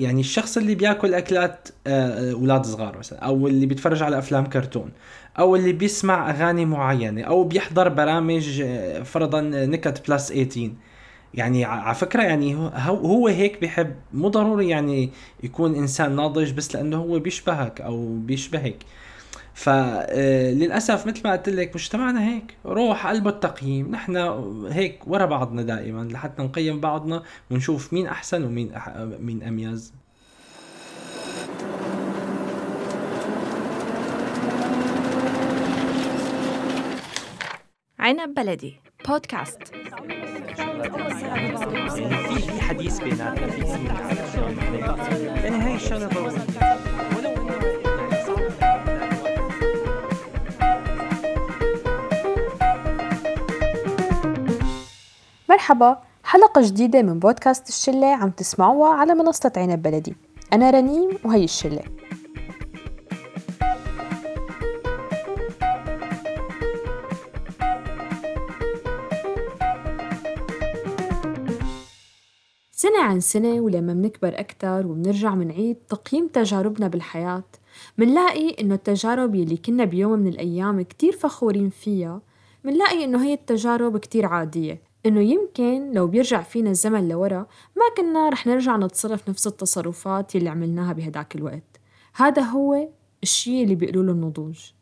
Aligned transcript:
يعني 0.00 0.20
الشخص 0.20 0.56
اللي 0.56 0.74
بياكل 0.74 1.14
أكلات 1.14 1.68
آه، 1.86 2.32
أولاد 2.32 2.66
صغار 2.66 2.98
مثلا 2.98 3.18
أو 3.18 3.46
اللي 3.48 3.66
بيتفرج 3.66 4.02
على 4.02 4.18
أفلام 4.18 4.46
كرتون 4.46 4.90
أو 5.38 5.56
اللي 5.56 5.72
بيسمع 5.72 6.30
أغاني 6.30 6.64
معينة 6.64 7.22
أو 7.22 7.44
بيحضر 7.44 7.88
برامج 7.88 8.60
آه، 8.64 9.02
فرضا 9.02 9.40
نكت 9.40 10.10
بلس 10.10 10.28
18 10.28 10.70
يعني 11.34 11.64
على 11.64 11.94
فكرة 11.94 12.22
يعني 12.22 12.54
هو 12.86 13.28
هيك 13.28 13.60
بيحب. 13.60 13.94
مو 14.12 14.28
ضروري 14.28 14.68
يعني 14.68 15.10
يكون 15.42 15.74
إنسان 15.74 16.16
ناضج 16.16 16.52
بس 16.52 16.74
لأنه 16.76 16.96
هو 16.96 17.18
بيشبهك 17.18 17.80
أو 17.80 18.16
بيشبهك. 18.16 18.76
فللاسف 19.54 21.06
مثل 21.06 21.20
ما 21.24 21.32
قلت 21.32 21.48
لك 21.48 21.74
مجتمعنا 21.74 22.28
هيك. 22.28 22.56
روح 22.66 23.06
قلبه 23.06 23.30
التقييم. 23.30 23.90
نحن 23.90 24.16
هيك 24.70 25.00
ورا 25.06 25.26
بعضنا 25.26 25.62
دائما 25.62 26.08
لحتى 26.12 26.42
نقيم 26.42 26.80
بعضنا 26.80 27.22
ونشوف 27.50 27.92
مين 27.92 28.06
أحسن 28.06 28.44
ومين 28.44 28.74
أح... 28.74 28.88
مين 28.98 29.42
أميز. 29.42 29.92
عنب 37.98 38.34
بلدي 38.34 38.80
بودكاست 39.08 39.58
في 42.52 42.60
حديث 42.60 43.00
بيناتنا 43.00 43.46
في 43.46 43.60
يعني 45.34 45.56
هاي 45.56 45.74
الشغله 45.74 46.08
مرحبا 55.50 56.02
حلقة 56.24 56.62
جديدة 56.64 57.02
من 57.02 57.18
بودكاست 57.18 57.68
الشلة 57.68 58.06
عم 58.06 58.30
تسمعوها 58.30 58.94
على 58.94 59.14
منصة 59.14 59.52
عنب 59.56 59.82
بلدي 59.82 60.16
أنا 60.52 60.70
رنيم 60.70 61.10
وهي 61.24 61.44
الشلة. 61.44 61.82
سنة 72.72 73.02
عن 73.02 73.20
سنة 73.20 73.60
ولما 73.60 73.94
منكبر 73.94 74.40
أكتر 74.40 74.86
وبنرجع 74.86 75.34
منعيد 75.34 75.76
تقييم 75.76 76.28
تجاربنا 76.28 76.88
بالحياة 76.88 77.44
منلاقي 77.98 78.56
إنه 78.60 78.74
التجارب 78.74 79.34
يلي 79.34 79.56
كنا 79.56 79.84
بيوم 79.84 80.18
من 80.18 80.28
الأيام 80.28 80.82
كتير 80.82 81.12
فخورين 81.12 81.70
فيها 81.70 82.20
منلاقي 82.64 83.04
إنه 83.04 83.24
هي 83.24 83.32
التجارب 83.32 83.98
كتير 83.98 84.26
عادية. 84.26 84.89
إنه 85.06 85.20
يمكن 85.20 85.92
لو 85.92 86.06
بيرجع 86.06 86.42
فينا 86.42 86.70
الزمن 86.70 87.08
لورا 87.08 87.46
ما 87.76 87.82
كنا 87.96 88.28
رح 88.28 88.46
نرجع 88.46 88.76
نتصرف 88.76 89.28
نفس 89.28 89.46
التصرفات 89.46 90.34
يلي 90.34 90.48
عملناها 90.48 90.92
بهداك 90.92 91.36
الوقت 91.36 91.80
هذا 92.14 92.42
هو 92.42 92.88
الشي 93.22 93.62
اللي 93.62 93.74
بيقولوا 93.74 94.14
النضوج 94.14 94.72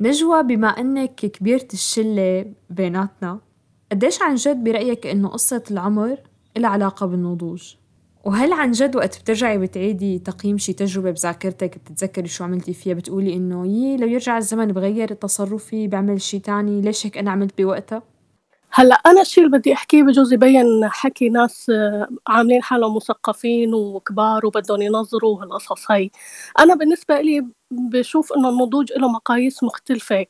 نجوى 0.00 0.42
بما 0.42 0.68
أنك 0.68 1.14
كبيرة 1.14 1.68
الشلة 1.72 2.52
بيناتنا 2.70 3.40
قديش 3.92 4.22
عن 4.22 4.34
جد 4.34 4.64
برأيك 4.64 5.06
إنه 5.06 5.28
قصة 5.28 5.62
العمر 5.70 6.18
إلها 6.56 6.70
علاقة 6.70 7.06
بالنضوج؟ 7.06 7.74
وهل 8.24 8.52
عن 8.52 8.70
جد 8.70 8.96
وقت 8.96 9.20
بترجعي 9.20 9.58
بتعيدي 9.58 10.18
تقييم 10.18 10.58
شي 10.58 10.72
تجربة 10.72 11.10
بذاكرتك 11.10 11.78
بتتذكري 11.78 12.28
شو 12.28 12.44
عملتي 12.44 12.74
فيها 12.74 12.94
بتقولي 12.94 13.34
إنه 13.34 13.66
يي 13.66 13.96
لو 13.96 14.06
يرجع 14.06 14.38
الزمن 14.38 14.72
بغير 14.72 15.08
تصرفي 15.08 15.88
بعمل 15.88 16.20
شي 16.20 16.38
تاني 16.38 16.80
ليش 16.80 17.06
هيك 17.06 17.18
أنا 17.18 17.30
عملت 17.30 17.60
بوقتها؟ 17.62 18.02
هلأ 18.76 18.94
أنا 18.94 19.20
الشيء 19.20 19.44
اللي 19.46 19.58
بدي 19.58 19.72
احكيه 19.72 20.02
بجوز 20.02 20.32
يبين 20.32 20.88
حكي 20.88 21.28
ناس 21.28 21.70
آه، 21.70 22.08
عاملين 22.28 22.62
حالهم 22.62 22.96
مثقفين 22.96 23.74
وكبار 23.74 24.46
وبدهم 24.46 24.82
ينظروا 24.82 25.42
هالقصص 25.42 25.90
هي 25.90 26.10
أنا 26.58 26.74
بالنسبة 26.74 27.20
لي 27.20 27.46
بشوف 27.70 28.32
إنه 28.32 28.48
النضوج 28.48 28.92
له 28.92 29.08
مقاييس 29.08 29.62
مختلفة. 29.62 30.26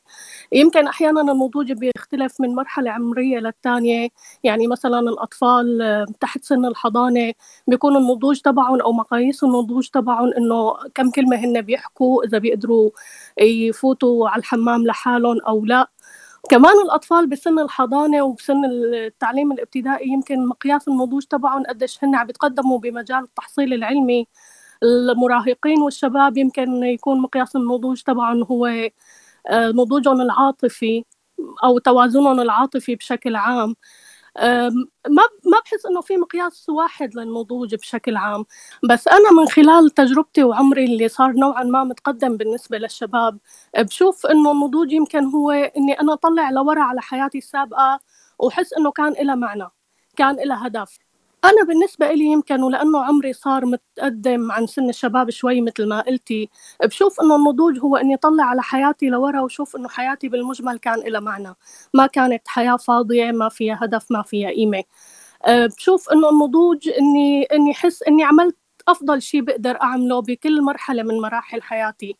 يمكن 0.51 0.87
أحيانا 0.87 1.21
النضوج 1.21 1.71
بيختلف 1.71 2.41
من 2.41 2.55
مرحلة 2.55 2.91
عمرية 2.91 3.39
للتانية. 3.39 4.09
يعني 4.43 4.67
مثلا 4.67 4.99
الأطفال 4.99 5.81
آه، 5.81 6.05
تحت 6.19 6.43
سن 6.43 6.65
الحضانة 6.65 7.33
بيكون 7.67 7.97
النضوج 7.97 8.39
تبعهم 8.41 8.81
أو 8.81 8.91
مقاييس 8.93 9.43
النضوج 9.43 9.87
تبعهم 9.87 10.33
إنه 10.37 10.73
كم 10.95 11.11
كلمة 11.11 11.35
هن 11.37 11.61
بيحكوا 11.61 12.23
إذا 12.23 12.37
بيقدروا 12.37 12.89
يفوتوا 13.41 14.29
على 14.29 14.39
الحمام 14.39 14.85
لحالهم 14.87 15.41
أو 15.47 15.65
لا. 15.65 15.94
كمان 16.49 16.73
الأطفال 16.85 17.27
بسن 17.27 17.59
الحضانة 17.59 18.21
وبسن 18.23 18.65
التعليم 18.65 19.51
الابتدائي 19.51 20.09
يمكن 20.09 20.47
مقياس 20.47 20.87
النضوج 20.87 21.23
تبعهم 21.25 21.63
قديش 21.63 22.03
هن 22.03 22.15
عم 22.15 22.27
بيتقدموا 22.27 22.79
بمجال 22.79 23.23
التحصيل 23.23 23.73
العلمي. 23.73 24.27
المراهقين 24.83 25.81
والشباب 25.81 26.37
يمكن 26.37 26.83
يكون 26.83 27.21
مقياس 27.21 27.55
النضوج 27.55 28.01
تبعهم 28.01 28.43
هو 28.43 28.65
آه، 29.47 29.69
نضوجهم 29.71 30.21
العاطفي 30.21 31.05
أو 31.63 31.79
توازنهم 31.79 32.39
العاطفي 32.39 32.95
بشكل 32.95 33.35
عام. 33.35 33.75
ما 34.39 35.23
ما 35.45 35.59
بحس 35.65 35.85
إنه 35.85 36.01
في 36.01 36.17
مقياس 36.17 36.69
واحد 36.69 37.15
للنضوج 37.15 37.75
بشكل 37.75 38.15
عام. 38.17 38.45
بس 38.89 39.07
أنا 39.07 39.31
من 39.41 39.47
خلال 39.47 39.89
تجربتي 39.89 40.43
وعمري 40.43 40.85
اللي 40.85 41.07
صار 41.09 41.31
نوعا 41.31 41.63
ما 41.63 41.83
متقدم 41.83 42.37
بالنسبة 42.37 42.77
للشباب 42.77 43.37
بشوف 43.77 44.25
إنه 44.25 44.51
النضوج 44.51 44.91
يمكن 44.91 45.23
هو 45.25 45.51
إني 45.51 45.93
أنا 46.01 46.13
أطلع 46.13 46.49
لورا 46.49 46.83
على 46.83 47.01
حياتي 47.01 47.37
السابقة 47.37 47.99
وحس 48.39 48.73
إنه 48.73 48.91
كان 48.91 49.13
لها 49.13 49.35
معنى 49.35 49.67
كان 50.17 50.35
لها 50.35 50.67
هدف. 50.67 51.04
أنا 51.45 51.63
بالنسبة 51.67 52.09
إلي 52.09 52.25
يمكن 52.25 52.63
ولأنه 52.63 53.03
عمري 53.05 53.33
صار 53.33 53.65
متقدم 53.65 54.51
عن 54.51 54.67
سن 54.67 54.89
الشباب 54.89 55.29
شوي 55.29 55.61
مثل 55.61 55.87
ما 55.87 56.01
قلتي 56.01 56.49
بشوف 56.83 57.21
إنه 57.21 57.35
النضوج 57.35 57.79
هو 57.79 57.97
إني 57.97 58.17
طلع 58.17 58.43
على 58.43 58.61
حياتي 58.63 59.09
لورا 59.09 59.41
وشوف 59.41 59.75
إنه 59.75 59.89
حياتي 59.89 60.29
بالمجمل 60.29 60.77
كان 60.79 60.99
لها 60.99 61.19
معنى. 61.19 61.53
ما 61.93 62.07
كانت 62.07 62.41
حياة 62.47 62.75
فاضية 62.77 63.31
ما 63.31 63.49
فيها 63.49 63.79
هدف 63.83 64.11
ما 64.11 64.21
فيها 64.23 64.49
قيمة. 64.49 64.83
أه، 65.45 65.65
بشوف 65.67 66.09
إنه 66.11 66.29
النضوج 66.29 66.89
إني 66.89 67.43
إني 67.43 67.71
أحس 67.71 68.03
إني 68.03 68.23
عملت 68.23 68.57
أفضل 68.87 69.21
شيء 69.21 69.41
بقدر 69.41 69.81
أعمله 69.81 70.21
بكل 70.21 70.61
مرحلة 70.61 71.03
من 71.03 71.21
مراحل 71.21 71.61
حياتي. 71.61 72.17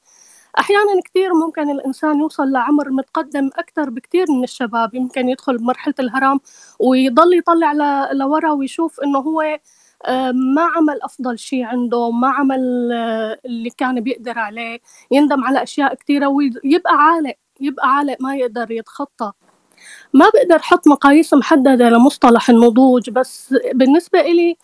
أحيانا 0.60 1.02
كثير 1.06 1.34
ممكن 1.34 1.70
الإنسان 1.70 2.20
يوصل 2.20 2.52
لعمر 2.52 2.90
متقدم 2.90 3.50
أكثر 3.56 3.90
بكثير 3.90 4.26
من 4.32 4.44
الشباب 4.44 4.96
يمكن 4.96 5.30
يدخل 5.30 5.58
بمرحلة 5.58 5.94
الهرم 6.00 6.40
ويضل 6.80 7.38
يطلع 7.38 7.74
لورا 8.12 8.52
ويشوف 8.52 9.00
إنه 9.00 9.20
هو 9.20 9.60
ما 10.34 10.62
عمل 10.62 11.02
أفضل 11.04 11.40
شيء 11.40 11.64
عنده 11.64 12.12
ما 12.12 12.28
عمل 12.30 12.90
آه، 12.94 13.40
اللي 13.46 13.70
كان 13.70 14.00
بيقدر 14.00 14.40
عليه. 14.40 14.80
يندم 15.12 15.44
على 15.44 15.64
أشياء 15.64 15.94
كثيرة 15.96 16.28
ويبقى 16.28 16.94
عالق 16.94 17.36
يبقى 17.60 17.96
عالق 17.96 18.18
ما 18.20 18.36
يقدر 18.36 18.72
يتخطى. 18.72 19.32
ما 20.14 20.26
بقدر 20.34 20.56
أحط 20.56 20.88
مقاييس 20.88 21.34
محددة 21.34 21.90
لمصطلح 21.90 22.50
النضوج 22.50 23.10
بس 23.10 23.56
بالنسبة 23.74 24.20
إلي 24.20 24.58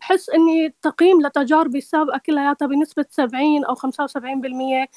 بحس 0.00 0.30
إني 0.30 0.66
التقييم 0.66 1.22
لتجاربي 1.26 1.78
السابقة 1.78 2.18
كلياتها 2.26 2.66
بنسبة 2.66 3.04
70 3.10 3.64
أو 3.64 3.74
75% 3.74 4.88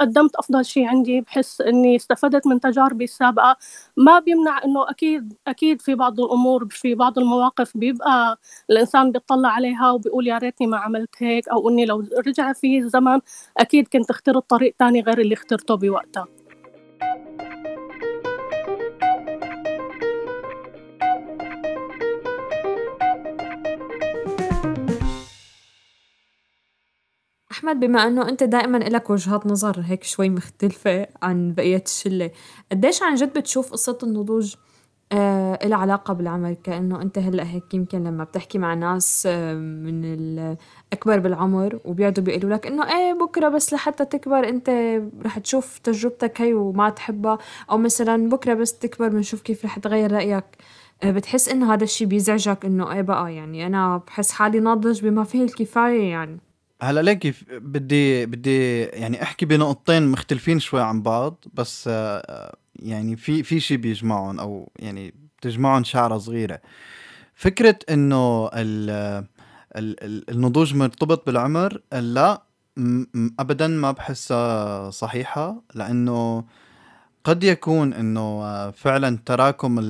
قدمت 0.00 0.36
أفضل 0.36 0.64
شيء 0.64 0.86
عندي. 0.86 1.20
بحس 1.20 1.60
إني 1.60 1.96
استفدت 1.96 2.46
من 2.46 2.60
تجاربي 2.60 3.04
السابقة. 3.04 3.56
ما 3.96 4.18
بيمنع 4.18 4.64
إنه 4.64 4.90
أكيد 4.90 5.34
أكيد 5.46 5.80
في 5.82 5.94
بعض 5.94 6.20
الأمور 6.20 6.66
في 6.70 6.94
بعض 6.94 7.18
المواقف 7.18 7.76
بيبقى 7.76 8.38
الإنسان 8.70 9.12
بيطلع 9.12 9.48
عليها 9.48 9.90
وبيقول 9.90 10.26
يا 10.28 10.38
ريتني 10.38 10.66
ما 10.66 10.76
عملت 10.78 11.10
هيك 11.18 11.48
أو 11.48 11.68
إني 11.70 11.84
لو 11.86 12.04
رجع 12.26 12.52
في 12.52 12.78
الزمن 12.78 13.20
أكيد 13.58 13.88
كنت 13.88 14.10
اخترت 14.10 14.50
طريق 14.50 14.74
تاني 14.78 15.00
غير 15.00 15.18
اللي 15.20 15.34
اخترته 15.34 15.74
بوقتها. 15.76 16.39
أحمد 27.70 27.80
بما 27.86 28.06
أنه 28.06 28.28
أنت 28.28 28.42
دائما 28.42 28.76
لك 28.78 29.10
وجهات 29.10 29.46
نظر 29.46 29.80
هيك 29.86 30.04
شوي 30.04 30.28
مختلفة 30.30 31.06
عن 31.22 31.52
بقية 31.52 31.82
الشلة 31.86 32.30
قديش 32.72 33.02
عن 33.02 33.14
جد 33.14 33.38
بتشوف 33.38 33.72
قصة 33.72 33.98
النضوج 34.02 34.54
آه 35.12 35.58
إلها 35.64 35.78
علاقة 35.78 36.14
بالعمل؟ 36.14 36.54
كأنه 36.64 37.02
أنت 37.02 37.18
هلأ 37.18 37.44
هيك 37.44 37.74
يمكن 37.74 38.04
لما 38.04 38.24
بتحكي 38.24 38.58
مع 38.58 38.74
ناس 38.74 39.26
آه 39.26 39.54
من 39.54 40.04
الأكبر 40.04 41.18
بالعمر 41.18 41.80
وبيقعدوا 41.84 42.24
بيقولوا 42.24 42.50
لك 42.56 42.66
إنه 42.66 42.96
إيه 42.98 43.12
بكرة 43.12 43.48
بس 43.48 43.72
لحتى 43.72 44.04
تكبر 44.04 44.48
أنت 44.48 44.70
رح 45.24 45.38
تشوف 45.38 45.78
تجربتك 45.78 46.40
هي 46.40 46.54
وما 46.54 46.90
تحبها. 46.90 47.38
أو 47.70 47.78
مثلا 47.78 48.28
بكرة 48.28 48.54
بس 48.54 48.78
تكبر 48.78 49.08
بنشوف 49.08 49.40
كيف 49.42 49.64
رح 49.64 49.78
تغير 49.78 50.12
رأيك. 50.12 50.44
آه 51.02 51.10
بتحس 51.10 51.48
إنه 51.48 51.74
هذا 51.74 51.84
الشي 51.84 52.06
بيزعجك 52.06 52.64
إنه 52.64 52.92
إيه 52.92 53.02
بقى 53.02 53.34
يعني 53.34 53.66
أنا 53.66 53.96
بحس 54.06 54.30
حالي 54.32 54.60
ناضج 54.60 55.02
بما 55.02 55.24
فيه 55.24 55.42
الكفاية 55.44 56.10
يعني. 56.10 56.40
هلا 56.82 57.00
ليكي 57.02 57.34
بدي 57.50 58.26
بدي 58.26 58.82
يعني 58.82 59.22
أحكي 59.22 59.46
بنقطتين 59.46 60.06
مختلفين 60.08 60.58
شوي 60.60 60.82
عن 60.82 61.02
بعض 61.02 61.44
بس 61.54 61.84
آه، 61.92 62.56
يعني 62.76 63.16
في 63.16 63.42
في 63.42 63.60
شيء 63.60 63.76
بيجمعهم 63.76 64.40
أو 64.40 64.72
يعني 64.78 65.14
بتجمعهم 65.38 65.84
شعرة 65.84 66.18
صغيرة. 66.18 66.60
فكرة 67.34 67.78
إنه 67.90 68.50
ال- 68.54 69.24
ال- 69.76 70.30
النضوج 70.30 70.74
مرتبط 70.74 71.26
بالعمر 71.26 71.80
لا 71.92 72.42
ابدا 73.38 73.66
ما 73.66 73.90
بحسها 73.90 74.90
صحيحة 74.90 75.62
لأنه 75.74 76.44
قد 77.24 77.44
يكون 77.44 77.92
إنه 77.92 78.20
آه، 78.20 78.70
فعلا 78.70 79.18
تراكم 79.26 79.80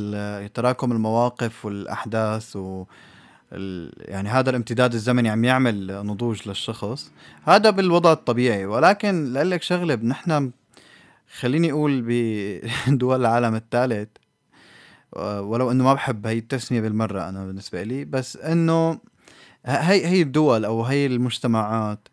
تراكم 0.46 0.92
المواقف 0.92 1.64
والأحداث 1.64 2.56
و 2.56 2.84
يعني 3.98 4.28
هذا 4.28 4.50
الامتداد 4.50 4.94
الزمني 4.94 5.28
عم 5.28 5.44
يعمل 5.44 6.06
نضوج 6.06 6.48
للشخص. 6.48 7.10
هذا 7.44 7.70
بالوضع 7.70 8.12
الطبيعي 8.12 8.66
ولكن 8.66 9.32
لك 9.32 9.62
شغلة 9.62 9.94
نحن 9.94 10.50
خليني 11.38 11.72
أقول 11.72 12.02
بدول 12.86 13.20
العالم 13.20 13.54
الثالث 13.54 14.08
ولو 15.16 15.70
إنه 15.70 15.84
ما 15.84 15.94
بحب 15.94 16.26
هي 16.26 16.38
التسمية 16.38 16.80
بالمرة 16.80 17.28
أنا 17.28 17.46
بالنسبة 17.46 17.82
لي 17.82 18.04
بس 18.04 18.36
إنه 18.36 18.98
هي 19.66 20.06
هي 20.06 20.22
الدول 20.22 20.64
أو 20.64 20.82
هي 20.82 21.06
المجتمعات 21.06 22.08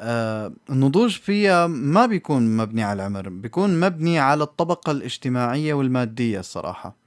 آه، 0.00 0.52
النضوج 0.70 1.18
فيها 1.18 1.66
ما 1.66 2.06
بيكون 2.06 2.56
مبني 2.56 2.82
على 2.82 3.02
العمر 3.02 3.28
بيكون 3.28 3.80
مبني 3.80 4.18
على 4.18 4.42
الطبقة 4.44 4.90
الاجتماعية 4.92 5.74
والمادية 5.74 6.40
الصراحة. 6.40 7.01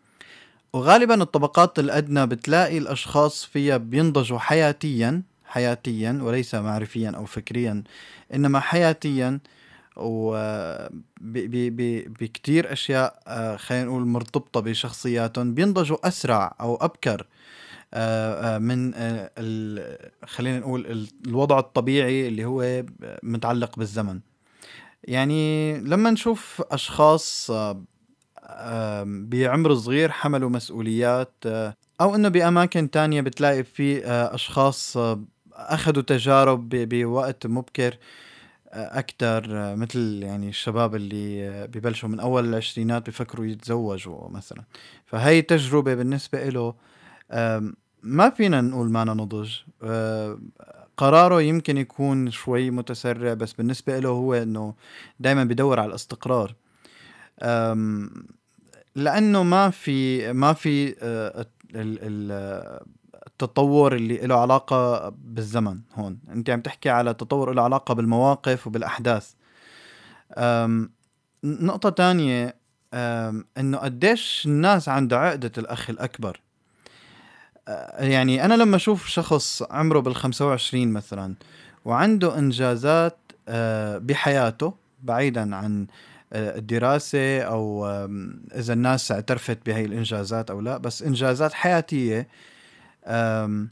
وغالبا 0.80 1.22
الطبقات 1.22 1.80
الأدنى 1.80 2.26
بتلاقي 2.28 2.78
الأشخاص 2.78 3.46
فيها 3.46 3.78
بينضجوا 3.78 4.40
حياتيا 4.40 5.22
حياتيا 5.46 6.20
وليس 6.22 6.56
معرفيا 6.56 7.10
أو 7.10 7.26
فكريا 7.26 7.84
إنما 8.34 8.60
حياتيا 8.60 9.40
و 9.98 10.36
بكتير 12.20 12.74
أشياء 12.74 13.20
آه، 13.28 13.56
خلينا 13.56 13.86
نقول 13.86 14.06
مرتبطة 14.06 14.60
بشخصياتهم 14.60 15.54
بينضجوا 15.54 16.08
أسرع 16.08 16.56
أو 16.62 16.76
أبكر 16.76 17.26
آه، 17.94 18.56
آه، 18.56 18.58
من 18.58 18.92
خلينا 20.26 20.60
نقول 20.60 20.86
ال- 20.86 21.08
الوضع 21.28 21.60
الطبيعي 21.60 22.28
اللي 22.28 22.46
هو 22.46 22.84
متعلق 23.24 23.78
بالزمن. 23.78 24.20
يعني 25.04 25.78
لما 25.80 26.12
نشوف 26.12 26.62
أشخاص 26.72 27.52
بعمر 29.06 29.76
صغير 29.76 30.12
حملوا 30.12 30.50
مسؤوليات 30.50 31.34
آه، 31.46 31.74
أو 32.02 32.16
إنه 32.16 32.30
بأماكن 32.30 32.92
تانية 32.92 33.22
بتلاقي 33.22 33.64
في 33.64 34.06
آه، 34.06 34.36
أشخاص 34.36 34.98
آه، 34.98 35.24
أخذوا 35.54 36.04
تجارب 36.04 36.70
بوقت 36.70 37.48
مبكر 37.48 37.98
أكتر 38.74 39.76
مثل 39.76 40.20
يعني 40.24 40.50
الشباب 40.50 40.96
اللي 40.96 41.68
ببلشوا 41.68 42.10
من 42.10 42.20
أول 42.20 42.46
العشرينات 42.46 43.10
بفكروا 43.10 43.46
يتزوجوا 43.46 44.30
مثلا. 44.30 44.64
فهي 45.06 45.42
تجربة 45.42 45.94
بالنسبة 45.94 46.50
له 46.50 46.74
ما 48.04 48.30
فينا 48.30 48.62
نقول 48.62 48.90
معنا 48.90 49.14
نضج 49.14 49.52
قراره 50.98 51.42
يمكن 51.42 51.78
يكون 51.78 52.32
شوي 52.32 52.72
متسرع 52.72 53.34
بس 53.34 53.54
بالنسبة 53.54 54.00
له 54.00 54.10
هو 54.10 54.34
إنه 54.34 54.74
دايما 55.20 55.44
بدور 55.44 55.80
على 55.80 55.90
الاستقرار. 55.90 56.56
لأنه 58.96 59.44
ما 59.44 59.70
في 59.70 60.34
ما 60.34 60.54
في 60.54 60.96
آه، 61.02 61.46
ال- 61.76 62.00
ال- 62.02 62.80
التطور 63.28 63.96
اللي 63.96 64.18
له 64.18 64.36
علاقة 64.42 65.10
بالزمن 65.10 65.80
هون. 65.96 66.20
أنت 66.30 66.50
عم 66.50 66.62
تحكي 66.62 66.90
على 66.90 67.14
تطور 67.14 67.54
له 67.54 67.62
علاقة 67.62 67.94
بالمواقف 67.94 68.68
وبالأحداث. 68.68 69.32
آم، 70.38 70.90
نقطة 71.44 71.90
تانية 71.90 72.56
إنه 73.58 73.78
قديش 73.78 74.44
الناس 74.46 74.90
عندها 74.90 75.20
عقدة 75.20 75.52
الأخ 75.58 75.90
الأكبر. 75.90 76.42
آه، 77.68 78.04
يعني 78.04 78.46
أنا 78.46 78.54
لما 78.54 78.76
أشوف 78.76 79.08
شخص 79.08 79.64
عمره 79.72 80.00
بال 80.00 80.16
25 80.16 80.94
مثلا 80.94 81.36
وعنده 81.86 82.38
إنجازات 82.38 83.18
آه، 83.48 83.98
بحياته 83.98 84.74
بعيدا 85.04 85.56
عن 85.56 85.88
آه، 86.34 86.58
الدراسة 86.58 87.40
أو 87.42 87.88
آم، 87.88 88.42
إذا 88.56 88.74
الناس 88.74 89.12
اعترفت 89.12 89.60
بهي 89.66 89.86
الإنجازات 89.86 90.52
أو 90.52 90.62
لا 90.62 90.78
بس 90.78 91.04
إنجازات 91.04 91.54
حياتية 91.54 92.28
آم، 93.06 93.70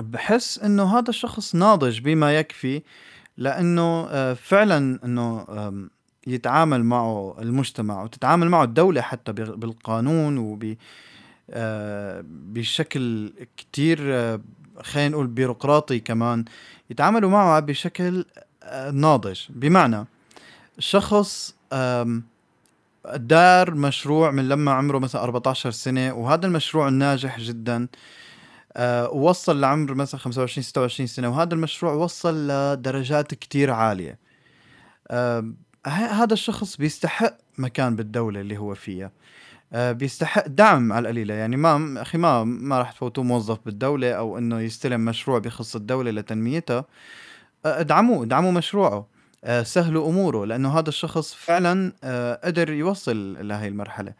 بحس 0.00 0.58
إنه 0.58 0.98
هذا 0.98 1.08
الشخص 1.10 1.54
ناضج 1.54 2.00
بما 2.00 2.38
يكفي 2.38 2.82
لأنه 3.36 4.06
آه، 4.10 4.34
فعلا 4.34 4.98
آم، 5.04 5.90
يتعامل 6.26 6.84
معه 6.84 7.36
المجتمع 7.40 8.02
وتتعامل 8.02 8.48
معه 8.48 8.64
الدولة 8.64 9.00
حتى 9.00 9.32
بالقانون 9.32 10.38
وب 10.38 10.76
آه، 11.50 12.24
بشكل 12.26 13.32
كتير 13.56 13.98
خلينا 14.82 15.08
نقول 15.08 15.26
بيروقراطي 15.26 16.00
كمان 16.00 16.44
يتعاملوا 16.90 17.30
معه 17.30 17.60
بشكل 17.60 18.24
ناضج. 18.92 19.40
بمعنى 19.50 20.06
شخص 20.80 21.54
دار 23.16 23.74
مشروع 23.74 24.30
من 24.30 24.48
لما 24.48 24.72
عمره 24.72 24.98
مثلا 24.98 25.22
14 25.22 25.70
سنة 25.70 26.12
وهذا 26.14 26.46
المشروع 26.46 26.88
ناجح 26.88 27.40
جدا. 27.40 27.88
آه، 28.76 29.10
ووصل 29.10 29.60
لعمر 29.60 29.94
مثلا 29.94 30.20
25 30.20 30.62
26 30.62 31.06
سنة 31.06 31.28
وهذا 31.28 31.54
المشروع 31.54 31.92
وصل 31.92 32.48
لدرجات 32.48 33.34
كتير 33.34 33.70
عالية. 33.70 34.18
آم، 35.10 35.56
ه- 35.86 35.90
هذا 36.22 36.32
الشخص 36.32 36.76
بيستحق 36.76 37.34
مكان 37.58 37.96
بالدولة 37.96 38.40
اللي 38.40 38.58
هو 38.58 38.74
فيها. 38.74 39.10
آه، 39.72 39.92
بيستحق 39.92 40.46
دعم 40.48 40.92
على 40.92 41.02
القليلة. 41.02 41.34
يعني 41.34 41.56
ما 41.56 42.02
أخي 42.02 42.18
ما 42.18 42.44
ما 42.44 42.78
راح 42.78 42.92
تفوتوه 42.92 43.24
موظف 43.24 43.58
بالدولة 43.66 44.12
أو 44.12 44.38
إنه 44.38 44.60
يستلم 44.60 45.00
مشروع 45.04 45.38
بخص 45.38 45.76
الدولة 45.76 46.10
لتنميتها 46.10 46.84
آه، 47.66 47.80
ادعموه 47.80 48.24
ادعموا 48.24 48.52
مشروعه. 48.52 48.92
آه، 48.96 49.06
سهلوا 49.62 50.08
أموره 50.08 50.44
لأنه 50.44 50.78
هذا 50.78 50.88
الشخص 50.88 51.34
فعلا 51.34 51.92
آه، 52.04 52.40
قدر 52.44 52.70
يوصل 52.70 53.48
لهي 53.48 53.68
المرحلة. 53.68 54.12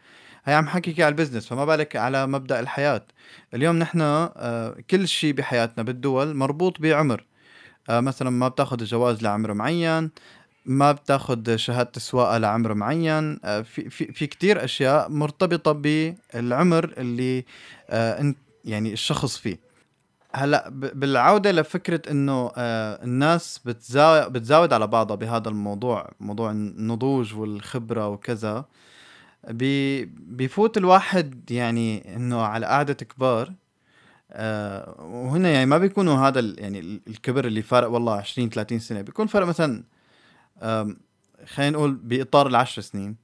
هي 0.45 0.53
عم 0.53 0.67
حكيك 0.67 0.99
على 1.01 1.09
البزنس 1.09 1.47
فما 1.47 1.65
بالك 1.65 1.95
على 1.95 2.27
مبدأ 2.27 2.59
الحياة. 2.59 3.05
اليوم 3.53 3.79
نحن 3.79 4.01
آه، 4.01 4.75
كل 4.89 5.07
شيء 5.07 5.33
بحياتنا 5.33 5.83
بالدول 5.83 6.33
مربوط 6.35 6.81
بعمر. 6.81 7.25
آه، 7.89 7.99
مثلا 7.99 8.29
ما 8.29 8.47
بتأخذ 8.47 8.79
الجواز 8.81 9.23
لعمر 9.23 9.53
معين 9.53 10.11
ما 10.65 10.91
بتأخذ 10.91 11.55
شهادة 11.55 11.91
السواقة 11.97 12.37
لعمر 12.37 12.73
معين. 12.73 13.39
آه، 13.45 13.61
في 13.61 13.89
في 13.89 14.13
في 14.13 14.27
كثير 14.27 14.63
أشياء 14.63 15.09
مرتبطة 15.09 15.71
بالعمر 15.71 16.93
اللي 16.97 17.45
آه، 17.89 18.21
انت 18.21 18.37
يعني 18.65 18.93
الشخص 18.93 19.37
فيه. 19.37 19.70
هلا 20.35 20.69
ب- 20.69 20.99
بالعودة 20.99 21.51
لفكرة 21.51 22.01
إنه 22.11 22.51
آه، 22.57 23.03
الناس 23.03 23.59
بتزا- 23.65 24.27
بتزاود 24.27 24.73
على 24.73 24.87
بعضها 24.87 25.15
بهذا 25.15 25.49
الموضوع 25.49 26.11
موضوع 26.19 26.51
النضوج 26.51 27.35
والخبرة 27.35 28.07
وكذا. 28.07 28.65
بي 29.49 30.05
بيفوت 30.05 30.77
الواحد 30.77 31.51
يعني 31.51 32.15
إنه 32.15 32.41
على 32.41 32.65
قعدة 32.65 32.93
كبار 32.93 33.53
آه 34.31 34.95
وهنا 35.01 35.49
يعني 35.49 35.65
ما 35.65 35.77
بيكونوا 35.77 36.15
هذا 36.27 36.39
يعني 36.57 36.79
ال- 36.79 37.01
الكبر 37.07 37.45
اللي 37.47 37.61
فارق 37.61 37.89
والله 37.89 38.13
20 38.15 38.49
30 38.49 38.79
سنة 38.79 39.01
بيكون 39.01 39.27
فرق 39.27 39.47
مثلا 39.47 39.83
خلينا 41.47 41.71
نقول 41.77 41.91
بإطار 41.95 42.47
العشر 42.47 42.81
سنين. 42.81 43.15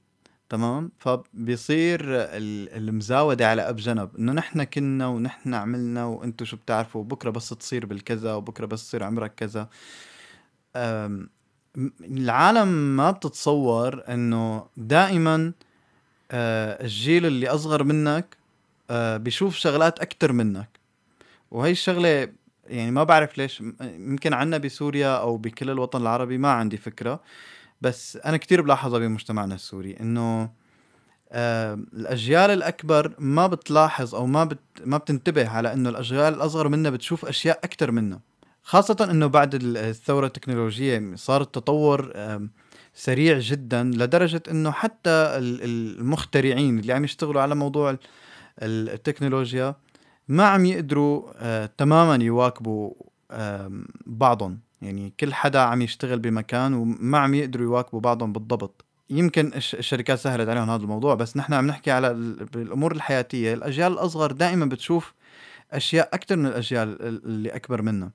تمام؟ 0.50 0.90
فبيصير 0.98 2.00
ال- 2.04 2.68
المزاودة 2.76 3.48
على 3.50 3.62
أب 3.68 3.76
جنب. 3.76 4.16
إنه 4.18 4.32
نحن 4.32 4.64
كنا 4.64 5.06
ونحن 5.06 5.54
عملنا 5.54 6.04
وأنتوا 6.04 6.46
شو 6.46 6.56
بتعرفوا 6.56 7.04
بكرة 7.04 7.30
بس 7.30 7.48
تصير 7.48 7.86
بالكذا 7.86 8.34
وبكرة 8.34 8.66
بس 8.66 8.86
تصير 8.88 9.02
عمرك 9.04 9.34
كذا. 9.34 9.68
العالم 12.00 12.68
ما 12.96 13.10
بتتصور 13.10 14.02
إنه 14.08 14.66
دائما 14.76 15.52
آه، 16.30 16.82
الجيل 16.84 17.26
اللي 17.26 17.48
أصغر 17.48 17.84
منك 17.84 18.36
آه، 18.90 19.16
بيشوف 19.16 19.56
شغلات 19.56 19.98
أكتر 20.00 20.32
منك. 20.32 20.68
وهي 21.50 21.70
الشغلة 21.70 22.28
يعني 22.66 22.90
ما 22.90 23.04
بعرف 23.04 23.38
ليش 23.38 23.62
يمكن 23.80 24.32
عنا 24.32 24.58
بسوريا 24.58 25.16
أو 25.16 25.36
بكل 25.36 25.70
الوطن 25.70 26.02
العربي 26.02 26.38
ما 26.38 26.50
عندي 26.52 26.76
فكرة. 26.76 27.20
بس 27.80 28.16
أنا 28.16 28.36
كتير 28.36 28.62
بلاحظها 28.62 28.98
بمجتمعنا 28.98 29.54
السوري 29.54 29.96
إنه 30.00 30.50
آه 31.32 31.74
الأجيال 31.74 32.50
الأكبر 32.50 33.14
ما 33.18 33.46
بتلاحظ 33.46 34.14
أو 34.14 34.26
ما 34.26 34.44
بت 34.44 34.58
ما 34.84 34.96
بتنتبه 34.98 35.48
على 35.48 35.72
إنه 35.72 35.88
الأجيال 35.90 36.34
الأصغر 36.34 36.68
منا 36.68 36.90
بتشوف 36.90 37.24
أشياء 37.26 37.58
أكتر 37.64 37.90
منا 37.90 38.20
خاصة 38.62 39.08
إنه 39.10 39.26
بعد 39.26 39.54
ال- 39.54 39.76
الثورة 39.76 40.26
التكنولوجية 40.26 41.12
صار 41.14 41.40
التطور 41.42 42.12
آم، 42.16 42.50
سريع 42.94 43.38
جدا 43.38 43.82
لدرجة 43.84 44.42
إنه 44.50 44.70
حتى 44.70 45.10
ال- 45.10 45.62
ال- 45.64 45.98
المخترعين 45.98 46.78
اللي 46.78 46.92
عم 46.92 47.04
يشتغلوا 47.04 47.42
على 47.42 47.54
موضوع 47.54 47.90
ال- 47.90 47.98
ال- 48.62 48.88
التكنولوجيا 48.90 49.74
ما 50.28 50.44
عم 50.48 50.66
يقدروا 50.66 51.32
آه 51.36 51.70
تماما 51.78 52.24
يواكبوا 52.24 52.92
بعضهم. 54.06 54.60
يعني 54.82 55.12
كل 55.20 55.34
حدا 55.34 55.60
عم 55.60 55.82
يشتغل 55.82 56.18
بمكان 56.18 56.74
وما 56.74 57.18
عم 57.18 57.34
يقدروا 57.34 57.64
يواكبوا 57.66 58.00
بعضهم 58.00 58.32
بالضبط. 58.32 58.84
يمكن 59.10 59.52
الش- 59.54 59.74
الشركات 59.74 60.18
سهلت 60.18 60.48
عليهم 60.48 60.70
هذا 60.70 60.82
الموضوع 60.82 61.14
بس 61.14 61.36
نحن 61.36 61.52
عم 61.54 61.66
نحكي 61.66 61.90
على 61.90 62.10
ال- 62.10 62.44
بالأمور 62.44 62.92
الحياتية 62.92 63.54
الأجيال 63.54 63.92
الأصغر 63.92 64.32
دائما 64.32 64.66
بتشوف 64.66 65.14
أشياء 65.72 66.08
أكثر 66.14 66.36
من 66.36 66.46
الأجيال 66.46 67.02
اللي 67.02 67.48
أكبر 67.48 67.82
منه 67.82 68.10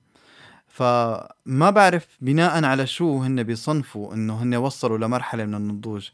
فما 0.68 1.70
بعرف 1.70 2.06
بناء 2.20 2.64
على 2.64 2.86
شو 2.86 3.22
هن 3.22 3.42
بيصنفوا 3.42 4.14
إنه 4.14 4.42
هن 4.42 4.54
وصلوا 4.54 4.98
لمرحلة 4.98 5.44
من 5.44 5.54
النضوج. 5.54 6.08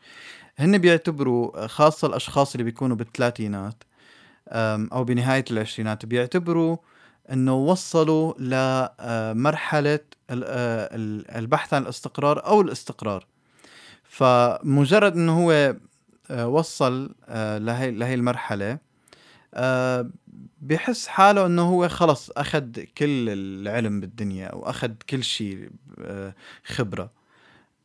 هن 0.58 0.78
بيعتبروا 0.78 1.66
خاصة 1.66 2.08
الأشخاص 2.08 2.52
اللي 2.54 2.64
بيكونوا 2.64 2.96
بالثلاثينات 2.96 3.82
أو 4.92 5.04
بنهاية 5.04 5.44
العشرينات 5.50 6.06
بيعتبروا 6.06 6.76
إنه 7.32 7.54
وصلوا 7.54 8.34
لمرحله 8.38 10.00
البحث 10.30 11.74
عن 11.74 11.82
الاستقرار 11.82 12.46
أو 12.46 12.60
الاستقرار. 12.60 13.26
فمجرد 14.04 15.16
إنه 15.16 15.44
هو 15.44 15.76
وصل 16.30 17.14
لهي 17.38 17.90
لهي 17.90 18.14
المرحلة 18.14 18.78
بحس 20.60 21.06
حاله 21.06 21.46
إنه 21.46 21.62
هو 21.62 21.88
خلص 21.88 22.30
أخذ 22.30 22.70
كل 22.98 23.28
العلم 23.28 24.00
بالدنيا 24.00 24.54
واخذ 24.54 24.90
كل 25.10 25.24
شيء 25.24 25.70
خبرة. 26.64 27.19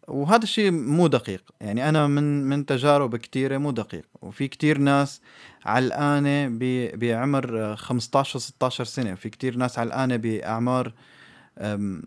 وهذا 0.07 0.43
الشيء 0.43 0.71
مو 0.71 1.07
دقيق. 1.07 1.43
يعني 1.61 1.89
أنا 1.89 2.07
من 2.07 2.43
من 2.43 2.65
تجارب 2.65 3.15
كثيره 3.15 3.57
مو 3.57 3.71
دقيق. 3.71 4.05
وفي 4.21 4.47
كتير 4.47 4.77
ناس 4.77 5.21
علقانة 5.65 6.47
بعمر 6.93 7.75
15 7.75 8.39
16 8.39 8.83
سنة. 8.83 9.13
وفي 9.13 9.29
كتير 9.29 9.57
ناس 9.57 9.79
علقانة 9.79 10.15
بأعمار 10.15 10.93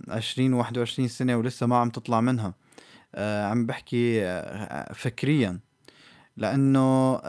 20 0.08 0.52
21 0.52 1.08
سنة 1.08 1.36
ولسه 1.36 1.66
ما 1.66 1.76
عم 1.76 1.90
تطلع 1.90 2.20
منها. 2.20 2.54
عم 3.18 3.66
بحكي 3.66 4.20
فكريا. 4.94 5.58
لأنه 6.36 7.20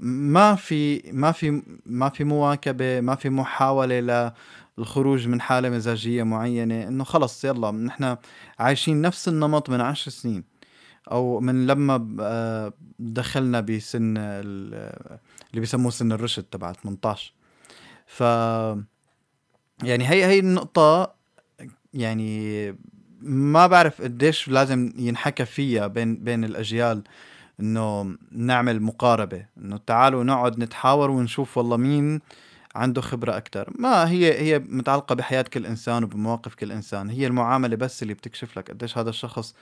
ما 0.00 0.54
في 0.54 1.02
ما 1.12 1.32
في 1.32 1.62
ما 1.86 2.08
في 2.08 2.24
مواكبة 2.24 3.00
ما 3.00 3.14
في 3.14 3.30
محاولة 3.30 4.32
للخروج 4.78 5.28
من 5.28 5.40
حالة 5.40 5.70
مزاجية 5.70 6.22
معينة 6.22 6.88
إنه 6.88 7.04
خلص 7.04 7.44
يلا 7.44 7.70
نحن 7.70 8.16
عايشين 8.58 9.00
نفس 9.02 9.28
النمط 9.28 9.70
من 9.70 9.80
عشر 9.80 10.10
سنين. 10.10 10.44
أو 11.10 11.40
من 11.40 11.66
لما 11.66 12.72
دخلنا 12.98 13.60
بسن 13.60 14.14
اللي 14.18 15.60
بيسموه 15.60 15.90
سن 15.90 16.12
الرشد 16.12 16.42
تبع 16.42 16.72
18 16.72 17.32
ف 18.06 18.20
يعني 19.82 20.08
هي 20.08 20.24
هي 20.24 20.38
النقطة 20.38 21.14
يعني 21.94 22.76
ما 23.20 23.66
بعرف 23.66 24.02
قديش 24.02 24.48
لازم 24.48 24.92
ينحكى 24.96 25.44
فيها 25.44 25.86
بين 25.86 26.16
بين 26.16 26.44
الأجيال 26.44 27.02
إنه 27.60 28.16
نعمل 28.32 28.82
مقاربة 28.82 29.46
إنه 29.58 29.76
تعالوا 29.86 30.24
نقعد 30.24 30.58
نتحاور 30.58 31.10
ونشوف 31.10 31.58
والله 31.58 31.76
مين 31.76 32.20
عنده 32.78 33.00
خبرة 33.00 33.36
أكثر 33.36 33.72
ما 33.78 34.10
هي 34.10 34.40
هي 34.40 34.58
متعلقة 34.58 35.14
بحياة 35.14 35.42
كل 35.42 35.66
إنسان 35.66 36.04
وبمواقف 36.04 36.54
كل 36.54 36.72
إنسان. 36.72 37.10
هي 37.10 37.26
المعاملة 37.26 37.76
بس 37.76 38.02
اللي 38.02 38.14
بتكشف 38.14 38.58
لك 38.58 38.70
قديش 38.70 38.98
هذا 38.98 39.10
الشخص 39.10 39.54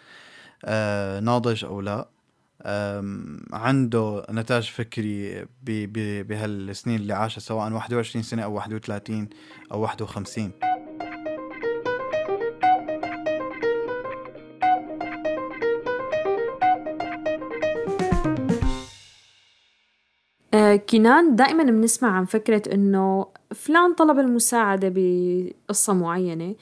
آه 0.65 1.21
ناضج 1.21 1.65
أو 1.65 1.81
لا. 1.81 2.09
عنده 3.53 4.27
نتاج 4.31 4.71
فكري 4.71 5.47
بهالسنين 6.23 6.97
اللي 7.01 7.13
عاشها 7.15 7.41
سواء 7.41 7.73
21 7.73 8.23
سنة 8.23 8.43
أو 8.43 8.55
31 8.55 9.29
أو 9.73 9.81
51 9.81 10.53
كنان 20.91 21.37
دائما 21.37 21.65
بنسمع 21.65 22.09
عن 22.09 22.25
فكرة 22.25 22.75
إنه 22.75 23.27
فلان 23.55 23.95
طلب 23.95 24.19
المساعدة 24.19 24.93
بقصة 24.95 25.95
معينة 25.95 26.55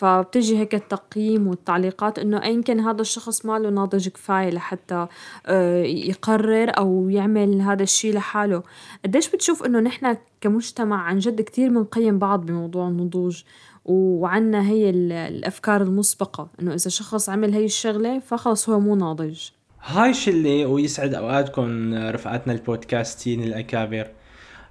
فبتجي 0.00 0.58
هيك 0.58 0.74
التقييم 0.74 1.46
والتعليقات 1.46 2.18
إنه 2.18 2.42
أين 2.42 2.62
كان 2.62 2.80
هذا 2.80 3.00
الشخص 3.00 3.46
ما 3.46 3.58
له 3.58 3.70
ناضج 3.70 4.08
كفاية 4.08 4.50
لحتى 4.50 5.06
آه، 5.46 5.82
يقرر 5.82 6.70
أو 6.78 7.08
يعمل 7.08 7.60
هذا 7.60 7.82
الشي 7.82 8.12
لحاله. 8.12 8.62
قديش 9.04 9.30
بتشوف 9.30 9.62
إنه 9.62 9.80
نحن 9.80 10.16
كمجتمع 10.40 11.02
عن 11.02 11.18
جد 11.18 11.40
كتير 11.40 11.70
بنقيم 11.70 12.18
بعض 12.18 12.46
بموضوع 12.46 12.88
النضوج؟ 12.88 13.42
وعنا 13.84 14.68
هي 14.68 14.90
الأفكار 14.90 15.82
المسبقة 15.82 16.48
إنه 16.60 16.74
إذا 16.74 16.90
شخص 16.90 17.28
عمل 17.28 17.54
هي 17.54 17.64
الشغلة 17.64 18.18
فخلص 18.18 18.68
هو 18.68 18.80
مو 18.80 18.94
ناضج. 18.94 19.40
هاي 19.84 20.14
شلة 20.14 20.66
ويسعد 20.66 21.14
أوقاتكم 21.14 21.94
رفقاتنا 21.94 22.52
البودكاستين 22.52 23.42
الأكابر. 23.42 24.06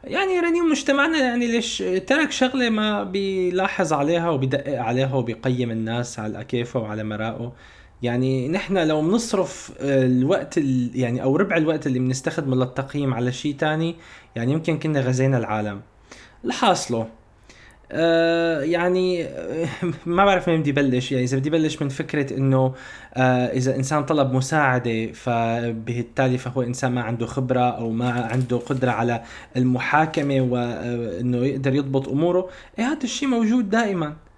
يعني 0.04 0.40
رنيم 0.40 0.70
مجتمعنا 0.72 1.18
يعني 1.18 1.48
ليش 1.48 1.84
ترك 2.08 2.32
شغلة 2.32 2.70
ما 2.70 3.04
بيلاحظ 3.04 3.94
عليها 3.94 4.30
وبيدقق 4.30 4.80
عليها 4.82 5.16
وبيقيم 5.16 5.72
الناس 5.72 6.20
على 6.20 6.44
كيفه 6.44 6.80
وعلى 6.80 7.04
مرائه 7.04 7.54
يعني 8.02 8.48
نحن 8.50 8.78
لو 8.78 9.02
بنصرف 9.02 9.72
الوقت 9.80 10.58
يعني 10.96 11.24
أو 11.24 11.36
ربع 11.36 11.58
الوقت 11.58 11.88
اللي 11.88 12.00
بنستخدمه 12.00 12.56
للتقييم 12.56 13.14
على 13.14 13.32
شيء 13.32 13.56
تاني 13.56 13.96
يعني 14.36 14.54
يمكن 14.54 14.80
كنا 14.80 15.02
غزينا 15.02 15.38
العالم. 15.38 15.82
لحاصله. 16.44 17.08
آه، 17.92 18.62
يعني 18.62 19.24
آه، 19.26 19.68
ما 20.06 20.26
بعرف 20.26 20.48
وين 20.48 20.60
بدي 20.62 20.72
بلش. 20.72 21.12
يعني 21.12 21.24
إذا 21.24 21.38
بدي 21.38 21.50
بلش 21.50 21.82
من 21.82 21.90
فكرة 21.90 22.38
إنه 22.38 22.74
آه 23.14 23.46
إذا 23.48 23.76
إنسان 23.76 24.06
طلب 24.06 24.34
مساعدة 24.34 25.12
فبالتالي 25.12 26.38
فهو 26.38 26.62
إنسان 26.62 26.92
ما 26.92 27.02
عنده 27.02 27.26
خبرة 27.26 27.60
أو 27.60 27.90
ما 27.92 28.12
عنده 28.12 28.58
قدرة 28.58 28.92
على 28.92 29.24
المحاكمة 29.58 30.42
وانه 30.42 31.38
يقدر 31.38 31.74
يضبط 31.76 32.10
أموره 32.10 32.50
إيه 32.80 32.86
هذا 32.86 33.04
الشيء 33.04 33.28
موجود 33.28 33.70
دائما. 33.70 34.29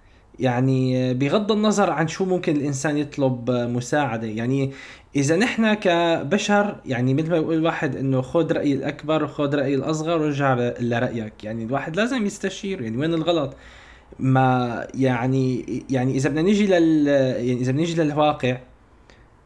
يعني 0.42 1.14
بغض 1.14 1.52
النظر 1.52 1.90
عن 1.90 2.08
شو 2.08 2.24
ممكن 2.24 2.56
الإنسان 2.56 2.98
يطلب 2.98 3.50
مساعدة. 3.50 4.26
يعني 4.26 4.72
إذا 5.16 5.36
نحن 5.36 5.74
كبشر 5.74 6.76
يعني 6.86 7.14
مثل 7.14 7.30
ما 7.30 7.36
يقول 7.36 7.54
الواحد 7.54 7.96
إنه 7.96 8.22
خذ 8.22 8.52
رأي 8.52 8.72
الأكبر 8.72 9.24
وخذ 9.24 9.54
رأي 9.54 9.74
الأصغر 9.74 10.22
ورجع 10.22 10.72
لرأيك. 10.80 11.44
يعني 11.44 11.64
الواحد 11.64 11.96
لازم 11.96 12.26
يستشير. 12.26 12.82
يعني 12.82 12.96
وين 12.96 13.14
الغلط؟ 13.14 13.56
ما 14.18 14.86
يعني 14.94 15.82
يعني 15.90 16.16
إذا 16.16 16.28
بدنا 16.28 16.42
نيجي 16.42 16.66
لل 16.66 17.06
يعني 17.06 17.60
إذا 17.60 17.72
بدنا 17.72 17.82
نيجي 17.82 18.02
للواقع 18.02 18.58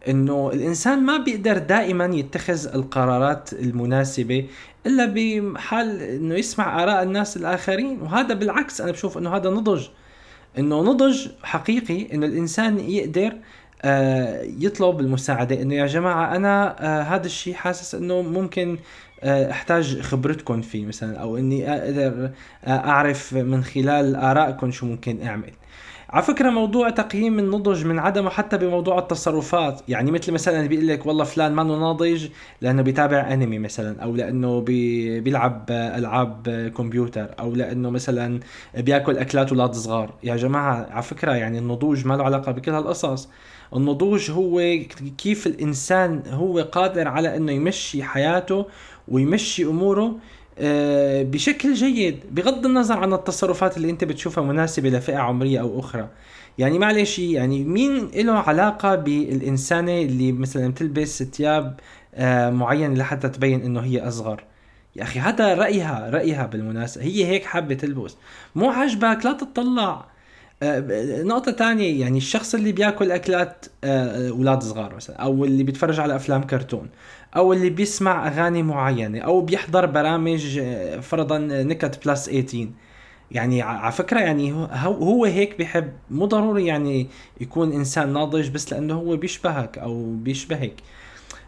إنه 0.09 0.51
الإنسان 0.55 1.03
ما 1.03 1.17
بيقدر 1.17 1.59
دائما 1.59 2.05
يتخذ 2.05 2.75
القرارات 2.75 3.53
المناسبة 3.53 4.47
إلا 4.87 5.07
بحال 5.07 6.03
إنه 6.03 6.35
يسمع 6.35 6.83
آراء 6.83 7.03
الناس 7.03 7.37
الآخرين. 7.37 8.01
وهذا 8.03 8.35
بالعكس 8.35 8.81
أنا 8.81 8.93
بشوف 8.93 9.19
إنه 9.19 9.37
هذا 9.37 9.51
نضج 9.51 9.87
إنه 10.59 10.83
نضج 10.83 11.29
حقيقي 11.43 12.15
إنه 12.15 12.27
الإنسان 12.27 12.79
يقدر 12.79 13.33
آه 13.83 14.43
يطلب 14.43 15.01
المساعدة 15.01 15.63
إنه 15.63 15.75
يا 15.75 15.87
جماعة 15.87 16.37
أنا 16.37 16.77
آه 17.01 17.03
هذا 17.03 17.27
الشيء 17.27 17.55
حاسس 17.55 17.95
إنه 17.95 18.23
ممكن 18.23 18.79
آه 19.23 19.51
أحتاج 19.51 20.01
خبرتكم 20.01 20.63
فيه 20.63 20.87
مثلا 20.87 21.19
أو 21.19 21.37
إني 21.39 21.73
أقدر 21.73 22.31
أعرف 22.69 23.35
من 23.35 23.65
خلال 23.65 24.17
ارائكم 24.17 24.71
شو 24.71 24.87
ممكن 24.87 25.23
أعمل. 25.27 25.53
على 26.11 26.23
فكرة 26.23 26.51
موضوع 26.51 26.91
تقييم 26.91 27.39
النضج 27.39 27.85
من 27.87 27.99
عدمه 27.99 28.31
حتى 28.31 28.59
بموضوع 28.59 28.99
التصرفات 28.99 29.81
يعني 29.89 30.11
مثل 30.11 30.33
مثلا 30.33 30.67
بيقول 30.67 30.87
لك 30.89 31.07
والله 31.07 31.25
فلان 31.25 31.53
ما 31.53 31.63
ناضج 31.63 32.29
لأنه 32.61 32.83
بيتابع 32.83 33.33
أنمي 33.33 33.59
مثلا 33.59 34.03
أو 34.03 34.17
لأنه 34.17 34.61
بي 34.61 35.21
بيلعب 35.21 35.67
ألعاب 35.71 36.73
كمبيوتر 36.77 37.35
أو 37.41 37.55
لأنه 37.55 37.91
مثلا 37.91 38.41
بيأكل 38.77 39.19
أكلات 39.19 39.51
أولاد 39.51 39.75
صغار. 39.75 40.15
يا 40.23 40.37
جماعة 40.37 40.87
على 40.91 41.03
فكرة 41.03 41.33
يعني 41.33 41.59
النضوج 41.59 42.07
ما 42.07 42.15
له 42.15 42.25
علاقة 42.25 42.53
بكل 42.53 42.71
هالقصص. 42.73 43.29
النضوج 43.77 44.31
هو 44.31 44.79
كيف 45.19 45.47
الإنسان 45.47 46.23
هو 46.31 46.61
قادر 46.61 47.09
على 47.09 47.37
إنه 47.37 47.53
يمشي 47.53 48.03
حياته 48.03 48.67
ويمشي 49.09 49.65
أموره 49.65 50.17
بشكل 51.23 51.75
جيد 51.75 52.21
بغض 52.31 52.67
النظر 52.67 52.99
عن 52.99 53.13
التصرفات 53.13 53.77
اللي 53.77 53.91
أنت 53.91 54.05
بتشوفها 54.05 54.45
مناسبة 54.45 54.89
لفئة 54.89 55.19
عمرية 55.19 55.61
أو 55.61 55.81
أخرى. 55.81 56.09
يعني 56.59 56.79
معلش 56.79 57.19
يعني 57.19 57.65
مين 57.65 58.11
له 58.15 58.33
علاقة 58.33 58.95
بالإنسانة 58.95 60.03
اللي 60.03 60.33
مثلا 60.33 60.69
بتلبس 60.69 61.23
ثياب 61.23 61.81
آه، 62.15 62.51
معينة 62.51 62.95
لحتى 62.95 63.29
تبين 63.29 63.63
إنه 63.63 63.81
هي 63.81 64.09
أصغر؟ 64.09 64.45
يا 64.97 65.03
أخي 65.03 65.21
هذا 65.21 65.55
رأيها 65.55 66.11
رأيها 66.11 66.47
بالمناسبة. 66.47 67.05
هي 67.05 67.27
هيك 67.27 67.45
حابة 67.45 67.75
تلبس. 67.75 68.17
مو 68.55 68.71
عاجبك؟ 68.71 69.25
لا 69.25 69.33
تطلع. 69.33 70.07
آه، 70.63 71.23
نقطة 71.23 71.53
تانية 71.53 72.01
يعني 72.01 72.19
الشخص 72.19 72.55
اللي 72.55 72.73
بياكل 72.73 73.13
أكلات 73.13 73.67
أولاد 73.85 74.63
صغار 74.63 74.95
مثلا 74.95 75.17
أو 75.17 75.45
اللي 75.45 75.63
بيتفرج 75.63 76.01
على 76.01 76.17
أفلام 76.17 76.43
كرتون. 76.43 76.89
أو 77.37 77.53
اللي 77.53 77.71
بيسمع 77.71 78.27
أغاني 78.29 78.63
معينة 78.63 79.21
أو 79.21 79.41
بيحضر 79.41 79.87
برامج 79.87 80.59
آه، 80.63 81.01
فرضا 81.01 81.39
نكت 81.39 82.07
بلس 82.07 82.25
18 82.25 82.69
يعني 83.31 83.63
على 83.63 83.93
فكرة 83.93 84.21
يعني 84.21 84.53
هو 84.85 85.25
هيك 85.25 85.59
بيحب. 85.59 85.93
مو 86.11 86.27
ضروري 86.27 86.67
يعني 86.67 87.09
يكون 87.41 87.73
إنسان 87.73 88.13
ناضج 88.13 88.49
بس 88.49 88.73
لأنه 88.73 88.95
هو 88.95 89.17
بيشبهك 89.17 89.79
أو 89.79 90.15
بيشبهك. 90.15 90.75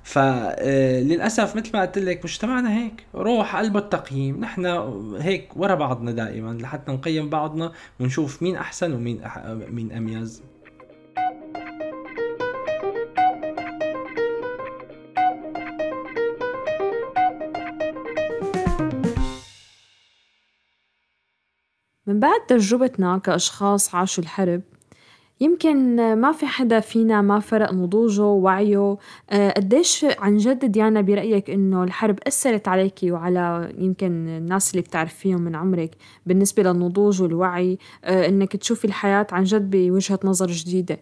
فللاسف 0.03 1.57
مثل 1.57 1.71
ما 1.75 1.81
قلت 1.81 1.99
لك 1.99 2.25
مجتمعنا 2.25 2.79
هيك. 2.79 3.07
روح 3.15 3.57
قلبه 3.57 3.79
التقييم. 3.79 4.41
نحن 4.41 4.67
هيك 5.21 5.57
ورا 5.57 5.75
بعضنا 5.75 6.13
دائما 6.13 6.59
لحتى 6.61 6.93
نقيم 6.93 7.29
بعضنا 7.31 7.73
ونشوف 8.01 8.43
مين 8.43 8.57
أحسن 8.57 8.93
ومين 8.93 9.23
أح... 9.23 9.39
مين 9.47 9.93
أميز. 9.93 10.43
من 22.09 22.21
بعد 22.21 22.41
تجربتنا 22.47 23.19
كأشخاص 23.19 23.95
عاشوا 23.95 24.25
الحرب 24.25 24.61
يمكن 25.41 25.97
ما 26.15 26.33
في 26.33 26.47
حدا 26.47 26.81
فينا 26.81 27.23
ما 27.23 27.41
فرق 27.41 27.73
نضوجه 27.73 28.23
ووعيه 28.23 28.97
آه، 29.31 29.51
قديش 29.51 30.07
عن 30.19 30.37
جد 30.37 30.65
ديانا 30.65 31.01
برأيك 31.01 31.51
إنه 31.51 31.85
الحرب 31.85 32.19
أثرت 32.27 32.69
عليكي 32.69 33.13
وعلى 33.13 33.73
يمكن 33.79 34.29
الناس 34.29 34.71
اللي 34.71 34.83
بتعرفيهم 34.83 35.43
من 35.43 35.57
عمرك 35.57 35.91
بالنسبة 36.27 36.63
للنضوج 36.63 37.23
والوعي؟ 37.23 37.79
آه، 38.05 38.29
إنك 38.29 38.57
تشوفي 38.57 38.85
الحياة 38.85 39.27
عن 39.33 39.45
جد 39.45 39.71
بوجهة 39.71 40.19
نظر 40.25 40.47
جديدة. 40.47 40.99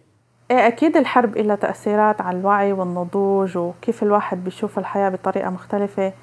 إيه 0.51 0.67
أكيد 0.67 0.97
الحرب 0.97 1.37
لها 1.37 1.55
تأثيرات 1.55 2.21
على 2.21 2.39
الوعي 2.39 2.73
والنضوج 2.73 3.57
وكيف 3.57 4.03
الواحد 4.03 4.43
بيشوف 4.43 4.79
الحياة 4.79 5.09
بطريقة 5.09 5.49
مختلفة. 5.49 6.13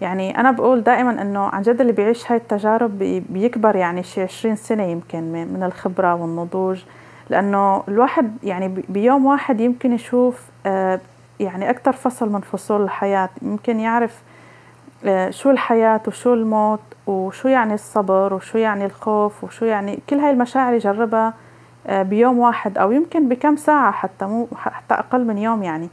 يعني 0.00 0.40
أنا 0.40 0.50
بقول 0.50 0.82
دائما 0.82 1.22
إنه 1.22 1.40
عن 1.40 1.62
جد 1.62 1.80
اللي 1.80 1.92
بيعيش 1.92 2.32
هاي 2.32 2.38
التجارب 2.38 2.98
بيكبر 3.28 3.76
يعني 3.76 4.02
شي 4.02 4.22
20 4.22 4.56
سنة 4.56 4.82
يمكن 4.82 5.22
من 5.32 5.62
الخبرة 5.62 6.14
والنضوج 6.14 6.82
لأنه 7.30 7.82
الواحد 7.88 8.36
يعني 8.42 8.68
بيوم 8.88 9.26
واحد 9.26 9.60
يمكن 9.60 9.92
يشوف 9.92 10.42
آه، 10.66 11.00
يعني 11.40 11.70
أكثر 11.70 11.92
فصل 11.92 12.32
من 12.32 12.40
فصول 12.40 12.82
الحياة 12.82 13.28
يمكن 13.42 13.80
يعرف 13.80 14.22
آه، 15.04 15.30
شو 15.30 15.50
الحياة 15.50 16.00
وشو 16.06 16.34
الموت 16.34 16.80
وشو 17.06 17.48
يعني 17.48 17.74
الصبر 17.74 18.34
وشو 18.34 18.58
يعني 18.58 18.86
الخوف 18.86 19.44
وشو 19.44 19.64
يعني 19.64 19.98
كل 20.10 20.16
هاي 20.16 20.30
المشاعر 20.30 20.74
يجربها 20.74 21.34
آه، 21.86 22.02
بيوم 22.02 22.38
واحد 22.38 22.78
أو 22.78 22.92
يمكن 22.92 23.28
بكم 23.28 23.56
ساعة 23.56 23.92
حتى 23.92 24.24
مو 24.24 24.48
حتى 24.56 24.94
أقل 24.94 25.26
من 25.26 25.38
يوم 25.38 25.62
يعني. 25.62 25.88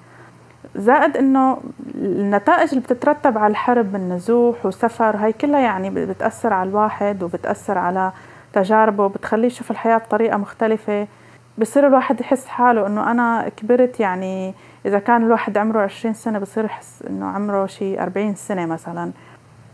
زائد 0.75 1.17
إنه 1.17 1.58
النتائج 1.96 2.70
اللي 2.70 2.82
بتترتب 2.82 3.38
على 3.38 3.51
الحرب 3.51 3.93
من 3.93 4.10
نزوح 4.10 4.65
وسفر 4.65 5.17
هاي 5.17 5.34
كلها 5.34 5.60
يعني 5.60 5.89
بتأثر 5.89 6.53
على 6.53 6.70
الواحد 6.70 7.24
وبتأثر 7.24 7.77
على 7.77 8.12
تجاربه 8.53 9.05
وبتخليه 9.05 9.48
يشوف 9.48 9.72
الحياة 9.72 9.98
بطريقة 9.98 10.38
مختلفة. 10.38 11.08
بصير 11.58 11.88
الواحد 11.88 12.22
يحس 12.22 12.48
حاله 12.48 12.88
إنه 12.88 13.12
أنا 13.12 13.50
كبرت 13.58 14.00
يعني 14.00 14.53
إذا 14.86 15.00
كان 15.00 15.24
الواحد 15.24 15.58
عمره 15.58 15.82
عشرين 15.82 16.13
سنة 16.13 16.39
بصير 16.39 16.65
يحس 16.65 17.03
إنه 17.10 17.25
عمره 17.25 17.65
شي 17.65 18.01
أربعين 18.01 18.36
سنة 18.36 18.65
مثلا. 18.65 19.12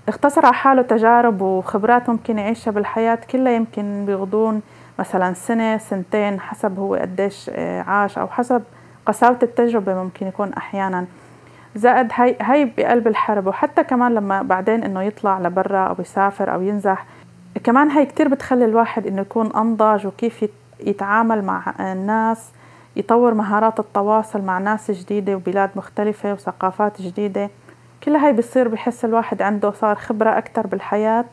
اختصر 0.07 0.45
على 0.45 0.55
حاله 0.55 0.81
تجارب 0.81 1.41
وخبرات 1.41 2.09
ممكن 2.09 2.37
يعيشها 2.37 2.71
بالحياة 2.71 3.19
كلها 3.31 3.51
يمكن 3.51 4.05
بغضون 4.07 4.61
مثلا 4.99 5.33
سنة 5.33 5.77
سنتين 5.77 6.39
حسب 6.39 6.79
هو 6.79 6.95
قديش 6.95 7.51
آه، 7.53 7.81
عاش 7.81 8.17
أو 8.17 8.27
حسب 8.27 8.63
قساوة 9.05 9.39
التجربة 9.43 10.03
ممكن 10.03 10.27
يكون 10.27 10.53
أحيانا. 10.53 11.05
زائد 11.75 12.07
هاي 12.13 12.37
هاي 12.41 12.65
بقلب 12.65 13.07
الحرب 13.07 13.47
وحتى 13.47 13.83
كمان 13.83 14.15
لما 14.15 14.41
بعدين 14.41 14.83
إنه 14.83 15.01
يطلع 15.01 15.39
لبرا 15.39 15.79
أو 15.79 15.95
يسافر 15.99 16.53
أو 16.53 16.61
ينزح 16.61 17.05
كمان 17.63 17.91
هاي 17.91 18.05
كتير 18.05 18.27
بتخلي 18.27 18.65
الواحد 18.65 19.07
إنه 19.07 19.21
يكون 19.21 19.55
أنضج 19.55 20.07
وكيف 20.07 20.45
يتعامل 20.79 21.43
مع 21.43 21.73
الناس 21.79 22.51
يطور 22.95 23.33
مهارات 23.33 23.79
التواصل 23.79 24.41
مع 24.41 24.57
ناس 24.57 24.91
جديدة 24.91 25.35
وبلاد 25.35 25.69
مختلفة 25.75 26.33
وثقافات 26.33 27.01
جديدة. 27.01 27.49
كل 28.03 28.15
هاي 28.15 28.33
بصير 28.33 28.67
بحس 28.67 29.05
الواحد 29.05 29.41
عنده 29.41 29.71
صار 29.71 29.95
خبرة 29.95 30.37
أكتر 30.37 30.67
بالحياة 30.67 31.25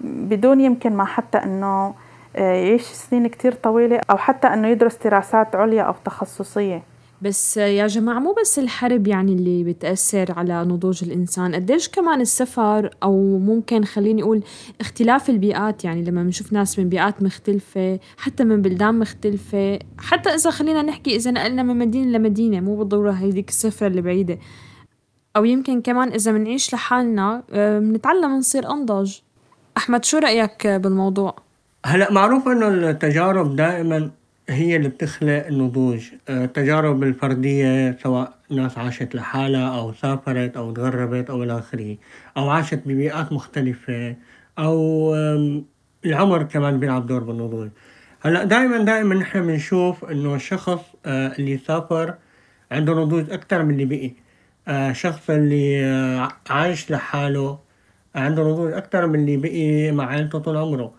بدون 0.00 0.60
يمكن 0.60 0.96
ما 0.96 1.04
حتى 1.04 1.38
إنه 1.38 1.94
آه، 2.36 2.52
يعيش 2.52 2.82
سنين 2.82 3.26
كتير 3.26 3.52
طويلة 3.52 4.00
أو 4.10 4.16
حتى 4.16 4.46
إنه 4.46 4.68
يدرس 4.68 4.96
دراسات 5.04 5.56
عليا 5.56 5.82
أو 5.82 5.94
تخصصية. 6.04 6.82
بس 7.22 7.56
يا 7.56 7.86
جماعة 7.86 8.18
مو 8.18 8.34
بس 8.40 8.58
الحرب 8.58 9.06
يعني 9.06 9.32
اللي 9.32 9.64
بتأثر 9.64 10.32
على 10.32 10.64
نضوج 10.64 11.04
الإنسان. 11.04 11.54
قديش 11.54 11.88
كمان 11.88 12.20
السفر 12.20 12.90
أو 13.02 13.38
ممكن 13.38 13.84
خليني 13.84 14.22
أقول 14.22 14.42
اختلاف 14.80 15.30
البيئات 15.30 15.84
يعني 15.84 16.02
لما 16.02 16.22
بنشوف 16.22 16.52
ناس 16.52 16.78
من 16.78 16.88
بيئات 16.88 17.22
مختلفة 17.22 18.00
حتى 18.16 18.44
من 18.44 18.62
بلدان 18.62 18.98
مختلفة 18.98 19.78
حتى 19.98 20.30
إذا 20.30 20.50
خلينا 20.50 20.82
نحكي 20.82 21.16
إذا 21.16 21.30
نقلنا 21.30 21.62
من 21.62 21.78
مدينة 21.78 22.18
لمدينة 22.18 22.60
مو 22.60 22.76
بالضرورة 22.76 23.12
هيديك 23.12 23.48
السفرة 23.48 23.86
اللي 23.86 24.02
بعيدة. 24.02 24.38
أو 25.36 25.44
يمكن 25.44 25.82
كمان 25.82 26.08
إذا 26.12 26.32
بنعيش 26.32 26.74
لحالنا 26.74 27.42
آه، 27.50 27.78
بنتعلم 27.78 28.36
نصير 28.36 28.70
أنضج. 28.70 29.18
أحمد 29.76 30.04
شو 30.04 30.18
رأيك 30.18 30.66
بالموضوع؟ 30.66 31.36
هلا 31.86 32.12
معروف 32.12 32.48
إنه 32.48 32.68
التجارب 32.68 33.56
دائما 33.56 34.10
هي 34.50 34.76
اللي 34.76 34.88
بتخلق 34.88 35.46
النضوج. 35.46 36.10
آه، 36.28 36.44
التجارب 36.44 37.02
الفردية 37.02 37.98
سواء 38.02 38.38
ناس 38.50 38.78
عاشت 38.78 39.14
لحالها 39.14 39.78
أو 39.78 39.92
سافرت 39.92 40.56
أو 40.56 40.72
تغربت 40.72 41.30
أو 41.30 41.42
إلى 41.42 41.58
آخره 41.58 41.96
أو 42.36 42.50
عاشت 42.50 42.80
ببيئات 42.86 43.32
مختلفة 43.32 44.16
أو 44.58 45.14
العمر 46.04 46.42
كمان 46.42 46.80
بيلعب 46.80 47.06
دور 47.06 47.24
بالنضوج. 47.24 47.68
هلأ 48.20 48.44
دائما 48.44 48.78
دائما 48.84 49.14
نحن 49.14 49.46
بنشوف 49.46 50.04
إنه 50.04 50.34
الشخص 50.34 50.80
آه، 51.06 51.32
اللي 51.38 51.58
سافر 51.58 52.14
عنده 52.72 52.92
نضوج 52.94 53.30
أكتر 53.30 53.62
من 53.62 53.70
اللي 53.70 53.84
بقي. 53.84 54.12
الشخص 54.68 55.30
آه، 55.30 55.36
اللي 55.36 56.28
عايش 56.50 56.90
لحاله 56.90 57.58
عنده 58.14 58.42
نضوج 58.42 58.72
أكتر 58.72 59.06
من 59.06 59.14
اللي 59.20 59.36
بقي 59.36 59.92
مع 59.92 60.06
عيلته 60.06 60.38
طول 60.38 60.56
عمره. 60.56 60.92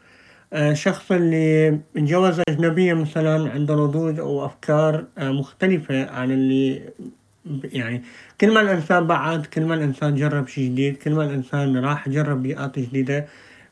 آه، 0.54 0.76
اللي 1.12 1.80
اتجوز 1.98 2.42
أجنبية 2.50 2.94
مثلا 2.94 3.52
عنده 3.52 3.76
نضوج 3.76 4.20
أو 4.20 4.46
أفكار 4.46 5.06
آه، 5.18 5.32
مختلفة 5.32 6.10
عن 6.10 6.32
اللي 6.32 6.82
يعني 7.64 8.04
كل 8.42 8.54
ما 8.54 8.62
الإنسان 8.62 9.08
بعد 9.08 9.46
كل 9.46 9.66
ما 9.66 9.76
الإنسان 9.76 10.16
جرب 10.16 10.48
شي 10.48 10.68
جديد 10.70 10.98
كل 10.98 11.12
ما 11.14 11.24
الإنسان 11.24 11.78
راح 11.78 12.10
جرب 12.10 12.44
بيئات 12.44 12.80
جديدة 12.80 13.28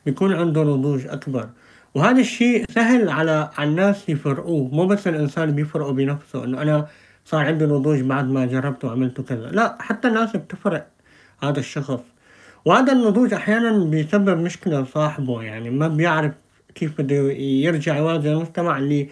بيكون 0.06 0.34
عنده 0.34 0.62
نضوج 0.62 1.06
أكبر. 1.06 1.48
وهذا 1.94 2.20
الشيء 2.20 2.64
سهل 2.70 3.08
على 3.08 3.50
على 3.58 3.70
الناس 3.70 4.08
يفرقوه. 4.08 4.68
مو 4.74 4.86
بس 4.86 5.08
الإنسان 5.08 5.50
بيفرقه 5.50 5.92
بنفسه 5.92 6.44
إنه 6.44 6.62
أنا 6.62 6.86
صار 7.24 7.46
عندي 7.46 7.64
نضوج 7.66 8.00
بعد 8.00 8.28
ما 8.28 8.46
جربت 8.46 8.84
وعملت 8.84 9.20
كذا. 9.20 9.50
لا 9.50 9.76
حتى 9.80 10.08
الناس 10.08 10.36
بتفرق 10.36 10.86
هذا 11.42 11.60
الشخص. 11.60 12.00
وهذا 12.64 12.92
النضوج 12.92 13.34
أحيانا 13.34 13.84
بيسبب 13.84 14.38
مشكلة 14.38 14.80
لصاحبه 14.80 15.42
يعني 15.42 15.70
ما 15.70 15.88
بيعرف 15.88 16.32
كيف 16.78 17.00
بده 17.00 17.16
يرجع 17.66 17.96
يواجه 17.96 18.32
المجتمع 18.32 18.78
اللي 18.78 19.08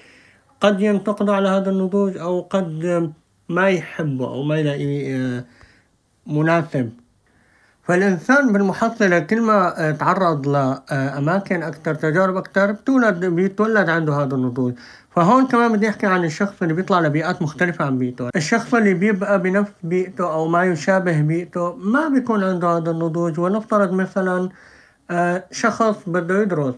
قد 0.60 0.80
ينتقد 0.80 1.28
على 1.30 1.48
هذا 1.48 1.70
النضوج 1.70 2.16
أو 2.16 2.40
قد 2.40 3.12
ما 3.48 3.68
يحبه 3.68 4.26
أو 4.26 4.42
ما 4.42 4.56
يلاقيه 4.56 5.16
آه، 5.16 5.44
مناسب. 6.26 6.90
فالإنسان 7.82 8.52
بالمحصلة 8.52 9.18
كل 9.18 9.40
ما 9.40 9.90
تعرض 10.00 10.48
لأماكن 10.48 11.62
أكثر 11.62 11.94
تجارب 11.94 12.36
أكثر 12.36 12.72
بتولد 12.72 13.24
بيتولد 13.24 13.88
عنده 13.88 14.12
هذا 14.14 14.34
النضوج. 14.34 14.74
فهون 15.10 15.46
كمان 15.46 15.72
بدي 15.72 15.88
أحكي 15.88 16.06
عن 16.06 16.24
الشخص 16.24 16.62
اللي 16.62 16.74
بيطلع 16.74 17.00
لبيئات 17.00 17.42
مختلفة 17.42 17.84
عن 17.84 17.98
بيئته. 17.98 18.28
الشخص 18.36 18.74
اللي 18.74 18.94
بيبقى 18.94 19.42
بنفس 19.42 19.72
بيئته 19.82 20.32
أو 20.32 20.48
ما 20.48 20.64
يشابه 20.64 21.20
بيئته 21.20 21.74
ما 21.76 22.08
بيكون 22.08 22.44
عنده 22.44 22.68
هذا 22.76 22.90
النضوج. 22.90 23.38
ونفترض 23.40 23.92
مثلا 23.92 24.48
آه، 25.10 25.44
شخص 25.50 25.96
بده 26.06 26.42
يدرس. 26.42 26.74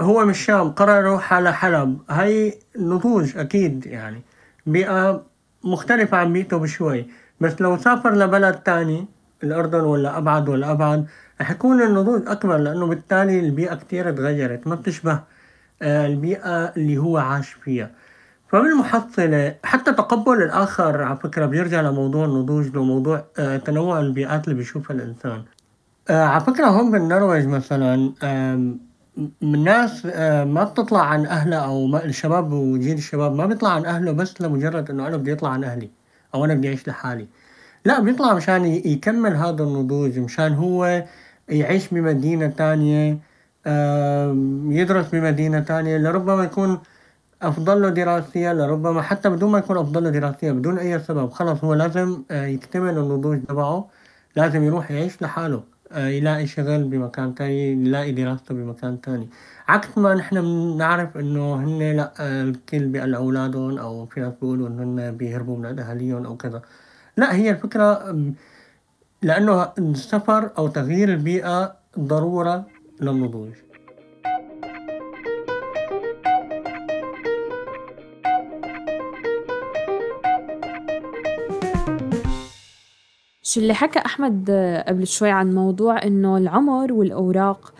هو 0.00 0.24
من 0.24 0.30
الشام 0.30 0.70
قرر 0.70 1.06
يروح 1.06 1.34
على 1.34 1.52
حلب 1.52 1.98
هاي 2.10 2.58
نضوج 2.78 3.36
أكيد 3.38 3.86
يعني. 3.86 4.22
بيئة 4.66 5.22
مختلفة 5.64 6.16
عن 6.16 6.32
بيئته 6.32 6.56
بشوي. 6.56 7.06
بس 7.40 7.60
لو 7.60 7.76
سافر 7.76 8.14
لبلد 8.14 8.54
تاني 8.54 9.06
الأردن 9.44 9.80
ولا 9.80 10.18
أبعد 10.18 10.48
ولا 10.48 10.70
أبعد 10.70 11.06
رح 11.40 11.50
يكون 11.50 11.82
النضوج 11.82 12.22
أكبر 12.28 12.56
لأنه 12.56 12.86
بالتالي 12.86 13.40
البيئة 13.40 13.74
كتير 13.74 14.10
تغيرت 14.12 14.66
ما 14.66 14.74
بتشبه 14.74 15.20
آه، 15.82 16.06
البيئة 16.06 16.64
اللي 16.64 16.98
هو 16.98 17.18
عاش 17.18 17.52
فيها. 17.52 17.90
فبالمحصلة 18.48 19.54
حتى 19.64 19.92
تقبل 19.92 20.42
الآخر 20.42 21.02
على 21.02 21.16
فكرة 21.16 21.46
بيرجع 21.46 21.80
لموضوع 21.80 22.24
النضوج 22.24 22.76
لموضوع 22.76 23.24
آه، 23.38 23.56
تنوع 23.56 24.00
البيئات 24.00 24.44
اللي 24.44 24.54
بيشوفها 24.54 24.96
الإنسان. 24.96 25.42
آه، 26.10 26.24
على 26.24 26.40
فكرة 26.40 26.66
هون 26.66 26.90
بالنرويج 26.90 27.46
مثلا 27.46 28.12
من 29.42 29.64
ناس 29.64 30.06
آه، 30.06 30.44
ما 30.44 30.64
بتطلع 30.64 31.00
عن 31.00 31.26
أهلها 31.26 31.58
أو 31.58 31.86
ما 31.86 32.04
الشباب 32.04 32.52
وجيل 32.52 32.96
الشباب 32.98 33.34
ما 33.34 33.46
بيطلع 33.46 33.70
عن 33.70 33.86
أهله 33.86 34.12
بس 34.12 34.40
لمجرد 34.40 34.90
إنه 34.90 35.08
أنا 35.08 35.16
بدي 35.16 35.32
أطلع 35.32 35.50
عن 35.50 35.64
أهلي 35.64 35.90
أو 36.34 36.44
أنا 36.44 36.54
بدي 36.54 36.68
أعيش 36.68 36.88
لحالي. 36.88 37.28
لا 37.84 38.00
بيطلع 38.00 38.34
مشان 38.34 38.64
يكمل 38.66 39.36
هذا 39.36 39.62
النضوج 39.64 40.18
مشان 40.18 40.54
هو 40.54 41.04
يعيش 41.48 41.88
بمدينة 41.94 42.46
تانية 42.46 43.18
يدرس 44.70 45.08
بمدينة 45.10 45.60
تانية 45.60 45.96
لربما 45.98 46.44
يكون 46.44 46.80
أفضل 47.42 47.82
له 47.82 47.88
دراسيا 47.88 48.54
لربما 48.54 49.02
حتى 49.02 49.30
بدون 49.30 49.52
ما 49.52 49.58
يكون 49.58 49.78
أفضل 49.78 50.04
له 50.04 50.10
دراسيا 50.10 50.52
بدون 50.52 50.78
أي 50.78 50.98
سبب 51.00 51.30
خلص 51.30 51.64
هو 51.64 51.74
لازم 51.74 52.24
آه، 52.30 52.46
يكتمل 52.46 52.98
النضوج 52.98 53.44
تبعه 53.44 53.90
لازم 54.36 54.62
يروح 54.64 54.90
يعيش 54.90 55.22
لحاله. 55.22 55.75
يلاقي 55.94 56.46
شغل 56.46 56.84
بمكان 56.84 57.34
تاني 57.34 57.72
يلاقي 57.72 58.12
دراسته 58.12 58.54
بمكان 58.54 59.00
تاني. 59.00 59.28
عكس 59.68 59.98
ما 59.98 60.14
نحن 60.14 60.40
بنعرف 60.40 61.16
إنه 61.16 61.54
هن 61.54 61.96
لا 61.96 62.12
الكل 62.20 62.86
بيقلعوا 62.86 63.24
اولادهم 63.24 63.78
أو 63.78 64.06
في 64.06 64.20
ناس 64.20 64.32
بيقولوا 64.32 64.68
انه 64.68 64.82
هن 64.82 65.16
بيهربوا 65.16 65.56
من 65.56 65.78
أهاليهم 65.78 66.26
أو 66.26 66.36
كذا. 66.36 66.62
لا 67.16 67.34
هي 67.34 67.50
الفكرة 67.50 68.16
لأنه 69.22 69.72
السفر 69.78 70.50
أو 70.58 70.68
تغيير 70.68 71.08
البيئة 71.08 71.76
ضرورة 71.98 72.66
للنضوج. 73.00 73.52
شو 83.46 83.60
اللي 83.60 83.74
حكى 83.74 83.98
أحمد 83.98 84.50
قبل 84.88 85.06
شوي 85.06 85.30
عن 85.30 85.54
موضوع 85.54 86.02
إنه 86.02 86.36
العمر 86.36 86.92
والأوراق 86.92 87.72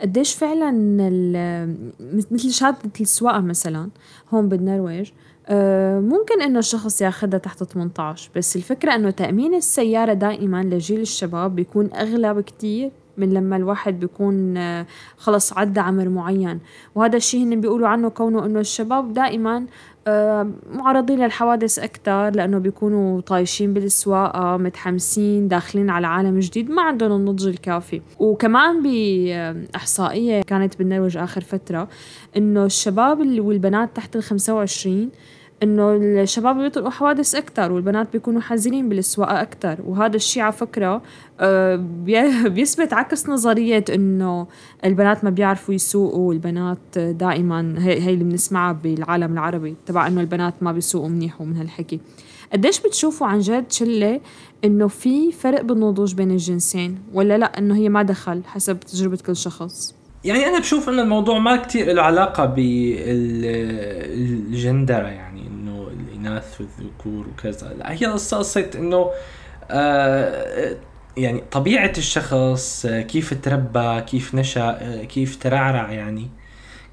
قديش 0.00 0.34
فعلا 0.34 0.70
مثل 2.30 2.50
شهادة 2.50 2.90
السواقة 3.00 3.40
مثلا 3.40 3.88
هون 4.34 4.48
بالنرويج 4.48 5.10
آه، 5.46 6.00
ممكن 6.00 6.42
إنه 6.42 6.58
الشخص 6.58 7.02
ياخدها 7.02 7.38
تحت 7.38 7.64
18 7.64 8.30
بس 8.36 8.56
الفكرة 8.56 8.94
إنه 8.94 9.10
تأمين 9.10 9.54
السيارة 9.54 10.12
دائما 10.12 10.62
لجيل 10.62 11.00
الشباب 11.00 11.54
بيكون 11.54 11.90
أغلى 11.94 12.34
بكتير 12.34 12.90
من 13.16 13.34
لما 13.34 13.56
الواحد 13.56 14.00
بيكون 14.00 14.56
آه، 14.56 14.86
خلص 15.16 15.52
عدى 15.52 15.80
عمر 15.80 16.08
معين 16.08 16.60
وهذا 16.94 17.16
الشيء 17.16 17.44
هن 17.44 17.60
بيقولوا 17.60 17.88
عنه 17.88 18.08
كونه 18.08 18.46
إنه 18.46 18.60
الشباب 18.60 19.12
دائما 19.12 19.66
معرضين 20.72 21.18
للحوادث 21.24 21.78
أكثر 21.78 22.30
لأنه 22.30 22.58
بيكونوا 22.58 23.20
طايشين 23.20 23.72
بالسواقة 23.74 24.56
متحمسين 24.56 25.48
داخلين 25.48 25.90
على 25.90 26.06
عالم 26.06 26.38
جديد 26.38 26.70
ما 26.70 26.82
عندهم 26.82 27.12
النضج 27.12 27.46
الكافي. 27.48 28.02
وكمان 28.18 28.82
بإحصائية 28.82 30.42
كانت 30.42 30.78
بالنرويج 30.78 31.16
آخر 31.16 31.40
فترة 31.40 31.88
إنه 32.36 32.64
الشباب 32.64 33.18
والبنات 33.20 33.96
تحت 33.96 34.16
الخمسة 34.16 34.54
25 34.54 35.10
إنه 35.62 35.92
الشباب 35.92 36.56
بيطلقوا 36.56 36.90
حوادث 36.90 37.34
أكثر 37.34 37.72
والبنات 37.72 38.12
بيكونوا 38.12 38.40
حذرين 38.40 38.88
بالسواقة 38.88 39.42
أكثر 39.42 39.78
وهذا 39.86 40.16
الشيء 40.16 40.42
على 40.42 40.52
فكرة 40.52 41.02
آه، 41.40 41.76
بيثبت 42.46 42.92
عكس 42.92 43.28
نظرية 43.28 43.84
إنه 43.94 44.46
البنات 44.84 45.24
ما 45.24 45.30
بيعرفوا 45.30 45.74
يسوقوا 45.74 46.28
والبنات 46.28 46.98
دائما 46.98 47.74
هي 47.78 48.14
اللي 48.14 48.24
بنسمعها 48.24 48.72
بالعالم 48.72 49.32
العربي 49.32 49.76
تبع 49.86 50.06
إنه 50.06 50.20
البنات 50.20 50.54
ما 50.60 50.72
بيسوقوا 50.72 51.08
منيح 51.08 51.40
ومن 51.40 51.56
هالحكي 51.56 52.00
قديش 52.52 52.80
بتشوفوا 52.80 53.26
عن 53.26 53.38
جد 53.38 53.72
شلة 53.72 54.20
إنه 54.64 54.88
في 54.88 55.32
فرق 55.32 55.60
بالنضوج 55.60 56.14
بين 56.14 56.30
الجنسين 56.30 56.98
ولا 57.12 57.38
لأ 57.38 57.58
إنه 57.58 57.76
هي 57.76 57.88
ما 57.88 58.02
دخل 58.02 58.42
حسب 58.44 58.80
تجربة 58.80 59.18
كل 59.26 59.36
شخص؟ 59.36 59.94
يعني 60.24 60.46
أنا 60.46 60.58
بشوف 60.58 60.88
إنه 60.88 61.02
الموضوع 61.02 61.38
ما 61.38 61.56
كتير 61.56 61.92
له 61.92 62.02
علاقة 62.02 62.44
بالجندره 62.46 63.46
يعني 65.08 65.44
الإناث 66.24 66.60
والذكور 66.60 67.26
وكذا. 67.28 67.74
لا 67.78 67.92
هي 67.92 68.06
قصة 68.06 68.38
قصة 68.38 68.70
إنه 68.74 69.10
آه 69.70 70.76
يعني 71.16 71.40
طبيعة 71.52 71.92
الشخص 71.98 72.86
آه، 72.86 73.00
كيف 73.02 73.34
تربى 73.42 74.00
كيف 74.00 74.34
نشأ 74.34 74.78
آه، 74.80 75.04
كيف 75.04 75.36
ترعرع 75.36 75.92
يعني. 75.92 76.30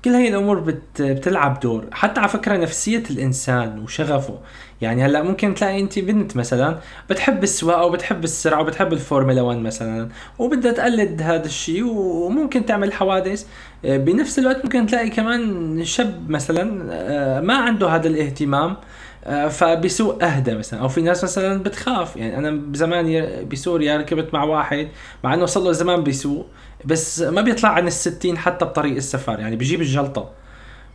كل 0.05 0.09
هاي 0.09 0.27
الأمور 0.27 0.59
بت 0.59 1.01
بتلعب 1.01 1.59
دور. 1.59 1.85
حتى 1.91 2.19
على 2.19 2.29
فكرة 2.29 2.57
نفسية 2.57 3.03
الإنسان 3.11 3.79
وشغفه. 3.79 4.39
يعني 4.81 5.05
هلأ 5.05 5.23
ممكن 5.23 5.53
تلاقي 5.55 5.79
أنت 5.79 5.99
بنت 5.99 6.37
مثلا 6.37 6.79
بتحب 7.09 7.43
السواقة 7.43 7.85
وبتحب 7.85 8.23
السرعة 8.23 8.61
وبتحب 8.61 8.93
الفورمولا 8.93 9.41
1 9.41 9.57
مثلا 9.57 10.09
وبدها 10.39 10.71
تقلد 10.71 11.21
هذا 11.21 11.45
الشيء 11.45 11.83
وممكن 11.85 12.65
تعمل 12.65 12.93
حوادث. 12.93 13.45
آه، 13.85 13.97
بنفس 13.97 14.39
الوقت 14.39 14.63
ممكن 14.63 14.85
تلاقي 14.87 15.09
كمان 15.09 15.83
شاب 15.85 16.29
مثلا 16.29 17.41
ما 17.41 17.53
عنده 17.57 17.89
هذا 17.89 18.07
الاهتمام 18.07 18.77
آه، 19.25 19.47
فبسوق 19.47 20.23
أهدى 20.23 20.55
مثلا. 20.55 20.79
أو 20.79 20.87
في 20.87 21.01
ناس 21.01 21.23
مثلا 21.23 21.63
بتخاف. 21.63 22.15
يعني 22.17 22.37
أنا 22.37 22.51
بزمان 22.51 23.27
بسوريا 23.51 23.97
ركبت 23.97 24.33
مع 24.33 24.43
واحد 24.43 24.87
مع 25.23 25.33
إنه 25.33 25.45
صار 25.45 25.63
له 25.63 25.71
زمان 25.71 26.03
بيسوق. 26.03 26.47
بس 26.85 27.21
ما 27.21 27.41
بيطلع 27.41 27.69
عن 27.69 27.87
الستين 27.87 28.37
حتى 28.37 28.65
بطريق 28.65 28.95
السفر 28.95 29.39
يعني 29.39 29.55
بيجيب 29.55 29.81
الجلطة. 29.81 30.29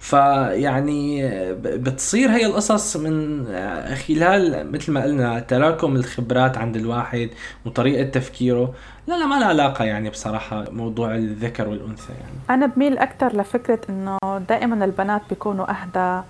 فيعني 0.01 1.29
بتصير 1.55 2.31
هي 2.31 2.47
القصص 2.47 2.97
من 2.97 3.47
آه، 3.49 3.95
خلال 3.95 4.73
مثل 4.73 4.93
ما 4.93 5.03
قلنا 5.03 5.41
تراكم 5.41 5.97
الخبرات 5.97 6.59
عند 6.59 6.77
الواحد 6.77 7.31
وطريقة 7.65 8.05
تفكيره. 8.05 8.75
لا 9.07 9.19
لا 9.19 9.27
ما 9.27 9.35
لها 9.35 9.49
علاقة 9.49 9.85
يعني 9.85 10.11
بصراحة 10.11 10.65
موضوع 10.71 11.15
الذكر 11.15 11.69
والأنثى 11.69 12.13
يعني. 12.13 12.37
أنا 12.51 12.67
بميل 12.67 12.99
أكثر 12.99 13.37
لفكرة 13.37 13.81
إنه 13.91 14.19
دائما 14.49 14.85
البنات 14.85 15.23
بيكونوا 15.31 15.67
أهدى 15.71 16.23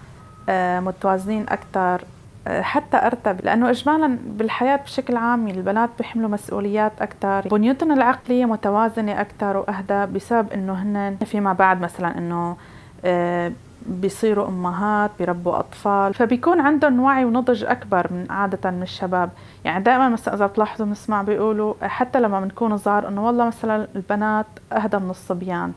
آه، 0.49 0.81
متوازنين 0.81 1.47
أكثر 1.49 2.05
حتى 2.49 2.97
أرتب 2.97 3.45
لأنه 3.45 3.71
إجمالا 3.71 4.19
بالحياة 4.27 4.77
بشكل 4.77 5.17
عام 5.17 5.49
البنات 5.49 5.91
بيحملوا 5.99 6.29
مسؤوليات 6.29 6.93
أكثر 7.01 7.49
بنيتهم 7.49 7.93
العقلية 7.93 8.45
متوازنة 8.45 9.21
أكثر 9.21 9.57
وأهدى 9.57 10.13
بسبب 10.13 10.53
إنه 10.53 10.73
هن 10.73 11.17
فيما 11.25 11.53
بعد 11.53 11.81
مثلا 11.81 12.19
إنه 12.19 12.57
آه، 13.05 13.53
بيصيروا 13.87 14.49
أمهات 14.49 15.11
بيربوا 15.19 15.59
أطفال. 15.59 16.15
فبيكون 16.15 16.61
عندهم 16.61 17.01
وعي 17.01 17.25
ونضج 17.25 17.65
أكبر 17.65 18.13
من 18.13 18.27
عادة 18.31 18.71
من 18.71 18.83
الشباب. 18.83 19.31
يعني 19.65 19.85
دائما 19.85 20.09
مثلا 20.09 20.35
إذا 20.35 20.47
بتلاحظوا 20.47 20.87
بنسمع 20.87 21.23
بيقولوا 21.23 21.75
حتى 21.83 22.21
لما 22.21 22.41
بنكون 22.41 22.77
صغار 22.77 23.09
إنه 23.09 23.27
والله 23.27 23.47
مثلا 23.47 23.89
البنات 23.97 24.47
أهدى 24.73 24.97
من 24.99 25.11
الصبيان 25.11 25.73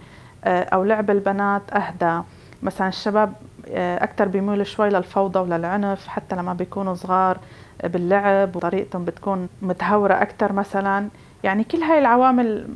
أو 0.45 0.84
لعب 0.84 1.10
البنات 1.10 1.62
أهدى. 1.73 2.21
مثلا 2.63 2.88
الشباب 2.88 3.34
أكثر 3.75 4.27
بيميلوا 4.27 4.63
شوي 4.63 4.89
للفوضى 4.89 5.39
وللعنف 5.39 6.08
حتى 6.08 6.36
لما 6.36 6.53
بيكونوا 6.53 6.93
صغار 6.93 7.38
باللعب 7.84 8.55
وطريقتهم 8.55 9.05
بتكون 9.05 9.49
متهورة 9.62 10.13
أكثر 10.13 10.53
مثلا. 10.53 11.08
يعني 11.43 11.63
كل 11.63 11.77
هاي 11.77 11.99
العوامل 11.99 12.67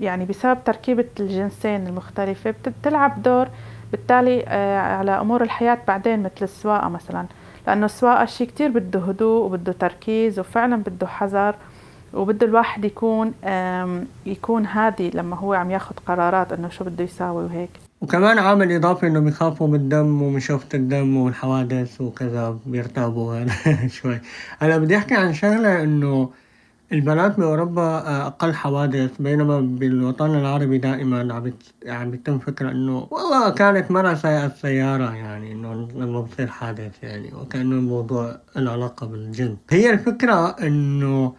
يعني 0.00 0.24
بسبب 0.24 0.64
تركيبة 0.64 1.04
الجنسين 1.20 1.86
المختلفة 1.86 2.54
بتلعب 2.66 3.22
دور 3.22 3.48
بالتالي 3.92 4.44
آه، 4.48 4.78
على 4.80 5.10
أمور 5.10 5.42
الحياة 5.42 5.78
بعدين 5.88 6.22
مثل 6.22 6.42
السواقة 6.42 6.88
مثلا. 6.88 7.26
لأنه 7.66 7.86
السواقة 7.86 8.24
شيء 8.24 8.46
كتير 8.46 8.70
بده 8.70 9.00
هدوء 9.00 9.44
وبده 9.44 9.72
تركيز 9.72 10.38
وفعلا 10.38 10.76
بده 10.76 11.06
حذر 11.06 11.54
وبده 12.14 12.46
الواحد 12.46 12.84
يكون 12.84 13.34
يكون 14.26 14.66
هادي 14.66 15.10
لما 15.10 15.36
هو 15.36 15.54
عم 15.54 15.70
ياخد 15.70 16.00
قرارات 16.06 16.52
إنه 16.52 16.68
شو 16.68 16.84
بده 16.84 17.04
يساوي 17.04 17.44
وهيك. 17.44 17.89
وكمان 18.00 18.38
عامل 18.38 18.72
إضافي 18.72 19.06
إنه 19.06 19.20
بيخافوا 19.20 19.68
من 19.68 19.74
الدم 19.74 20.22
ومن 20.22 20.40
شوفة 20.40 20.68
الدم 20.74 21.16
والحوادث 21.16 22.00
وكذا 22.00 22.58
بيرتابوا 22.66 23.46
شوي. 23.96 24.20
أنا 24.62 24.78
بدي 24.78 24.96
أحكي 24.96 25.14
عن 25.14 25.34
شغلة 25.34 25.82
إنه 25.82 26.30
البنات 26.92 27.36
بأوروبا 27.40 27.98
أقل 28.26 28.54
حوادث 28.54 29.22
بينما 29.22 29.60
بالوطن 29.60 30.30
العربي 30.34 30.78
دائما 30.78 31.34
عم 31.34 31.52
يعني 31.82 32.10
بيتم 32.10 32.38
فكرة 32.38 32.70
إنه 32.70 33.08
والله 33.10 33.50
كانت 33.50 33.90
مرة 33.90 34.14
سايقة 34.14 34.48
سيارة 34.48 35.14
يعني 35.14 35.52
إنه 35.52 35.74
لما 35.74 36.20
بصير 36.20 36.46
حادث 36.46 37.04
يعني 37.04 37.34
وكأنه 37.34 37.76
الموضوع 37.76 38.40
له 38.56 38.70
علاقة 38.72 39.06
بالجن. 39.06 39.56
هي 39.70 39.90
الفكرة 39.90 40.48
إنه 40.50 41.34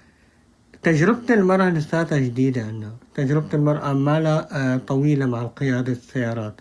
تجربة 0.84 1.34
المرأة 1.34 1.70
لساتها 1.70 2.18
جديدة 2.18 2.62
عنا 2.62 2.92
تجربة 3.16 3.48
المرأة 3.54 3.94
ما 3.94 4.20
لا 4.20 4.48
آه، 4.58 4.78
طويلة 4.78 5.26
مع 5.26 5.44
قيادة 5.44 5.92
السيارات. 5.92 6.54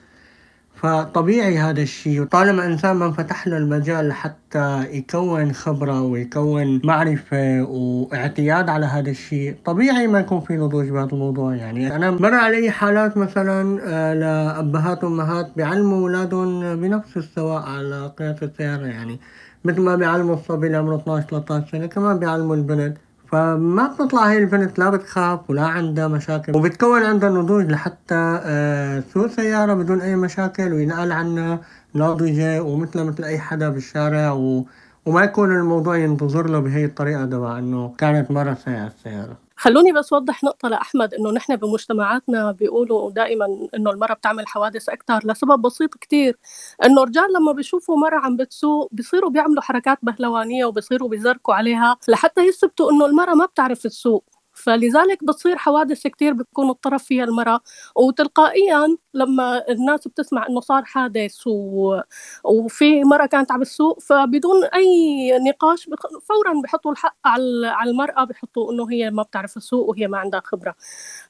فطبيعي 0.75 1.59
هذا 1.59 1.83
الشيء 1.83 2.25
طالما 2.25 2.67
إنسان 2.67 2.97
ما 2.97 3.11
فتح 3.13 3.47
له 3.47 3.57
المجال 3.57 4.09
لحتى 4.09 4.87
يكون 4.91 5.53
خبرة 5.53 6.03
ويكون 6.03 6.81
معرفة 6.85 7.63
واعتياد 7.63 8.69
على 8.69 8.87
هذا 8.87 9.11
الشيء 9.11 9.57
طبيعي 9.65 10.07
ما 10.07 10.21
يكون 10.21 10.41
في 10.41 10.57
نضوج 10.57 10.89
بهذا 10.89 11.13
الموضوع. 11.13 11.55
يعني 11.55 11.97
أنا 11.97 12.11
مر 12.11 12.35
علي 12.35 12.71
حالات 12.71 13.17
مثلا 13.17 13.81
آه، 13.85 14.15
لأبهات 14.15 15.05
وأمهات 15.05 15.53
بيعلموا 15.57 15.99
أولادهم 16.01 16.77
بنفس 16.81 17.17
السواء 17.17 17.63
على 17.63 18.13
قيادة 18.19 18.47
السيارة. 18.47 18.87
يعني 18.87 19.21
مثل 19.65 19.81
ما 19.81 19.97
بيعلموا 19.97 20.35
الصبي 20.35 20.67
اللي 20.67 20.79
عمره 20.79 20.97
12 20.97 21.27
13 21.29 21.71
سنة 21.73 21.87
كمان 21.87 22.19
بيعلموا 22.19 22.57
البنت. 22.57 22.97
فما 23.31 23.87
بتطلع 23.95 24.31
هي 24.31 24.39
البنت 24.39 24.79
لا 24.79 24.91
بتخاف 24.91 25.51
ولا 25.51 25.63
عندها 25.63 26.09
مشاكل. 26.09 26.57
وبتكون 26.57 27.03
عندها 27.03 27.31
نضوج 27.31 27.71
لحتى 27.71 28.41
آه، 28.45 29.01
تسوق 29.01 29.27
سيارة 29.27 29.75
بدون 29.75 30.01
أي 30.01 30.17
مشاكل 30.17 30.73
وينقال 30.73 31.13
عنها 31.13 31.61
ناضجة 31.95 32.63
ومثلها 32.63 33.05
مثل 33.05 33.25
أي 33.25 33.39
حدا 33.39 33.69
بالشارع 33.69 34.33
و... 34.33 34.67
وما 35.07 35.25
يكون 35.25 35.57
الموضوع 35.57 35.97
ينتظر 35.97 36.47
له 36.51 36.59
بهي 36.59 36.85
الطريقة 36.85 37.25
تبع 37.25 37.59
إنه 37.59 37.95
كانت 37.99 38.31
مرة 38.31 38.55
سيئة 38.65 38.87
السيارة. 38.87 39.50
خلوني 39.61 39.93
بس 39.93 40.13
وضح 40.13 40.45
نقطة 40.45 40.69
لأحمد 40.69 41.15
إنه 41.15 41.31
نحن 41.33 41.57
بمجتمعاتنا 41.57 42.53
بيقولوا 42.53 43.11
دائما 43.11 43.47
إنه 43.77 43.91
المرأة 43.91 44.15
بتعمل 44.15 44.47
حوادث 44.49 44.89
أكثر 44.89 45.21
لسبب 45.25 45.63
بسيط 45.63 45.95
كتير. 45.95 46.39
إنه 46.85 47.03
الرجال 47.03 47.33
لما 47.41 47.53
بيشوفوا 47.53 47.97
مرأة 47.97 48.19
عم 48.21 48.37
بتسوق 48.37 48.89
بيصيروا 48.93 49.31
بيعملوا 49.31 49.63
حركات 49.63 49.99
بهلوانية 50.03 50.65
وبيصيروا 50.65 51.09
بيزركوا 51.09 51.55
عليها 51.55 51.97
لحتى 52.09 52.41
يثبتوا 52.49 52.91
إنه 52.93 53.07
المرأة 53.07 53.35
ما 53.35 53.47
بتعرف 53.47 53.83
تسوق. 53.83 54.25
فلذلك 54.61 55.25
بتصير 55.25 55.57
حوادث 55.57 56.07
كتير 56.07 56.33
بتكون 56.33 56.71
الطرف 56.71 57.05
فيها 57.05 57.25
المرأة. 57.25 57.61
وتلقائيا 57.97 58.97
لما 59.15 59.65
الناس 59.69 60.09
بتسمع 60.09 60.47
إنه 60.49 60.61
صار 60.61 60.85
حادث 60.85 61.47
و... 61.47 62.01
وفي 62.45 63.05
مرأة 63.05 63.27
كانت 63.27 63.53
على 63.53 63.63
السوق 63.63 64.01
فبدون 64.01 64.65
أي 64.65 65.39
نقاش 65.49 65.87
بخ... 65.87 66.07
فورا 66.29 66.61
بحطوا 66.65 66.93
الحق 66.93 67.17
على 67.25 67.91
المرأة 67.91 68.25
بحطوا 68.25 68.73
إنه 68.73 68.91
هي 68.93 69.11
ما 69.11 69.23
بتعرف 69.23 69.55
تسوق 69.55 69.89
وهي 69.89 70.09
ما 70.09 70.19
عندها 70.19 70.41
خبرة. 70.45 70.75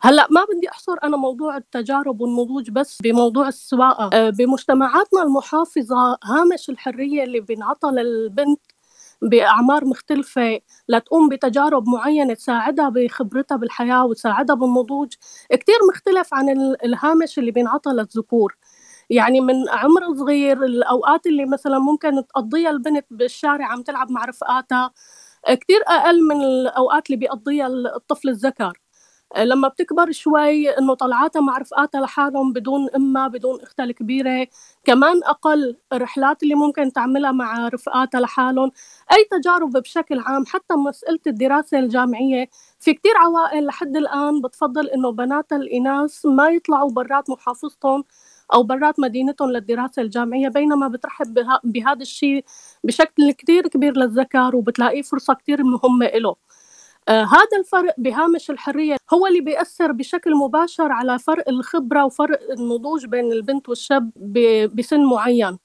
هلأ 0.01 0.27
ما 0.31 0.45
بدي 0.45 0.69
أحصر 0.71 0.97
أنا 1.05 1.17
موضوع 1.17 1.57
التجارب 1.57 2.21
والنضوج 2.21 2.71
بس 2.71 2.99
بموضوع 3.03 3.49
السواقة. 3.49 4.11
أه، 4.13 4.31
بمجتمعاتنا 4.31 5.23
المحافظة 5.23 6.19
هامش 6.25 6.71
الحرية 6.71 7.25
اللي 7.25 7.41
بينعطى 7.41 7.89
للبنت 7.89 8.61
بأعمار 9.23 9.85
مختلفة 9.85 10.61
لتقوم 10.89 11.29
بتجارب 11.29 11.89
معينة 11.89 12.35
تساعدها 12.35 12.89
بخبرتها 12.89 13.57
بالحياة 13.57 14.05
وتساعدها 14.07 14.57
بالنضوج. 14.57 15.15
كتير 15.53 15.75
مختلف 15.93 16.35
عن 16.35 16.49
الهامش 16.85 17.39
اللي 17.39 17.51
بينعطى 17.51 17.91
للذكور. 17.91 18.57
يعني 19.11 19.41
من 19.41 19.69
عمر 19.71 20.15
صغير 20.19 20.65
الأوقات 20.65 21.27
اللي 21.27 21.47
مثلا 21.47 21.79
ممكن 21.79 22.27
تقضيها 22.27 22.71
البنت 22.71 23.07
بالشارع 23.11 23.67
عم 23.67 23.83
تلعب 23.83 24.11
مع 24.13 24.25
رفقاتها 24.25 24.91
كتير 25.49 25.81
أقل 25.89 26.23
من 26.29 26.43
الأوقات 26.43 27.07
اللي 27.07 27.17
بيقضيها 27.19 27.67
الطفل 27.69 28.29
الذكر. 28.29 28.81
لما 29.39 29.69
بتكبر 29.69 30.11
شوي 30.13 30.71
إنه 30.79 30.95
طلعاتها 30.95 31.41
مع 31.41 31.59
رفقاتها 31.59 32.01
لحالهم 32.01 32.53
بدون 32.53 32.89
أمها 32.97 33.29
بدون 33.29 33.61
أختها 33.63 33.85
الكبيرة. 33.85 34.47
كمان 34.85 35.21
أقل 35.25 35.77
الرحلات 35.93 36.43
اللي 36.43 36.55
ممكن 36.55 36.93
تعملها 36.93 37.33
مع 37.33 37.69
رفقاتها 37.69 38.21
لحالهم. 38.21 38.71
أي 39.13 39.25
تجارب 39.31 39.73
بشكل 39.73 40.19
عام 40.19 40.47
حتى 40.47 40.75
مسألة 40.75 41.19
الدراسة 41.27 41.79
الجامعية. 41.79 42.49
في 42.81 42.95
كتير 42.95 43.13
عوائل 43.17 43.67
لحد 43.67 43.97
الآن 43.97 44.41
بتفضل 44.41 44.89
إنه 44.89 45.13
بناتها 45.13 45.57
الإناث 45.57 46.27
ما 46.27 46.49
يطلعوا 46.49 46.91
برات 46.91 47.31
محافظتهم 47.31 48.05
أو 48.55 48.63
برات 48.63 49.01
مدينتهم 49.01 49.51
للدراسة 49.51 50.03
الجامعية 50.03 50.49
بينما 50.49 50.89
بترحب 50.89 51.35
بهذا 51.65 52.03
الشيء 52.03 52.45
بشكل 52.85 53.33
كتير 53.33 53.69
كبير 53.69 53.97
للذكر 53.97 54.57
وبتلاقيه 54.57 55.03
فرصة 55.03 55.35
كتير 55.35 55.63
مهمة 55.65 56.07
له 56.07 56.37
هذا 57.09 57.59
الفرق 57.59 57.95
بهامش 57.99 58.51
الحرية 58.51 58.97
هو 59.15 59.27
اللي 59.27 59.41
بيأثر 59.41 59.93
بشكل 59.93 60.35
مباشر 60.35 60.93
على 60.93 61.19
فرق 61.19 61.49
الخبرة 61.49 62.05
وفرق 62.05 62.39
النضوج 62.51 63.07
بين 63.07 63.33
البنت 63.33 63.69
والشاب 63.69 64.11
بسن 64.75 65.05
معين 65.05 65.59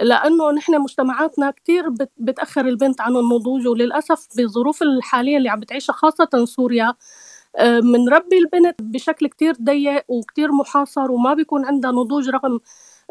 لأنه 0.00 0.50
نحن 0.50 0.80
مجتمعاتنا 0.80 1.50
كتير 1.50 1.88
بتأخر 2.18 2.66
البنت 2.66 3.00
عن 3.00 3.16
النضوج 3.16 3.66
وللأسف 3.68 4.28
بالظروف 4.36 4.82
الحالية 4.82 5.36
اللي 5.36 5.48
عم 5.48 5.60
بتعيشها 5.60 5.92
خاصة 5.92 6.44
سوريا 6.44 6.94
بنربي 7.58 8.36
آه، 8.36 8.38
البنت 8.38 8.82
بشكل 8.82 9.26
كتير 9.26 9.54
ضيق 9.62 10.04
وكتير 10.08 10.52
محاصر 10.52 11.10
وما 11.10 11.34
بيكون 11.34 11.64
عندها 11.64 11.90
نضوج 11.90 12.28
رغم 12.28 12.60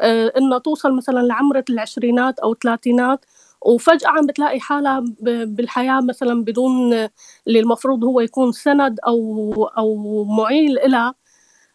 آه، 0.00 0.32
إنها 0.38 0.58
توصل 0.58 0.96
مثلا 0.96 1.20
لعمر 1.20 1.62
العشرينات 1.70 2.38
أو 2.38 2.52
الثلاثينات. 2.52 3.24
وفجأة 3.66 4.08
عم 4.08 4.26
بتلاقي 4.26 4.60
حالها 4.60 5.04
بالحياة 5.46 6.00
مثلا 6.00 6.44
بدون 6.44 6.92
اللي 7.48 7.60
المفروض 7.60 8.04
هو 8.04 8.20
يكون 8.20 8.52
سند 8.52 9.00
أو 9.06 9.52
أو 9.78 10.24
معيل 10.24 10.74
لها 10.86 11.14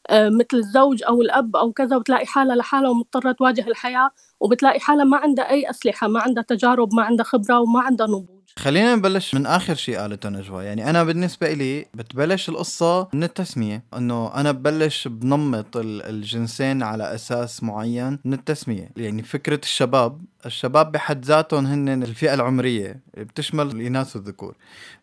آه، 0.09 0.29
مثل 0.29 0.47
الزوج 0.57 1.03
أو 1.03 1.21
الأب 1.21 1.55
أو 1.55 1.71
كذا 1.73 1.95
وتلاقي 1.97 2.25
حالها 2.25 2.55
لحالها 2.55 2.89
ومضطرة 2.89 3.31
تواجه 3.31 3.67
الحياة 3.67 4.11
وبتلاقي 4.39 4.79
حالها 4.79 5.05
ما 5.05 5.17
عندها 5.17 5.49
أي 5.49 5.69
أسلحة 5.69 6.07
ما 6.07 6.21
عندها 6.21 6.43
تجارب 6.43 6.93
ما 6.95 7.03
عندها 7.03 7.25
خبرة 7.25 7.59
وما 7.59 7.81
عندها 7.81 8.07
نضوج 8.07 8.34
خلينا 8.59 8.95
نبلش 8.95 9.35
من 9.35 9.45
آخر 9.45 9.75
شيء 9.75 9.97
قالته 9.97 10.29
نجوى. 10.29 10.65
يعني 10.65 10.89
أنا 10.89 11.03
بالنسبة 11.03 11.53
لي 11.53 11.85
بتبلش 11.93 12.49
القصة 12.49 13.07
من 13.13 13.23
التسمية 13.23 13.83
إنه 13.97 14.35
أنا 14.35 14.51
ببلش 14.51 15.07
بنمط 15.07 15.77
الجنسين 15.77 16.83
على 16.83 17.15
أساس 17.15 17.63
معين 17.63 18.19
من 18.25 18.33
التسمية. 18.33 18.89
يعني 18.97 19.23
فكرة 19.23 19.59
الشباب 19.63 20.21
الشباب 20.45 20.91
بحد 20.91 21.25
ذاتهم 21.25 21.65
هن 21.65 22.03
الفئة 22.03 22.33
العمرية 22.33 22.99
بتشمل 23.17 23.71
الإناث 23.71 24.15
والذكور. 24.15 24.55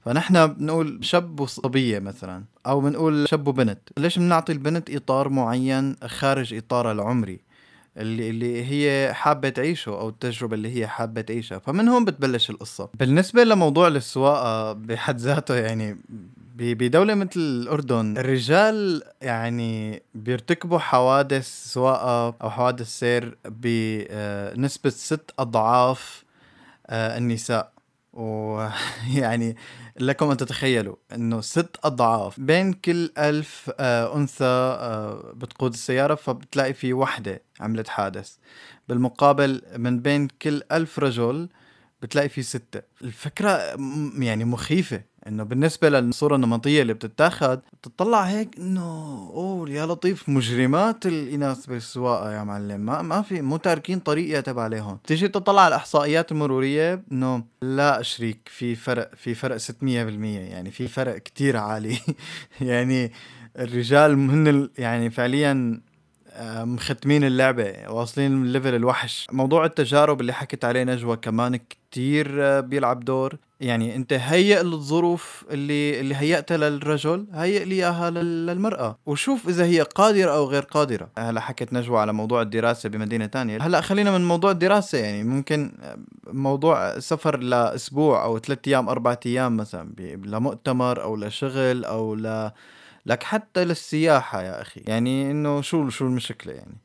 فنحن 0.05 0.47
بنقول 0.47 0.99
شاب 1.05 1.41
وصبية 1.41 1.99
مثلا 1.99 2.45
أو 2.67 2.81
بنقول 2.81 3.29
شاب 3.29 3.49
وبنت. 3.49 3.81
ليش 3.99 4.19
بنعطي 4.19 4.53
البنت 4.53 4.91
إطار 4.91 5.29
معين 5.29 5.97
خارج 6.07 6.55
اطارها 6.55 6.93
العمري؟ 6.93 7.41
اللي 7.97 8.31
اللي 8.31 8.65
هي 8.65 9.15
حابة 9.15 9.49
تعيشه 9.49 9.89
أو 9.91 10.09
التجربة 10.09 10.55
اللي 10.55 10.77
هي 10.81 10.87
حابة 10.87 11.21
تعيشها. 11.21 11.59
فمن 11.59 11.89
هون 11.89 12.05
بتبلش 12.05 12.51
القصة. 12.51 12.89
بالنسبة 12.95 13.45
لموضوع 13.45 13.89
السواقة 13.89 14.73
بحد 14.73 15.19
ذاته 15.19 15.55
يعني 15.55 15.97
بدولة 16.57 17.15
مثل 17.15 17.31
الأردن 17.41 18.19
الرجال 18.19 19.03
يعني 19.23 20.03
بيرتكبوا 20.15 20.79
حوادث 20.79 21.47
سواقة 21.73 22.35
أو 22.43 22.51
حوادث 22.51 22.87
سير 22.89 23.37
بنسبة 23.45 24.91
ست 24.91 25.31
أضعاف 25.39 26.25
آه، 26.87 27.19
النساء. 27.19 27.73
ويعني 28.13 29.57
لكم 30.01 30.31
أن 30.31 30.37
تتخيلوا 30.37 30.97
أنه 31.15 31.41
ست 31.41 31.77
أضعاف 31.85 32.41
بين 32.41 32.73
كل 32.73 33.11
ألف 33.19 33.71
آه 33.81 34.17
أنثى 34.17 34.45
آه 34.45 35.33
بتقود 35.37 35.73
السيارة 35.73 36.15
فبتلاقي 36.15 36.75
في 36.75 36.93
وحدة 36.93 37.43
عملت 37.61 37.89
حادث. 37.89 38.37
بالمقابل 38.89 39.63
من 39.77 40.01
بين 40.01 40.29
كل 40.43 40.63
ألف 40.73 40.99
رجل 40.99 41.49
بتلاقي 42.03 42.29
في 42.29 42.43
ستة. 42.43 42.83
الفكرة 43.03 43.59
يعني 44.19 44.45
مخيفة. 44.45 45.12
إنه 45.27 45.43
بالنسبة 45.43 45.89
للصورة 45.89 46.37
النمطية 46.37 46.83
اللي 46.83 46.95
بتتاخد 46.95 47.61
بتطلع 47.73 48.23
هيك 48.23 48.59
إنه 48.59 48.83
أوه 49.35 49.71
يا 49.71 49.87
لطيف 49.87 50.29
مجرمات 50.29 51.07
الإناث 51.07 51.67
بالسواقه 51.67 52.33
يا 52.33 52.43
معلم. 52.45 52.81
ما 52.81 53.03
ما 53.03 53.23
في 53.23 53.43
مو 53.43 53.57
تاركين 53.57 53.99
طريقه 53.99 54.41
تبع 54.41 54.63
عليهم. 54.63 54.99
تيجي 55.07 55.29
تطلع 55.29 55.63
على 55.63 55.69
الإحصائيات 55.69 56.33
المرورية 56.33 57.03
إنه 57.13 57.45
لا 57.63 58.03
شريك 58.03 58.39
في 58.47 58.75
فرق 58.75 59.11
في 59.17 59.35
فرق 59.35 59.57
600% 59.57 59.83
يعني 59.83 60.71
في 60.71 60.89
فرق 60.89 61.19
كتير 61.19 61.57
عالي. 61.57 61.99
يعني 62.61 63.13
الرجال 63.59 64.13
هن 64.13 64.69
يعني 64.79 65.11
فعليا 65.11 65.81
آه، 66.35 66.65
مختمين 66.65 67.25
اللعبة 67.25 67.75
واصلين 67.89 68.45
ليفل 68.47 68.75
الوحش. 68.75 69.27
موضوع 69.33 69.65
التجارب 69.65 70.21
اللي 70.21 70.33
حكت 70.33 70.65
عليه 70.65 70.85
نجوى 70.85 71.17
كمان 71.17 71.57
كتير 71.57 72.43
آه، 72.43 72.61
بيلعب 72.61 73.05
دور. 73.05 73.37
يعني 73.63 73.97
انت 73.97 74.13
هيئ 74.13 74.61
الظروف 74.61 75.45
اللي 75.51 76.01
اللي 76.01 76.15
هيئتها 76.15 76.57
للرجل 76.57 77.27
هيئ 77.33 77.65
لي 77.65 77.75
اياها 77.75 78.11
للمرأة. 78.11 78.99
وشوف 79.07 79.49
إذا 79.49 79.65
هي 79.65 79.81
قادرة 79.81 80.31
أو 80.31 80.45
غير 80.45 80.63
قادرة. 80.63 81.09
هلا 81.19 81.41
حكت 81.41 81.73
نجوى 81.73 82.01
على 82.01 82.13
موضوع 82.13 82.43
الدراسة 82.43 82.89
بمدينة 82.89 83.27
تانية. 83.27 83.59
هلا 83.63 83.81
خلينا 83.81 84.19
من 84.19 84.25
موضوع 84.25 84.51
الدراسة 84.51 84.99
يعني 84.99 85.25
ممكن 85.25 85.73
موضوع 86.27 86.99
سفر 86.99 87.37
لأسبوع 87.37 88.25
أو 88.25 88.39
ثلاث 88.39 88.59
أيام 88.67 88.89
أربع 88.89 89.17
أيام 89.27 89.57
مثلا 89.57 89.93
لمؤتمر 90.25 91.03
أو 91.03 91.17
لشغل 91.17 91.85
أو 91.85 92.15
ل 92.15 92.51
لك 93.07 93.23
حتى 93.23 93.65
للسياحة 93.65 94.43
يا 94.43 94.63
أخي. 94.63 94.81
يعني 94.87 95.31
إنه 95.31 95.61
شو 95.61 95.89
شو 95.89 96.07
المشكلة 96.07 96.53
يعني؟ 96.53 96.77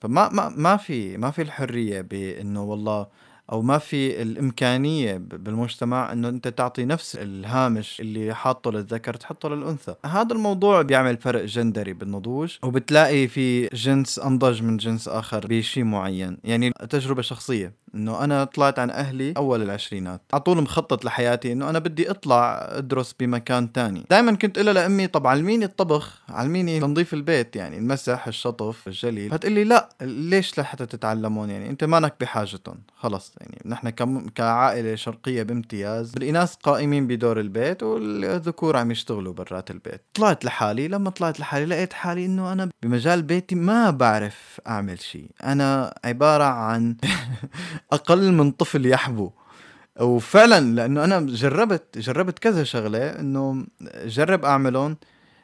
فما 0.00 0.28
ما 0.28 0.48
ما 0.48 0.76
في 0.76 1.16
ما 1.16 1.30
في 1.30 1.42
الحرية 1.42 2.00
بإنه 2.00 2.62
والله 2.62 3.06
أو 3.52 3.62
ما 3.62 3.78
في 3.78 4.22
الإمكانية 4.22 5.16
بالمجتمع 5.16 6.12
إنه 6.12 6.28
أنت 6.28 6.48
تعطي 6.48 6.84
نفس 6.84 7.16
الهامش 7.16 8.00
اللي 8.00 8.34
حاطه 8.34 8.72
للذكر 8.72 9.14
تحطه 9.14 9.48
للأنثى. 9.48 9.94
هذا 10.06 10.32
الموضوع 10.32 10.82
بيعمل 10.82 11.16
فرق 11.16 11.44
جندري 11.44 11.92
بالنضوج 11.92 12.56
وبتلاقي 12.62 13.28
في 13.28 13.66
جنس 13.66 14.18
أنضج 14.18 14.62
من 14.62 14.76
جنس 14.76 15.08
آخر 15.08 15.46
بشيء 15.46 15.84
معين. 15.84 16.38
يعني 16.44 16.70
تجربة 16.70 17.22
شخصية. 17.22 17.72
إنه 17.94 18.24
أنا 18.24 18.44
طلعت 18.44 18.78
عن 18.78 18.90
أهلي 18.90 19.34
أول 19.36 19.62
العشرينات. 19.62 20.20
على 20.32 20.40
طول 20.42 20.62
مخطط 20.62 21.04
لحياتي 21.04 21.52
إنه 21.52 21.70
أنا 21.70 21.78
بدي 21.78 22.10
أطلع 22.10 22.68
أدرس 22.70 23.14
بمكان 23.20 23.72
تاني. 23.72 24.04
دائما 24.10 24.32
كنت 24.36 24.58
أقول 24.58 24.74
لأمي 24.74 25.06
طب 25.06 25.26
علميني 25.26 25.64
الطبخ 25.64 26.22
علميني 26.28 26.80
تنظيف 26.80 27.14
البيت 27.14 27.56
يعني 27.56 27.78
المسح 27.78 28.26
الشطف 28.26 28.88
الجليل. 28.88 29.30
فتقول 29.30 29.52
لي 29.52 29.64
لا 29.64 29.88
ليش 30.02 30.58
لحتى 30.60 30.86
تتعلمون؟ 30.86 31.50
يعني 31.50 31.70
أنت 31.70 31.84
مانك 31.84 32.14
بحاجتهم. 32.20 32.78
خلص 32.96 33.32
يعني 33.40 33.58
نحن 33.64 33.90
كعائلة 34.34 34.94
شرقية 34.94 35.42
بامتياز 35.42 36.12
الاناث 36.16 36.54
قائمين 36.54 37.06
بدور 37.06 37.40
البيت 37.40 37.82
والذكور 37.82 38.76
عم 38.76 38.90
يشتغلوا 38.90 39.32
برات 39.32 39.70
البيت. 39.70 40.00
طلعت 40.14 40.44
لحالي 40.44 40.88
لما 40.88 41.10
طلعت 41.10 41.40
لحالي 41.40 41.66
لقيت 41.66 41.92
حالي 41.92 42.26
إنه 42.26 42.52
أنا 42.52 42.70
بمجال 42.82 43.22
بيتي 43.22 43.54
ما 43.54 43.90
بعرف 43.90 44.60
أعمل 44.66 45.00
شيء. 45.00 45.30
أنا 45.44 45.94
عبارة 46.04 46.44
عن 46.44 46.96
أقل 47.92 48.32
من 48.32 48.50
طفل 48.50 48.86
يحبو. 48.86 49.30
وفعلا 50.00 50.60
لأنه 50.60 51.04
أنا 51.04 51.20
جربت 51.20 51.98
جربت 51.98 52.38
كذا 52.38 52.64
شغلة 52.64 52.98
إنه 52.98 53.66
جرب 54.04 54.44
أعملهم. 54.44 54.96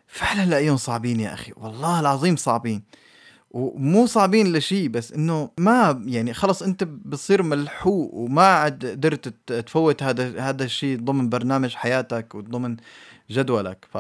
فعلا 0.07 0.47
لاقيهم 0.47 0.77
صعبين 0.77 1.21
يا 1.21 1.35
أخي. 1.35 1.53
والله 1.57 2.01
العظيم 2.01 2.37
صعبين. 2.37 2.83
ومو 3.51 4.07
صعبين 4.07 4.53
لشيء 4.53 4.89
بس 4.89 5.13
إنه 5.13 5.51
ما 5.59 6.03
يعني 6.07 6.35
خلص 6.35 6.63
أنت 6.63 6.85
بتصير 6.85 7.43
ملحوق 7.43 8.15
وما 8.15 8.47
عاد 8.47 8.87
قدرت 8.87 9.35
تفوت 9.47 10.03
هذا 10.03 10.41
هذا 10.41 10.65
الشيء 10.65 10.99
ضمن 10.99 11.29
برنامج 11.29 11.75
حياتك 11.75 12.35
وضمن 12.35 12.77
جدولك. 13.31 13.87
ف 13.93 13.99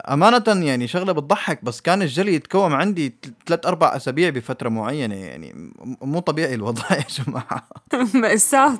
أمانة 0.00 0.66
يعني 0.66 0.88
شغلة 0.88 1.12
بتضحك 1.12 1.64
بس 1.64 1.80
كان 1.80 2.02
الجلي 2.02 2.34
يتكوم 2.34 2.72
عندي 2.74 3.14
ثلاث 3.46 3.66
أربع 3.66 3.96
أسابيع 3.96 4.30
بفترة 4.30 4.68
معينة 4.68 5.14
يعني 5.14 5.72
مو 6.02 6.18
طبيعي 6.20 6.54
الوضع 6.54 6.84
يا 6.90 7.04
جماعة. 7.24 7.68
مأساة. 8.14 8.78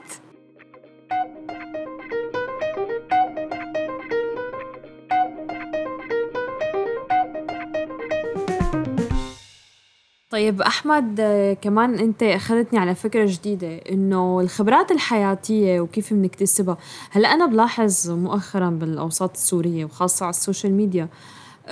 طيب 10.32 10.62
أحمد 10.62 11.20
كمان 11.62 11.94
أنت 11.94 12.22
أخذتني 12.22 12.78
على 12.78 12.94
فكرة 12.94 13.26
جديدة 13.26 13.76
إنه 13.76 14.40
الخبرات 14.40 14.90
الحياتية 14.90 15.80
وكيف 15.80 16.14
بنكتسبها 16.14 16.76
هلا 17.10 17.28
أنا 17.28 17.46
بلاحظ 17.46 18.10
مؤخرا 18.10 18.70
بالأوساط 18.70 19.30
السورية 19.30 19.84
وخاصة 19.84 20.24
على 20.24 20.30
السوشيال 20.30 20.72
ميديا 20.72 21.08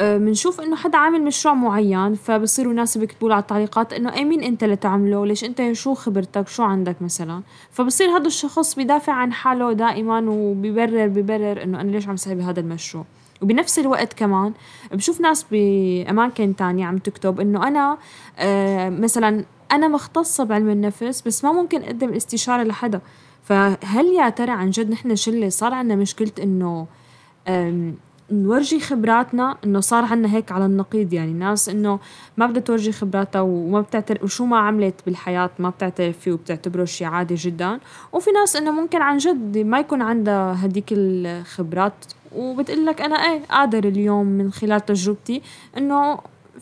بنشوف 0.00 0.60
إنه 0.60 0.76
حدا 0.76 0.98
عامل 0.98 1.22
مشروع 1.24 1.54
معين 1.54 2.14
فبصيروا 2.14 2.72
ناس 2.72 2.98
بيكتبوا 2.98 3.32
على 3.32 3.40
التعليقات 3.40 3.92
إنه 3.92 4.14
أي 4.14 4.24
مين 4.24 4.42
أنت 4.42 4.64
لتعمله؟ 4.64 5.26
ليش 5.26 5.44
أنت 5.44 5.72
شو 5.72 5.94
خبرتك؟ 5.94 6.48
شو 6.48 6.62
عندك 6.62 7.02
مثلا؟ 7.02 7.42
فبصير 7.70 8.08
هذا 8.08 8.26
الشخص 8.26 8.74
بيدافع 8.74 9.12
عن 9.12 9.32
حاله 9.32 9.72
دائما 9.72 10.24
وبيبرر 10.30 11.08
بيبرر 11.08 11.62
إنه 11.62 11.80
أنا 11.80 11.90
ليش 11.90 12.08
عم 12.08 12.16
سوي 12.16 12.34
بهذا 12.34 12.60
المشروع. 12.60 13.04
وبنفس 13.42 13.78
الوقت 13.78 14.12
كمان 14.12 14.52
بشوف 14.92 15.20
ناس 15.20 15.46
بأماكن 15.50 16.56
تانية 16.56 16.86
عم 16.86 16.98
تكتب 16.98 17.40
إنه 17.40 17.68
أنا 17.68 17.98
آه 18.38 18.88
مثلا 18.88 19.44
أنا 19.72 19.88
مختصة 19.88 20.44
بعلم 20.44 20.70
النفس 20.70 21.22
بس 21.26 21.44
ما 21.44 21.52
ممكن 21.52 21.82
أقدم 21.82 22.12
استشارة 22.12 22.62
لحدا. 22.62 23.00
فهل 23.42 24.06
يا 24.06 24.28
ترى 24.28 24.50
عن 24.50 24.70
جد 24.70 24.90
نحن 24.90 25.16
شلة 25.16 25.48
صار 25.48 25.74
عنا 25.74 25.96
مشكلة 25.96 26.32
إنه 26.42 26.86
نورجي 28.32 28.80
خبراتنا 28.80 29.56
إنه 29.64 29.80
صار 29.80 30.04
عنا 30.04 30.34
هيك 30.34 30.52
على 30.52 30.66
النقيض 30.66 31.12
يعني 31.12 31.32
ناس 31.32 31.68
إنه 31.68 31.98
ما 32.36 32.46
بدها 32.46 32.62
تورجي 32.62 32.92
خبراتها 32.92 33.40
وما 33.40 33.80
بتعترف 33.80 34.24
وشو 34.24 34.46
ما 34.46 34.58
عملت 34.58 34.94
بالحياة 35.06 35.50
ما 35.58 35.70
بتعترف 35.70 36.18
فيه 36.18 36.32
وبتعتبره 36.32 36.84
شيء 36.84 37.06
عادي 37.06 37.34
جدا. 37.34 37.80
وفي 38.12 38.30
ناس 38.30 38.56
إنه 38.56 38.70
ممكن 38.70 39.02
عن 39.02 39.16
جد 39.16 39.58
ما 39.58 39.78
يكون 39.78 40.02
عندها 40.02 40.66
هديك 40.66 40.84
الخبرات. 40.92 41.92
وبتقول 42.36 42.86
لك 42.86 43.00
أنا 43.00 43.16
إيه 43.16 43.40
قادر 43.50 43.88
اليوم 43.88 44.26
من 44.26 44.52
خلال 44.52 44.86
تجربتي 44.86 45.42
إنه 45.78 46.18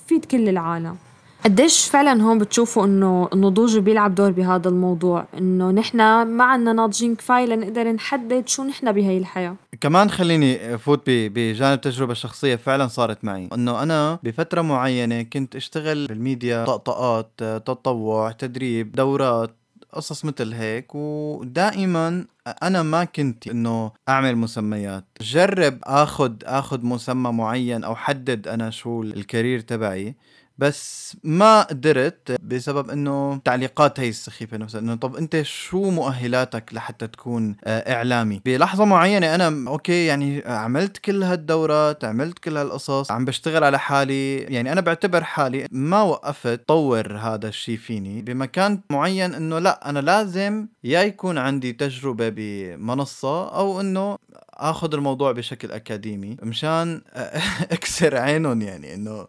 فيد 0.07 0.24
كل 0.24 0.48
العالم. 0.48 0.96
قديش 1.44 1.88
فعلا 1.88 2.22
هون 2.22 2.38
بتشوفوا 2.38 2.85
إنه 2.85 3.28
النضوج 3.33 3.78
بيلعب 3.78 4.14
دور 4.14 4.31
بهذا 4.31 4.68
الموضوع؟ 4.68 5.24
إنه 5.38 5.70
نحن 5.70 6.22
ما 6.22 6.44
عنا 6.44 6.72
ناضجين 6.72 7.14
كفاية 7.14 7.46
لنقدر 7.46 7.92
نحدد 7.92 8.48
شو 8.48 8.64
نحن 8.64 8.92
بهي 8.92 9.18
الحياة. 9.18 9.54
كمان 9.81 10.11
خليني 10.11 10.75
أفوت 10.75 11.03
بجانب 11.07 11.81
تجربة 11.81 12.14
شخصية 12.14 12.57
فعلا 12.57 12.88
صارت 12.88 13.25
معي 13.25 13.49
إنه 13.55 13.83
أنا 13.83 14.19
بفترة 14.23 14.62
معينة 14.62 15.23
كنت 15.23 15.57
أشتغل 15.57 16.07
بالميديا 16.07 16.64
طقطقات 16.64 17.31
تطوع 17.38 18.31
تدريب 18.31 18.93
دورات 18.93 19.55
قصص 19.93 20.25
مثل 20.25 20.53
هيك 20.53 20.95
ودائما 20.95 22.25
أنا 22.62 22.83
ما 22.83 23.05
كنت 23.05 23.49
إنه 23.49 23.93
أعمل 24.09 24.37
مسميات. 24.37 25.05
جرب 25.21 25.79
اخذ 25.85 26.33
اخذ 26.45 26.87
مسمى 26.87 27.33
معين 27.33 27.85
أو 27.85 27.95
حدد 27.97 28.49
أنا 28.49 28.71
شو 28.71 29.03
ال 29.03 29.11
career 29.11 29.61
تبعي. 29.61 30.14
بس 30.59 31.16
ما 31.25 31.62
قدرت 31.62 32.37
بسبب 32.42 32.90
إنه 32.90 33.40
تعليقات 33.44 34.01
هي 34.01 34.09
السخيفة 34.09 34.57
نفسها. 34.57 34.81
إنه 34.81 34.94
طب 34.94 35.16
أنت 35.16 35.42
شو 35.42 35.90
مؤهلاتك 35.90 36.75
لحتى 36.75 37.07
تكون 37.07 37.57
آه، 37.64 37.94
إعلامي؟ 37.94 38.40
بلحظة 38.44 38.85
معينة 38.85 39.35
أنا 39.35 39.71
okay 39.70 40.07
يعني 40.07 40.42
عملت 40.47 40.99
كل 40.99 41.23
هالدورات 41.23 42.05
عملت 42.05 42.38
كل 42.38 42.57
هالقصص 42.57 43.11
عم 43.11 43.25
بشتغل 43.25 43.64
على 43.64 43.79
حالي. 43.79 44.38
يعني 44.38 44.73
أنا 44.73 44.81
بعتبر 44.81 45.25
حالي 45.25 45.66
ما 45.71 46.03
وقفت 46.03 46.68
طور 46.68 47.16
هذا 47.16 47.49
الشيء 47.49 47.77
فيني 47.77 48.23
بمكان 48.23 48.81
معين 48.90 49.35
إنه 49.35 49.59
لا 49.59 49.90
أنا 49.90 49.99
لازم 49.99 50.66
يا 50.85 51.03
يكون 51.03 51.38
عندي 51.38 51.73
تجربة 51.73 52.29
بمنصة 52.29 53.49
أو 53.49 53.81
إنه 53.81 54.18
آخذ 54.55 54.94
الموضوع 54.94 55.33
بشكل 55.33 55.71
أكاديمي 55.73 56.37
مشان 56.42 57.01
أكسر 57.77 58.16
عينهم 58.16 58.62
يعني 58.62 58.94
إنه 58.94 59.27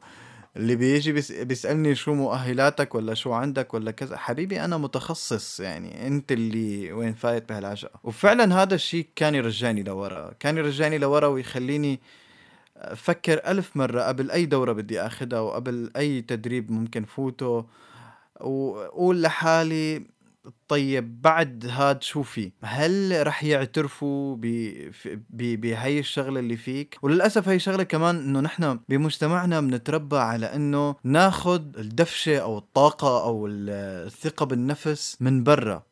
اللي 0.59 0.75
بيجي 0.75 1.11
بيس 1.11 1.31
بيسألني 1.31 1.95
شو 1.95 2.13
مؤهلاتك 2.13 2.95
ولا 2.95 3.13
شو 3.13 3.33
عندك 3.33 3.73
ولا 3.73 3.91
كذا 3.91 4.17
حبيبي 4.17 4.65
أنا 4.65 4.77
متخصص 4.77 5.59
يعني 5.59 6.07
أنت 6.07 6.31
اللي 6.31 6.91
وين 6.91 7.13
فايت 7.13 7.49
بهالعجقة 7.49 7.99
وفعلا 8.03 8.61
هذا 8.61 8.75
الشيء 8.75 9.07
كان 9.15 9.35
يرجعني 9.35 9.83
لورا 9.83 10.33
كان 10.39 10.57
يرجعني 10.57 10.97
لورا 10.97 11.27
ويخليني 11.27 11.99
أفكر 12.77 13.41
ألف 13.47 13.77
مرة 13.77 14.01
قبل 14.01 14.31
أي 14.31 14.45
دورة 14.45 14.73
بدي 14.73 15.01
أخذها 15.01 15.39
وقبل 15.39 15.91
أي 15.97 16.21
تدريب 16.21 16.71
ممكن 16.71 17.03
فوته 17.03 17.65
وأقول 18.41 19.21
لحالي 19.21 20.03
طيب 20.67 21.21
بعد 21.21 21.65
هاد 21.65 22.03
شو 22.03 22.23
في 22.23 22.51
هل 22.61 23.27
رح 23.27 23.43
يعترفوا 23.43 24.37
بهي 25.29 25.99
الشغلة 25.99 26.39
اللي 26.39 26.57
فيك؟ 26.57 26.97
وللأسف 27.01 27.49
هي 27.49 27.59
شغلة 27.59 27.83
كمان 27.83 28.15
إنه 28.15 28.39
نحن 28.39 28.79
بمجتمعنا 28.89 29.61
بنتربى 29.61 30.17
على 30.17 30.45
إنه 30.45 30.95
ناخد 31.03 31.77
الدفشة 31.77 32.37
أو 32.37 32.57
الطاقة 32.57 33.23
أو 33.23 33.47
الثقة 33.47 34.45
بالنفس 34.45 35.17
من 35.19 35.43
برا. 35.43 35.88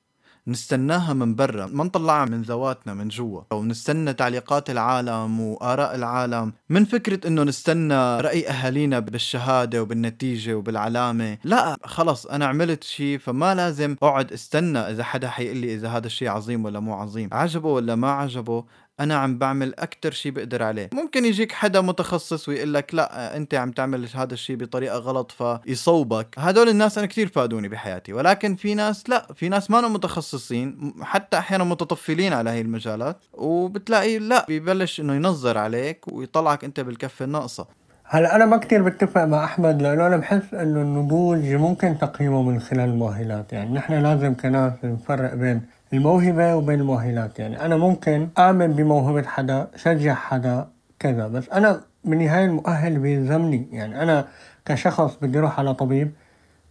نستناها 0.47 1.13
من 1.13 1.35
برا 1.35 1.65
ما 1.65 1.83
نطلعها 1.83 2.25
من 2.25 2.41
ذواتنا 2.41 2.93
من 2.93 3.07
جوا. 3.07 3.41
أو 3.51 3.63
نستنى 3.65 4.13
تعليقات 4.13 4.69
العالم 4.69 5.41
وآراء 5.41 5.95
العالم. 5.95 6.53
من 6.69 6.85
فكرة 6.85 7.27
إنه 7.27 7.43
نستنى 7.43 8.21
رأي 8.21 8.49
أهالينا 8.49 8.99
بالشهادة 8.99 9.81
وبالنتيجة 9.81 10.53
وبالعلامة. 10.53 11.37
لا 11.43 11.77
خلص 11.83 12.25
أنا 12.25 12.45
عملت 12.45 12.83
شيء 12.83 13.17
فما 13.17 13.55
لازم 13.55 13.95
أقعد 14.03 14.33
استنى 14.33 14.79
إذا 14.79 15.03
حدا 15.03 15.29
حيقول 15.29 15.57
لي 15.57 15.75
إذا 15.75 15.89
هذا 15.89 16.05
الشيء 16.07 16.29
عظيم 16.29 16.65
ولا 16.65 16.79
مو 16.79 16.93
عظيم. 16.93 17.29
عجبه 17.31 17.69
ولا 17.69 17.95
ما 17.95 18.11
عجبه 18.11 18.63
أنا 18.99 19.15
عم 19.15 19.37
بعمل 19.37 19.73
أكثر 19.79 20.11
شيء 20.11 20.31
بقدر 20.31 20.63
عليه. 20.63 20.89
ممكن 20.93 21.25
يجيك 21.25 21.51
حدا 21.51 21.81
متخصص 21.81 22.49
ويقول 22.49 22.73
لك 22.73 22.95
لا 22.95 23.37
أنت 23.37 23.53
عم 23.53 23.71
تعمل 23.71 24.07
هذا 24.15 24.33
الشيء 24.33 24.55
بطريقة 24.55 24.97
غلط 24.97 25.31
فيصوبك. 25.31 26.27
هدول 26.37 26.69
الناس 26.69 26.97
أنا 26.97 27.07
كثير 27.07 27.27
فادوني 27.27 27.67
بحياتي 27.67 28.13
ولكن 28.13 28.55
في 28.55 28.75
ناس 28.75 29.09
لا 29.09 29.27
في 29.35 29.49
ناس 29.49 29.71
ما 29.71 29.87
متخصصين 29.87 30.93
حتى 31.01 31.37
أحيانا 31.37 31.63
متطفلين 31.63 32.33
على 32.33 32.49
هاي 32.49 32.61
المجالات 32.61 33.17
وبتلاقي 33.33 34.19
لا 34.19 34.45
بيبلش 34.47 34.99
إنه 34.99 35.15
ينظر 35.15 35.57
عليك 35.57 36.05
ويطلعك 36.07 36.63
أنت 36.63 36.79
بالكفة 36.79 37.25
الناقصة. 37.25 37.67
هلا 38.09 38.35
أنا 38.35 38.45
ما 38.45 38.57
كثير 38.57 38.83
بتفق 38.83 39.23
مع 39.23 39.43
أحمد 39.43 39.81
لأنه 39.81 40.07
أنا 40.07 40.17
بحس 40.17 40.53
إنه 40.53 40.81
النضوج 40.81 41.45
ممكن 41.45 41.97
تقييمه 41.97 42.41
من 42.41 42.59
خلال 42.59 42.89
المؤهلات 42.89 43.53
يعني 43.53 43.73
نحن 43.73 43.93
لازم 43.93 44.33
كناس 44.33 44.73
نفرق 44.83 45.33
بين 45.33 45.61
الموهبة 45.93 46.55
وبين 46.55 46.79
المؤهلات. 46.79 47.39
يعني 47.39 47.65
أنا 47.65 47.77
ممكن 47.77 48.29
آمن 48.37 48.73
بموهبة 48.73 49.23
حدا 49.27 49.67
شجع 49.75 50.13
حدا 50.13 50.67
كذا 50.99 51.27
بس 51.27 51.49
أنا 51.49 51.81
بالنهاية 52.05 52.45
المؤهل 52.45 52.99
بيلزمني 52.99 53.67
يعني 53.71 54.03
أنا 54.03 54.27
كشخص 54.65 55.17
بدي 55.21 55.39
أروح 55.39 55.59
على 55.59 55.73
طبيب 55.73 56.11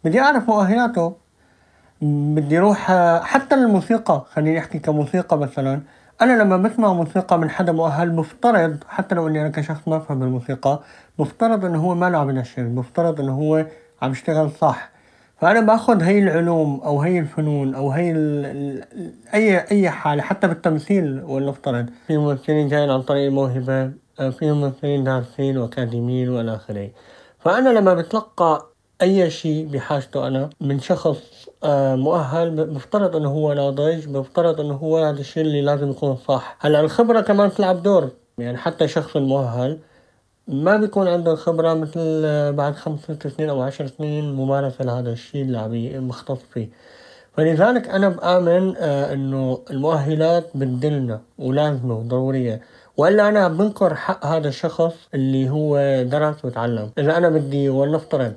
بدي 0.04 0.20
أعرف 0.20 0.48
مؤهلاته 0.48 1.16
بدي 2.02 2.58
أروح 2.58 2.92
حتى 3.22 3.54
الموسيقى 3.54 4.26
خليني 4.32 4.58
أحكي 4.58 4.78
كموسيقى 4.78 5.38
مثلا. 5.38 5.80
أنا 6.22 6.42
لما 6.42 6.56
بسمع 6.56 6.92
موسيقى 6.92 7.38
من 7.38 7.50
حدا 7.50 7.72
مؤهل 7.72 8.14
مفترض 8.14 8.84
حتى 8.88 9.14
لو 9.14 9.28
إني 9.28 9.40
أنا 9.40 9.48
كشخص 9.48 9.88
ما 9.88 9.96
أفهم 9.96 10.22
الموسيقى 10.22 10.80
مفترض 11.18 11.64
إنه 11.64 11.78
هو 11.78 11.94
ما 11.94 12.18
عم 12.18 12.30
ينشر 12.30 12.62
مفترض 12.62 13.20
إنه 13.20 13.32
هو 13.32 13.66
عم 14.02 14.10
يشتغل 14.10 14.50
صح. 14.50 14.95
فأنا 15.40 15.60
بأخذ 15.60 16.02
هي 16.02 16.18
العلوم 16.18 16.80
أو 16.80 17.00
هي 17.00 17.18
الفنون 17.18 17.74
أو 17.74 17.90
هي 17.90 18.12
أي 19.34 19.58
أي 19.70 19.90
حالة 19.90 20.22
حتى 20.22 20.48
بالتمثيل 20.48 21.22
ولنفترض 21.22 21.86
في 22.06 22.18
ممثلين 22.18 22.68
جايين 22.68 22.90
عن 22.90 23.02
طريق 23.02 23.26
الموهبة 23.26 23.92
في 24.16 24.52
ممثلين 24.52 25.04
دارسين 25.04 25.58
وأكاديميين 25.58 26.28
وإلى 26.28 26.54
آخره. 26.54 26.90
فأنا 27.38 27.68
لما 27.68 27.94
بتلقى 27.94 28.66
أي 29.02 29.30
شيء 29.30 29.66
بحاجته 29.66 30.26
أنا 30.26 30.50
من 30.60 30.80
شخص 30.80 31.48
آه، 31.64 31.96
مؤهل 31.96 32.72
مفترض 32.74 33.16
إنه 33.16 33.28
هو 33.28 33.52
ناضج 33.52 34.08
مفترض 34.08 34.60
إنه 34.60 34.74
هو 34.74 34.98
هذا 34.98 35.20
الشيء 35.20 35.42
اللي 35.42 35.60
لازم 35.62 35.90
يكون 35.90 36.16
صح. 36.16 36.56
هلأ 36.60 36.80
الخبرة 36.80 37.20
كمان 37.20 37.50
تلعب 37.50 37.82
دور. 37.82 38.10
يعني 38.38 38.56
حتى 38.58 38.88
شخص 38.88 39.16
المؤهل 39.16 39.78
ما 40.48 40.76
بيكون 40.76 41.08
عنده 41.08 41.34
خبرة 41.34 41.74
مثل 41.74 42.22
بعد 42.52 42.74
خمس 42.74 43.00
ست 43.00 43.26
سنين 43.26 43.50
أو 43.50 43.62
عشر 43.62 43.86
سنين 43.86 44.34
ممارسة 44.34 44.84
لهذا 44.84 45.12
الشيء 45.12 45.42
اللي 45.42 45.58
عم 45.58 46.08
مختص 46.08 46.38
فيه. 46.54 46.68
فلذلك 47.36 47.88
أنا 47.88 48.08
بآمن 48.08 48.74
آه، 48.76 49.12
إنه 49.12 49.58
المؤهلات 49.70 50.50
بتدلنا 50.54 51.20
ولازمة 51.38 51.94
وضرورية. 51.98 52.60
وإلا 52.96 53.28
أنا 53.28 53.48
بنكر 53.48 53.94
حق 53.94 54.26
هذا 54.26 54.48
الشخص 54.48 54.94
اللي 55.14 55.50
هو 55.50 56.02
درس 56.02 56.44
وتعلم. 56.44 56.90
إذا 56.98 57.16
أنا 57.16 57.28
بدي 57.28 57.68
ولنفترض 57.68 58.34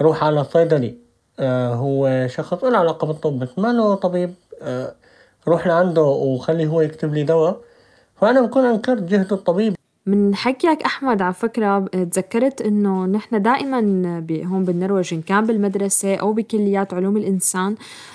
روح 0.00 0.24
على 0.24 0.44
صيدلي 0.44 0.98
آه 1.40 1.74
هو 1.74 2.26
شخص 2.28 2.64
له 2.64 2.78
علاقة 2.78 3.06
بالطب 3.06 3.38
بس 3.38 3.58
ما 3.58 3.68
له 3.72 3.94
طبيب 3.94 4.34
آه 4.62 4.94
روح 5.48 5.66
لعنده 5.66 6.02
وخلي 6.02 6.66
هو 6.66 6.80
يكتب 6.80 7.14
لي 7.14 7.22
دواء. 7.22 7.60
فأنا 8.16 8.40
بكون 8.40 8.64
أنكرت 8.64 9.02
جهد 9.02 9.32
الطبيب. 9.32 9.76
من 10.06 10.34
حكيك 10.34 10.82
أحمد 10.82 11.22
على 11.22 11.34
فكرة 11.34 11.78
تذكرت 11.86 12.60
إنه 12.60 13.06
نحن 13.06 13.42
دائما 13.42 13.78
هون 14.30 14.64
بالنرويج 14.64 15.14
إن 15.14 15.22
كان 15.22 15.46
بالمدرسة 15.46 16.16
أو 16.16 16.32
بكليات 16.32 16.94
علوم 16.94 17.16
الإنسان 17.16 17.74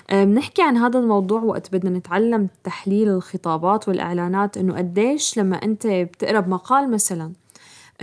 آه، 0.10 0.24
بنحكي 0.24 0.62
عن 0.62 0.78
هذا 0.78 1.00
الموضوع 1.00 1.42
وقت 1.42 1.72
بدنا 1.76 1.98
نتعلم 1.98 2.48
تحليل 2.64 3.10
الخطابات 3.10 3.88
والإعلانات 3.88 4.58
إنه 4.58 4.78
قديش 4.78 5.38
لما 5.38 5.56
أنت 5.56 5.88
بتقرأ 5.88 6.40
بمقال 6.40 6.92
مثلا 6.92 7.32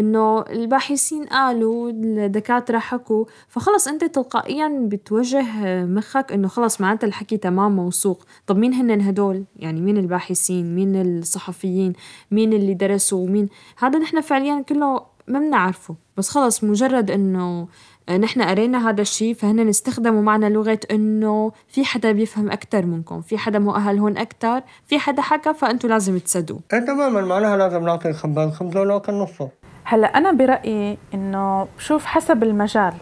إنه 0.00 0.42
الباحثين 0.42 1.24
قالوا 1.24 1.90
الدكاترة 1.90 2.78
حكوا 2.78 3.24
فخلص 3.48 3.88
أنت 3.88 4.04
تلقائيا 4.04 4.68
بتوجه 4.82 5.44
مخك 5.84 6.32
إنه 6.32 6.48
خلص 6.48 6.80
معناتها 6.80 7.06
الحكي 7.06 7.36
تمام 7.36 7.76
موثوق. 7.76 8.24
طب 8.46 8.56
مين 8.58 8.74
هن 8.74 9.00
هدول؟ 9.00 9.44
يعني 9.56 9.80
مين 9.80 9.96
الباحثين؟ 9.96 10.74
مين 10.74 11.00
الصحفيين؟ 11.00 11.92
مين 12.30 12.52
اللي 12.52 12.74
درسوا؟ 12.74 13.28
مين؟ 13.28 13.48
هذا 13.78 13.98
نحن 13.98 14.20
فعليا 14.20 14.64
كله 14.68 15.02
ما 15.28 15.38
بنعرفه. 15.38 15.94
بس 16.16 16.30
خلص 16.30 16.64
مجرد 16.64 17.10
إنه 17.10 17.68
نحن 18.08 18.42
قرينا 18.42 18.90
هذا 18.90 19.02
الشيء 19.02 19.34
فهن 19.34 19.68
استخدموا 19.68 20.22
معنا 20.22 20.46
لغة 20.46 20.80
إنه 20.90 21.52
في 21.68 21.84
حدا 21.84 22.12
بيفهم 22.12 22.50
أكثر 22.50 22.86
منكم، 22.86 23.20
في 23.20 23.38
حدا 23.38 23.58
مؤهل 23.58 23.98
هون 23.98 24.18
أكثر، 24.18 24.62
في 24.86 24.98
حدا 24.98 25.22
حكى 25.22 25.54
فأنتوا 25.54 25.90
لازم 25.90 26.18
تصدقوا. 26.18 26.60
إيه 26.72 26.78
تماما 26.78 27.20
معناها 27.20 27.56
لازم 27.56 27.84
نعطي 27.84 28.08
الخباز 28.08 28.50
خبزة 28.50 28.80
ولو 28.80 29.00
كان 29.00 29.18
نصه. 29.18 29.48
هلا 29.90 30.06
أنا 30.18 30.32
برأيي 30.32 30.98
إنه 31.14 31.68
بشوف 31.78 32.04
حسب 32.06 32.42
المجال. 32.42 32.92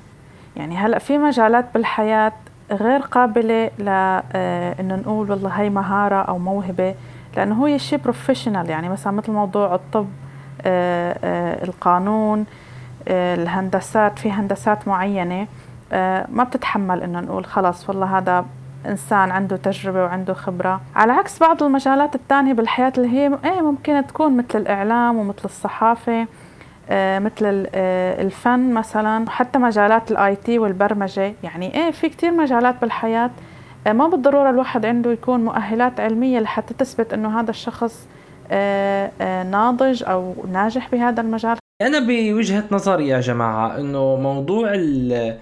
يعني 0.56 0.76
هلا 0.76 0.98
في 0.98 1.18
مجالات 1.18 1.64
بالحياة 1.74 2.32
غير 2.70 3.00
قابلة 3.00 3.70
ل 3.78 3.88
آه، 3.88 4.80
إنه 4.80 4.96
نقول 4.96 5.30
والله 5.30 5.50
هي 5.50 5.70
مهارة 5.70 6.22
أو 6.22 6.38
موهبة 6.38 6.94
لأنه 7.36 7.54
هو 7.54 7.78
شيء 7.78 7.98
professional 7.98 8.70
يعني 8.70 8.88
مثلا 8.88 9.12
مثل 9.12 9.32
موضوع 9.32 9.74
الطب 9.74 10.08
آه، 10.62 11.18
آه، 11.24 11.64
القانون 11.64 12.46
الهندسات 13.08 14.18
في 14.18 14.30
هندسات 14.30 14.88
معينة 14.88 15.46
ما 16.28 16.44
بتتحمل 16.48 17.02
إنه 17.02 17.20
نقول 17.20 17.44
خلص 17.44 17.88
والله 17.88 18.18
هذا 18.18 18.44
إنسان 18.86 19.30
عنده 19.30 19.56
تجربة 19.56 20.04
وعنده 20.04 20.34
خبرة. 20.34 20.80
على 20.96 21.12
عكس 21.12 21.38
بعض 21.38 21.62
المجالات 21.62 22.14
الثانية 22.14 22.52
بالحياة 22.52 22.92
اللي 22.98 23.08
هي 23.08 23.38
إيه 23.44 23.60
ممكن 23.60 24.06
تكون 24.06 24.36
مثل 24.36 24.58
الإعلام 24.58 25.16
ومثل 25.16 25.44
الصحافة. 25.44 26.26
مثل 27.18 27.66
آه، 27.74 28.22
الفن 28.22 28.72
مثلا 28.74 29.30
حتى 29.30 29.58
مجالات 29.58 30.10
ال 30.10 30.36
IT 30.36 30.58
والبرمجة. 30.58 31.34
يعني 31.42 31.74
إيه 31.74 31.90
في 31.90 32.08
كثير 32.08 32.30
مجالات 32.30 32.80
بالحياة. 32.80 33.30
آه، 33.86 33.92
ما 33.92 34.08
بالضرورة 34.08 34.50
الواحد 34.50 34.86
عنده 34.86 35.12
يكون 35.12 35.44
مؤهلات 35.44 36.00
علمية 36.00 36.38
لحتى 36.38 36.74
تثبت 36.74 37.12
إنه 37.12 37.40
هذا 37.40 37.50
الشخص 37.50 38.06
ناضج 39.50 40.04
أو 40.04 40.34
ناجح 40.52 40.90
بهذا 40.92 41.20
المجال. 41.20 41.56
أنا 41.82 41.98
بوجهة 41.98 42.64
نظري 42.70 43.08
يا 43.08 43.20
جماعة 43.20 43.78
إنه 43.78 44.16
موضوع 44.16 44.70
ال 44.74 45.38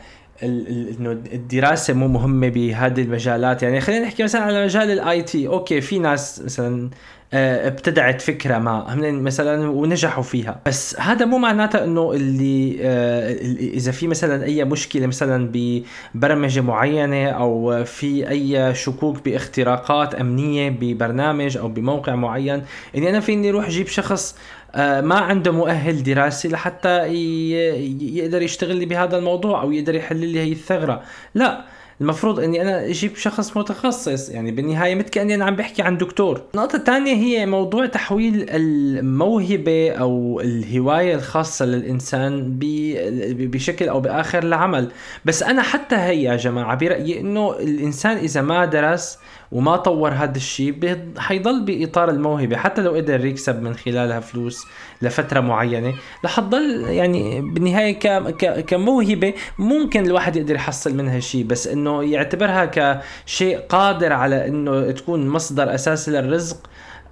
الدراسة 1.32 1.94
مو 1.94 2.08
مهمة 2.08 2.48
بهذه 2.48 3.02
المجالات. 3.02 3.62
يعني 3.62 3.80
خلينا 3.80 4.04
نحكي 4.04 4.22
مثلا 4.22 4.42
على 4.42 4.64
مجال 4.64 4.90
ال 4.90 5.22
IT. 5.22 5.48
okay 5.48 5.80
في 5.80 5.98
ناس 5.98 6.42
مثلا 6.44 6.90
آه، 6.90 6.90
ابتدعت 7.34 8.20
فكرة 8.20 8.58
ما. 8.58 8.94
مثلا 9.00 9.70
ونجحوا 9.70 10.22
فيها. 10.22 10.60
بس 10.66 11.00
هذا 11.00 11.24
مو 11.24 11.38
معناته 11.38 11.84
إنه 11.84 12.12
اللي 12.12 12.78
آه، 12.82 13.32
إذا 13.58 13.92
في 13.92 14.08
مثلا 14.08 14.44
أي 14.44 14.64
مشكلة 14.64 15.06
مثلا 15.06 15.52
ببرمجة 16.14 16.60
معينة 16.60 17.28
أو 17.28 17.84
في 17.84 18.28
أي 18.28 18.74
شكوك 18.74 19.24
باختراقات 19.24 20.14
أمنية 20.14 20.70
ببرنامج 20.70 21.56
أو 21.56 21.68
بموقع 21.68 22.14
معين 22.14 22.62
إني 22.96 23.10
أنا 23.10 23.20
فيني 23.20 23.50
أروح 23.50 23.66
أجيب 23.66 23.86
شخص 23.86 24.36
آه، 24.74 25.00
ما 25.00 25.14
عنده 25.14 25.52
مؤهل 25.52 26.02
دراسي 26.02 26.48
لحتى 26.48 27.06
يقدر 28.00 28.42
يشتغل 28.42 28.76
لي 28.76 28.86
بهذا 28.86 29.16
الموضوع 29.16 29.62
أو 29.62 29.72
يقدر 29.72 29.94
يحل 29.94 30.16
لي 30.16 30.40
هي 30.40 30.52
الثغرة. 30.52 31.02
لا. 31.34 31.73
المفروض 32.00 32.40
إني 32.40 32.62
أنا 32.62 32.86
أجيب 32.86 33.16
شخص 33.16 33.56
متخصص 33.56 34.28
يعني 34.28 34.50
بالنهاية 34.50 34.94
مثل 34.94 35.08
كأني 35.08 35.34
أنا 35.34 35.44
عم 35.44 35.56
بحكي 35.56 35.82
عن 35.82 35.98
دكتور. 35.98 36.42
النقطة 36.54 36.76
الثانية 36.76 37.14
هي 37.14 37.46
موضوع 37.46 37.86
تحويل 37.86 38.46
الموهبة 38.50 39.90
أو 39.90 40.40
الهواية 40.40 41.14
الخاصة 41.14 41.64
للإنسان 41.64 42.56
بشكل 43.38 43.88
أو 43.88 44.00
بآخر 44.00 44.44
لعمل. 44.44 44.90
بس 45.24 45.42
أنا 45.42 45.62
حتى 45.62 45.96
هي 45.96 46.22
يا 46.22 46.36
جماعة 46.36 46.74
برأيي 46.74 47.20
إنه 47.20 47.52
الإنسان 47.52 48.16
إذا 48.16 48.42
ما 48.42 48.64
درس 48.64 49.18
وما 49.52 49.76
طور 49.76 50.10
هذا 50.12 50.36
الشيء 50.36 50.98
حيضل 51.18 51.64
بإطار 51.64 52.10
الموهبة. 52.10 52.56
حتى 52.56 52.82
لو 52.82 52.94
قدر 52.94 53.24
يكسب 53.24 53.62
من 53.62 53.74
خلالها 53.74 54.20
فلوس 54.20 54.66
لفترة 55.02 55.40
معينة 55.40 55.94
رح 56.24 56.40
تضل 56.40 56.84
يعني 56.88 57.40
بالنهاية 57.40 57.98
كموهبة 58.60 59.34
ممكن 59.58 60.06
الواحد 60.06 60.36
يقدر 60.36 60.54
يحصل 60.54 60.94
منها 60.94 61.20
شيء 61.20 61.44
بس 61.44 61.66
إنه 61.66 62.02
يعتبرها 62.02 62.64
كشيء 62.64 63.58
قادر 63.58 64.12
على 64.12 64.48
إنه 64.48 64.90
تكون 64.90 65.28
مصدر 65.28 65.74
اساسي 65.74 66.10
للرزق. 66.10 66.56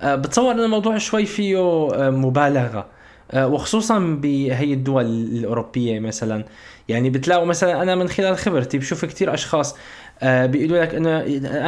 آه، 0.03 0.15
بتصور 0.15 0.53
ان 0.53 0.61
الموضوع 0.61 0.99
شوي 0.99 1.27
فيه 1.27 1.59
آه، 1.59 2.11
مبالغة. 2.11 2.87
آه، 3.31 3.47
وخصوصا 3.47 3.99
بهي 3.99 4.73
الدول 4.73 5.05
الأوروبية 5.05 6.01
مثلا. 6.01 6.45
يعني 6.89 7.11
بتلاقوا 7.11 7.47
مثلا 7.47 7.83
أنا 7.83 7.95
من 7.95 8.09
خلال 8.09 8.37
خبرتي 8.37 8.79
بشوف 8.79 9.05
كثير 9.05 9.35
أشخاص 9.35 9.77
بيقولوا 10.23 10.85
لك 10.85 10.95
إنه 10.95 11.19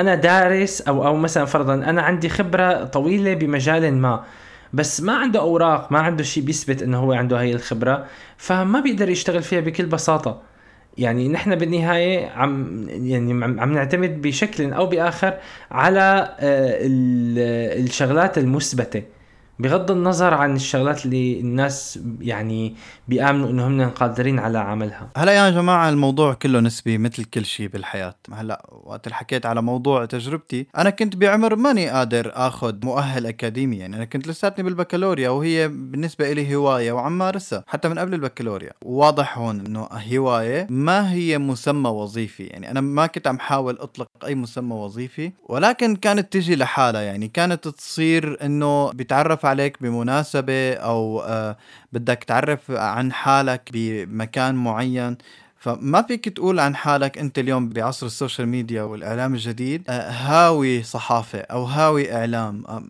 أنا 0.01 0.15
دارس 0.15 0.81
أو 0.81 1.07
أو 1.07 1.17
مثلا 1.17 1.45
فرضا 1.45 1.75
أنا 1.75 2.03
عندي 2.03 2.29
خبرة 2.29 2.85
طويلة 2.85 3.35
بمجال 3.35 3.95
ما 3.95 4.25
بس 4.73 5.01
ما 5.01 5.17
عنده 5.17 5.41
أوراق 5.41 5.93
ما 5.93 5.99
عنده 5.99 6.25
شيء 6.25 6.43
بيثبت 6.43 6.83
إنه 6.83 6.99
هو 6.99 7.13
عنده 7.13 7.41
هاي 7.41 7.53
الخبرة 7.53 8.07
فما 8.37 8.81
بيقدر 8.81 9.09
يشتغل 9.09 9.43
فيها 9.43 9.61
بكل 9.61 9.87
بساطة. 9.87 10.43
يعني 10.99 11.29
نحن 11.29 11.55
بالنهاية 11.55 12.29
عم 12.29 12.87
يعني 12.89 13.45
عم 13.45 13.73
نعتمد 13.73 14.23
بشكل 14.23 14.73
أو 14.73 14.87
بآخر 14.87 15.35
على 15.71 16.37
آه، 16.41 16.79
الشغلات 17.81 18.39
المثبتة. 18.39 19.03
بغض 19.59 19.91
النظر 19.91 20.35
عن 20.35 20.57
الشغلات 20.57 21.05
اللي 21.07 21.41
الناس 21.41 21.99
يعني 22.21 22.75
بيآمنوا 23.09 23.51
انه 23.51 23.67
هم 23.67 23.91
قادرين 23.91 24.39
على 24.39 24.59
عملها. 24.59 25.11
هلا 25.17 25.33
يا 25.33 25.51
جماعة 25.51 25.89
الموضوع 25.89 26.35
كله 26.35 26.61
نسبي 26.61 26.99
مثل 26.99 27.25
كل 27.25 27.45
شيء 27.45 27.69
بالحياة. 27.69 28.15
هلا 28.33 28.67
وقت 28.85 29.09
حكيت 29.09 29.47
على 29.47 29.63
موضوع 29.63 30.05
تجربتي 30.05 30.67
أنا 30.77 30.91
كنت 30.91 31.17
بعمر 31.17 31.57
ماني 31.57 31.89
قادر 31.89 32.33
آخذ 32.35 32.75
مؤهل 32.85 33.27
أكاديمي. 33.27 33.77
يعني 33.77 33.97
أنا 33.97 34.05
كنت 34.05 34.29
لساتني 34.29 34.65
بالبكالوريا 34.65 35.29
وهي 35.31 35.69
بالنسبة 35.69 36.33
لي 36.33 36.55
هواية 36.55 36.93
وعم 36.93 37.19
مارسها 37.19 37.65
حتى 37.67 37.89
من 37.89 37.99
قبل 37.99 38.15
البكالوريا. 38.15 38.73
واضح 38.83 39.39
هون 39.39 39.67
إنه 39.67 39.89
هواية 40.13 40.67
ما 40.71 41.13
هي 41.13 41.39
مسمى 41.39 41.91
وظيفي. 41.91 42.45
يعني 42.45 42.71
أنا 42.71 42.81
ما 42.81 43.07
كنت 43.07 43.27
عم 43.27 43.39
حاول 43.39 43.79
أطلق 43.79 44.07
أي 44.25 44.35
مسمى 44.35 44.75
وظيفي 44.75 45.33
ولكن 45.49 45.97
كانت 45.97 46.33
تجي 46.33 46.57
لحالها. 46.57 47.01
يعني 47.01 47.29
كانت 47.29 47.69
تصير 47.69 48.39
إنه 48.43 48.93
عليك 49.47 49.83
بمناسبة 49.83 50.73
أو 50.75 51.21
آه 51.23 51.57
بدك 51.93 52.25
تعرف 52.25 52.71
عن 52.71 53.13
حالك 53.13 53.71
بمكان 53.73 54.55
معين. 54.55 55.17
فما 55.59 56.03
فيك 56.03 56.29
تقول 56.29 56.61
عن 56.61 56.77
حالك 56.77 57.19
أنت 57.19 57.39
اليوم 57.39 57.69
بعصر 57.69 58.07
ال 58.07 58.12
social 58.12 58.49
media 58.49 58.83
والإعلام 58.83 59.35
الجديد؟ 59.35 59.83
آه، 59.89 60.11
هاوي 60.11 60.83
صحافة 60.83 61.39
أو 61.39 61.65
هاوي 61.65 62.15
إعلام. 62.15 62.65
آه، 62.69 62.85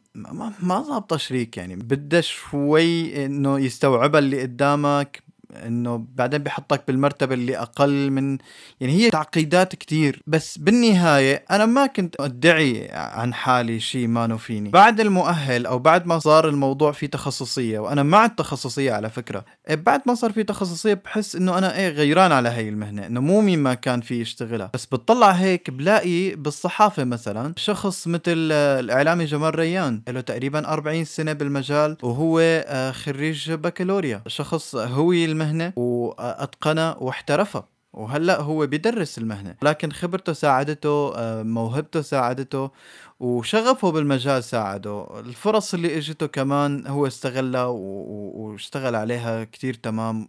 ما 0.62 0.80
ضابطه 0.80 1.16
شريك 1.16 1.56
يعني. 1.56 1.76
بدها 1.76 2.20
شوي 2.20 3.26
إنه 3.26 3.58
يستوعبها 3.58 4.18
اللي 4.20 4.42
قدامك. 4.42 5.22
إنه 5.66 6.04
بعدين 6.14 6.42
بحطك 6.42 6.82
بالمرتبة 6.86 7.34
اللي 7.34 7.58
أقل 7.58 8.10
من 8.10 8.38
يعني 8.80 8.92
هي 8.92 9.10
تعقيدات 9.10 9.74
كتير. 9.74 10.22
بس 10.26 10.58
بالنهاية 10.58 11.44
أنا 11.50 11.66
ما 11.66 11.86
كنت 11.86 12.14
أدعي 12.20 12.88
عن 12.92 13.34
حالي 13.34 13.80
شيء 13.80 14.06
ما 14.06 14.36
فيني. 14.36 14.70
بعد 14.70 15.00
المؤهل 15.00 15.66
أو 15.66 15.78
بعد 15.78 16.06
ما 16.06 16.18
صار 16.18 16.48
الموضوع 16.48 16.92
فيه 16.92 17.06
تخصصية 17.06 17.78
وأنا 17.78 18.02
مع 18.02 18.24
التخصصية 18.24 18.92
على 18.92 19.10
فكرة 19.10 19.44
إيه، 19.68 19.74
بعد 19.74 20.02
ما 20.06 20.14
صار 20.14 20.32
في 20.32 20.42
تخصصية 20.42 20.94
بحس 20.94 21.36
إنه 21.36 21.58
أنا 21.58 21.76
إيه 21.76 21.88
غيران 21.88 22.32
على 22.32 22.48
هاي 22.48 22.68
المهنة 22.68 23.06
إنه 23.06 23.20
مو 23.20 23.40
مين 23.40 23.58
ما 23.58 23.74
كان 23.74 24.00
في 24.00 24.20
يشتغلها. 24.20 24.70
بس 24.74 24.86
بتطلع 24.86 25.30
هيك 25.30 25.70
بلاقي 25.70 26.34
بالصحافة 26.34 27.04
مثلا 27.04 27.54
شخص 27.56 28.08
مثل 28.08 28.52
الإعلامي 28.52 29.24
جمال 29.24 29.58
ريان 29.58 30.02
له 30.08 30.20
تقريبا 30.20 30.68
40 30.68 31.04
سنة 31.04 31.32
بالمجال 31.32 31.96
وهو 32.02 32.40
آه، 32.66 32.90
خريج 32.90 33.52
بكالوريا. 33.52 34.22
شخص 34.26 34.76
هوي 34.76 35.24
المهنة 35.44 35.72
وأتقنها 35.76 36.96
واحترفها. 37.00 37.68
وهلأ 37.92 38.40
هو 38.40 38.66
بيدرس 38.66 39.18
المهنة 39.18 39.54
لكن 39.62 39.92
خبرته 39.92 40.32
ساعدته 40.32 41.12
آه، 41.16 41.42
موهبته 41.42 42.00
ساعدته 42.00 42.70
وشغفه 43.20 43.90
بالمجال 43.90 44.44
ساعده. 44.44 45.20
الفرص 45.20 45.74
اللي 45.74 45.98
إجته 45.98 46.26
كمان 46.26 46.86
هو 46.86 47.06
استغلها 47.06 47.64
واشتغل 47.66 48.94
عليها 48.94 49.44
كتير 49.44 49.74
تمام 49.74 50.28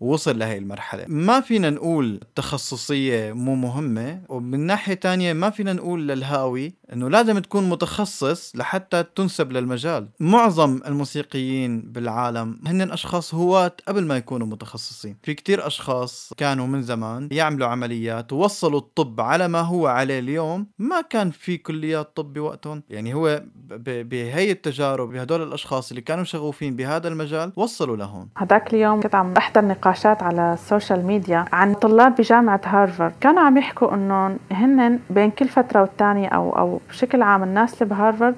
ووصل 0.00 0.38
لهي 0.38 0.58
المرحلة. 0.58 1.04
ما 1.08 1.40
فينا 1.40 1.70
نقول 1.70 2.18
التخصصية 2.22 3.32
مو 3.32 3.54
مهمة 3.54 4.22
ومن 4.28 4.60
ناحية 4.60 4.94
تانية 4.94 5.32
ما 5.32 5.50
فينا 5.50 5.72
نقول 5.72 6.08
للهاوي 6.08 6.74
إنه 6.92 7.08
لازم 7.10 7.38
تكون 7.38 7.68
متخصص 7.68 8.56
لحتى 8.56 9.02
تنسب 9.02 9.52
للمجال. 9.52 10.08
معظم 10.20 10.80
الموسيقيين 10.86 11.80
بالعالم 11.80 12.60
هن 12.66 12.90
أشخاص 12.92 13.34
هواة 13.34 13.76
قبل 13.88 14.04
ما 14.04 14.16
يكونوا 14.16 14.46
متخصصين. 14.46 15.16
في 15.22 15.34
كتير 15.34 15.66
أشخاص 15.66 16.32
كانوا 16.36 16.66
من 16.66 16.82
زمان 16.82 17.28
يعملوا 17.32 17.68
عمليات 17.68 18.32
ووصلوا 18.32 18.78
الطب 18.78 19.20
على 19.20 19.48
ما 19.48 19.60
هو 19.60 19.86
عليه 19.86 20.18
اليوم. 20.18 20.66
ما 20.78 21.00
كان 21.00 21.30
في 21.30 21.56
كليات 21.94 22.16
طب 22.16 22.32
بوقتهم 22.32 22.82
يعني 22.90 23.14
هو 23.14 23.42
بهي 23.80 24.50
التجارب 24.50 25.12
بهدول 25.12 25.42
الأشخاص 25.42 25.90
اللي 25.90 26.00
كانوا 26.02 26.24
شغوفين 26.24 26.76
بهذا 26.76 27.08
المجال 27.08 27.52
وصلوا 27.56 27.96
لهون. 27.96 28.28
هذاك 28.36 28.74
اليوم 28.74 29.00
كنت 29.00 29.14
عم 29.14 29.32
بحضر 29.32 29.64
نقاشات 29.64 30.22
على 30.22 30.52
ال 30.52 30.60
social 30.60 31.06
media 31.06 31.44
عن 31.52 31.74
طلاب 31.74 32.14
بجامعة 32.16 32.60
هارفارد. 32.64 33.12
كانوا 33.20 33.40
عم 33.42 33.58
يحكوا 33.58 33.94
إنه 33.94 34.36
هن 34.52 34.98
بين 35.10 35.30
كل 35.30 35.48
فترة 35.48 35.80
والتانية 35.80 36.28
أو 36.28 36.58
أو 36.58 36.80
بشكل 36.88 37.22
عام 37.22 37.42
الناس 37.42 37.82
اللي 37.82 37.94
بهارفارد 37.94 38.34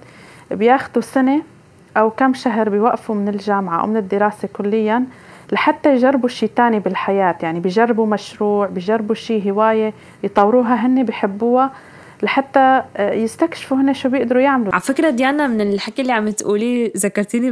بياخذوا 0.51 1.03
سنة 1.03 1.43
أو 1.97 2.11
كم 2.11 2.35
شهر 2.35 2.69
بيوقفوا 2.69 3.15
من 3.15 3.29
الجامعة 3.29 3.81
أو 3.81 3.87
من 3.87 3.97
الدراسة 3.97 4.49
كليا 4.53 5.05
لحتى 5.53 5.95
يجربوا 5.95 6.29
شيء 6.29 6.51
تاني 6.57 6.81
بالحياة. 6.81 7.37
يعني 7.43 7.61
بيجربوا 7.61 8.07
مشروع 8.07 8.67
بيجربوا 8.67 9.15
شيء 9.15 9.51
هواية 9.51 9.93
يطوروها 10.23 10.87
هن 10.87 11.05
بيحبوها 11.05 11.71
لحتى 12.23 12.83
آه، 12.97 13.13
يستكشفوا 13.13 13.77
هن 13.77 13.95
شو 13.95 14.09
بيقدروا 14.09 14.43
يعملوا. 14.43 14.73
على 14.73 14.83
فكرة 14.83 15.11
ديانا 15.11 15.47
من 15.47 15.61
الحكي 15.61 16.03
اللي 16.03 16.13
عم 16.13 16.31
تقوليه 16.31 16.93
ذكرتيني 16.97 17.51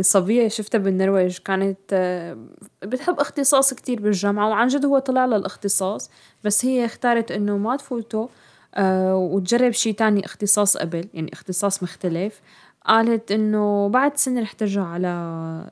بصبية 0.00 0.48
شفتها 0.48 0.78
بالنرويج. 0.78 1.38
كانت 1.38 1.78
آه، 1.92 2.36
بتحب 2.82 3.20
اختصاص 3.20 3.74
كتير 3.74 4.00
بالجامعة 4.00 4.48
وعن 4.48 4.68
جد 4.68 4.84
هو 4.84 4.98
طلع 4.98 5.24
لها 5.24 5.38
الاختصاص 5.38 6.10
بس 6.44 6.64
هي 6.64 6.84
اختارت 6.84 7.30
إنه 7.30 7.56
ما 7.56 7.76
تفوته 7.76 8.28
آه، 8.74 9.16
وتجرب 9.16 9.70
شي 9.70 9.92
تاني 9.92 10.24
اختصاص 10.24 10.76
قبل 10.76 11.04
يعني 11.14 11.32
اختصاص 11.32 11.82
مختلف. 11.82 12.40
قالت 12.86 13.32
إنه 13.32 13.88
بعد 13.88 14.16
سنة 14.16 14.42
رح 14.42 14.52
ترجع 14.52 14.84
على 14.84 15.08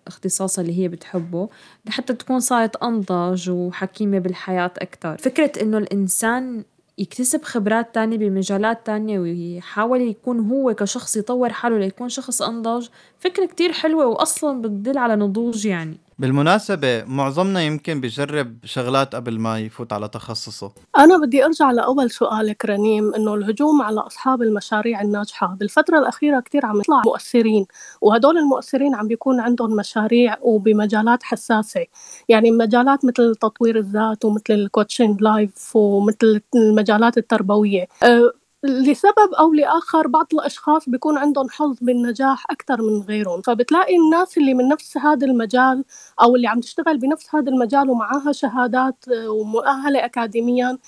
اختصاصها 0.07 0.62
اللي 0.62 0.78
هي 0.78 0.88
بتحبه 0.88 1.49
لحتى 1.86 2.14
تكون 2.14 2.41
صارت 2.41 2.76
أنضج 2.76 3.51
وحكيمة 3.51 4.18
بالحياة 4.18 4.72
أكثر 4.78 5.16
فكرة 5.16 5.62
إنه 5.62 5.78
الإنسان 5.78 6.64
يكتسب 7.01 7.42
خبرات 7.42 7.94
تانية 7.94 8.18
بمجالات 8.18 8.86
تانية 8.86 9.18
ويحاول 9.18 10.01
يكون 10.01 10.40
هو 10.51 10.74
كشخص 10.74 11.16
يطور 11.16 11.53
حاله 11.53 11.78
ليكون 11.78 12.09
شخص 12.09 12.42
أنضج. 12.42 12.88
فكرة 13.18 13.46
كتير 13.46 13.72
حلوة 13.72 14.07
وأصلا 14.07 14.62
بتدل 14.62 14.98
على 14.98 15.16
نضوج 15.16 15.66
يعني. 15.66 15.98
بالمناسبة 16.20 17.04
معظمنا 17.04 17.62
يمكن 17.62 18.00
بيجرب 18.00 18.56
شغلات 18.64 19.14
قبل 19.14 19.38
ما 19.38 19.58
يفوت 19.58 19.92
على 19.92 20.08
تخصصه. 20.08 20.72
أنا 20.98 21.18
بدي 21.18 21.44
أرجع 21.44 21.70
لأول 21.70 22.10
سؤالك 22.10 22.64
رنيم 22.64 23.14
إنه 23.14 23.34
الهجوم 23.34 23.82
على 23.82 24.00
أصحاب 24.00 24.42
المشاريع 24.42 25.00
الناجحة. 25.00 25.56
بالفترة 25.60 25.98
الأخيرة 25.98 26.40
كتير 26.40 26.66
عم 26.66 26.80
يطلع 26.80 27.02
مؤثرين 27.06 27.66
وهدول 28.00 28.38
المؤثرين 28.38 28.94
عم 28.94 29.08
بيكون 29.08 29.40
عندهم 29.40 29.76
مشاريع 29.76 30.36
وبمجالات 30.42 31.22
حساسة. 31.22 31.86
يعني 32.28 32.50
مجالات 32.50 33.04
مثل 33.04 33.34
تطوير 33.34 33.78
الذات 33.78 34.24
ومثل 34.24 34.42
ال 34.51 34.59
coaching 34.59 35.22
life 35.22 35.76
ومثل 35.76 36.40
المجالات 36.54 37.18
التربوية. 37.18 37.86
أه، 38.02 38.32
لسبب 38.64 39.34
أو 39.38 39.52
لآخر 39.54 40.06
بعض 40.06 40.26
الأشخاص 40.34 40.88
بيكون 40.88 41.18
عندهم 41.18 41.48
حظ 41.50 41.76
بالنجاح 41.80 42.44
أكثر 42.50 42.82
من 42.82 43.00
غيرهم. 43.02 43.42
فبتلاقي 43.42 43.96
الناس 43.96 44.38
اللي 44.38 44.54
من 44.54 44.68
نفس 44.68 44.96
هذا 44.98 45.26
المجال 45.26 45.84
أو 46.22 46.36
اللي 46.36 46.46
عم 46.48 46.61
تشتغل 46.61 46.98
بنفس 46.98 47.34
هذا 47.34 47.50
المجال 47.50 47.90
ومعاها 47.90 48.32
شهادات 48.32 49.04
ومؤهلة 49.28 50.04
أكاديميا 50.04 50.78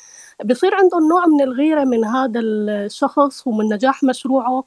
بصير 0.45 0.75
عندهم 0.75 1.09
نوع 1.09 1.27
من 1.27 1.41
الغيرة 1.43 1.85
من 1.85 2.05
هذا 2.05 2.41
الشخص 2.41 3.47
ومن 3.47 3.75
نجاح 3.75 4.03
مشروعه 4.05 4.65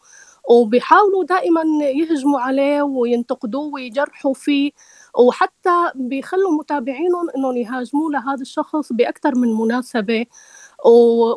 وبيحاولوا 0.49 1.24
دائما 1.24 1.62
يهجموا 1.82 2.39
عليه 2.39 2.82
وينتقدوه 2.82 3.74
ويجرحوا 3.74 4.34
فيه 4.34 4.72
وحتى 5.20 5.91
بيخلوا 5.95 6.51
متابعينهم 6.60 7.30
إنهم 7.38 7.58
يهاجموا 7.58 8.12
لهذا 8.12 8.41
الشخص 8.41 8.93
بأكثر 8.93 9.36
من 9.36 9.53
مناسبة. 9.53 10.26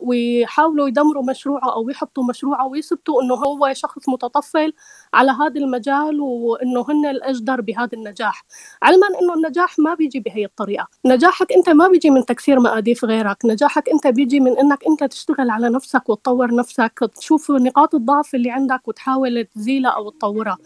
ويحاولوا 0.03 0.89
يدمروا 0.89 1.23
مشروعه 1.23 1.75
أو 1.75 1.91
يحطوا 1.91 2.25
مشروعه 2.25 2.67
ويثبتوا 2.67 3.23
إنه 3.23 3.35
هو 3.35 3.73
شخص 3.73 4.09
متطفل 4.09 4.73
على 5.15 5.31
هذا 5.31 5.61
المجال 5.61 6.21
وإنه 6.21 6.85
هن 6.89 7.07
الأجدر 7.07 7.61
بهذا 7.61 7.91
النجاح. 7.93 8.45
علما 8.83 9.07
إنه 9.23 9.35
النجاح 9.35 9.79
ما 9.79 9.95
بيجي 9.95 10.21
بهي 10.21 10.45
الطريقة. 10.45 10.87
نجاحك 11.07 11.53
أنت 11.53 11.69
ما 11.69 11.89
بيجي 11.89 12.11
من 12.11 12.25
تكسير 12.25 12.61
مقاديف 12.61 13.05
غيرك. 13.05 13.37
نجاحك 13.45 13.89
أنت 13.89 14.07
بيجي 14.07 14.41
من 14.41 14.59
إنك 14.59 14.85
أنت 14.87 15.05
تشتغل 15.05 15.51
على 15.51 15.69
نفسك 15.69 16.09
وتطور 16.09 16.55
نفسك 16.55 17.11
تشوف 17.15 17.51
نقاط 17.51 17.95
الضعف 17.95 18.35
اللي 18.35 18.51
عندك 18.51 18.89
وتحاول 18.89 19.45
تزيلها 19.45 19.91
أو 19.91 20.11
تطورها. 20.11 20.59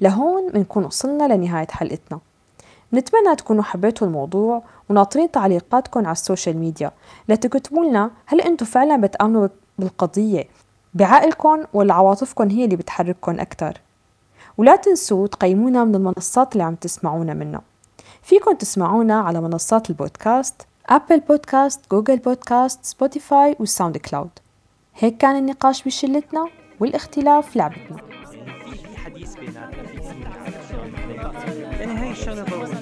لهون 0.00 0.48
بنكون 0.48 0.84
وصلنا 0.84 1.34
لنهاية 1.34 1.66
حلقتنا. 1.70 2.20
نتمنى 2.92 3.36
تكونوا 3.36 3.62
حبيتوا 3.62 4.06
الموضوع 4.06 4.62
وناطرين 4.90 5.30
تعليقاتكم 5.30 6.00
على 6.00 6.12
ال 6.12 6.18
social 6.18 6.56
media. 6.58 6.92
لتكتبوا 7.28 7.84
لنا 7.84 8.10
هل 8.26 8.40
أنتم 8.40 8.66
فعلا 8.66 9.00
بتآمنوا 9.00 9.48
بالقضية 9.78 10.44
بعقلكم 10.94 11.64
ولا 11.72 11.94
عواطفكم 11.94 12.48
هي 12.48 12.64
اللي 12.64 12.76
بتحرككم 12.76 13.40
أكتر؟ 13.40 13.80
ولا 14.58 14.76
تنسوا 14.76 15.26
تقيمونا 15.26 15.84
من 15.84 15.94
المنصات 15.94 16.52
اللي 16.52 16.64
عم 16.64 16.74
تسمعونا 16.74 17.34
منها. 17.34 17.62
فيكم 18.22 18.54
تسمعونا 18.54 19.20
على 19.20 19.40
منصات 19.40 19.90
ال 19.90 19.99
podcast 19.99 20.62
Apple 20.88 21.20
Podcast، 21.20 21.80
Google 21.90 22.16
Podcast، 22.16 22.84
Spotify 22.84 23.40
وال 23.40 23.56
SoundCloud 23.60 24.30
هيك 24.94 25.16
كان 25.16 25.36
النقاش 25.36 25.82
بشلتنا 25.82 26.48
والاختلاف 26.80 27.56
لعبتنا. 27.56 28.15
Show 32.16 32.34
Novo 32.34 32.75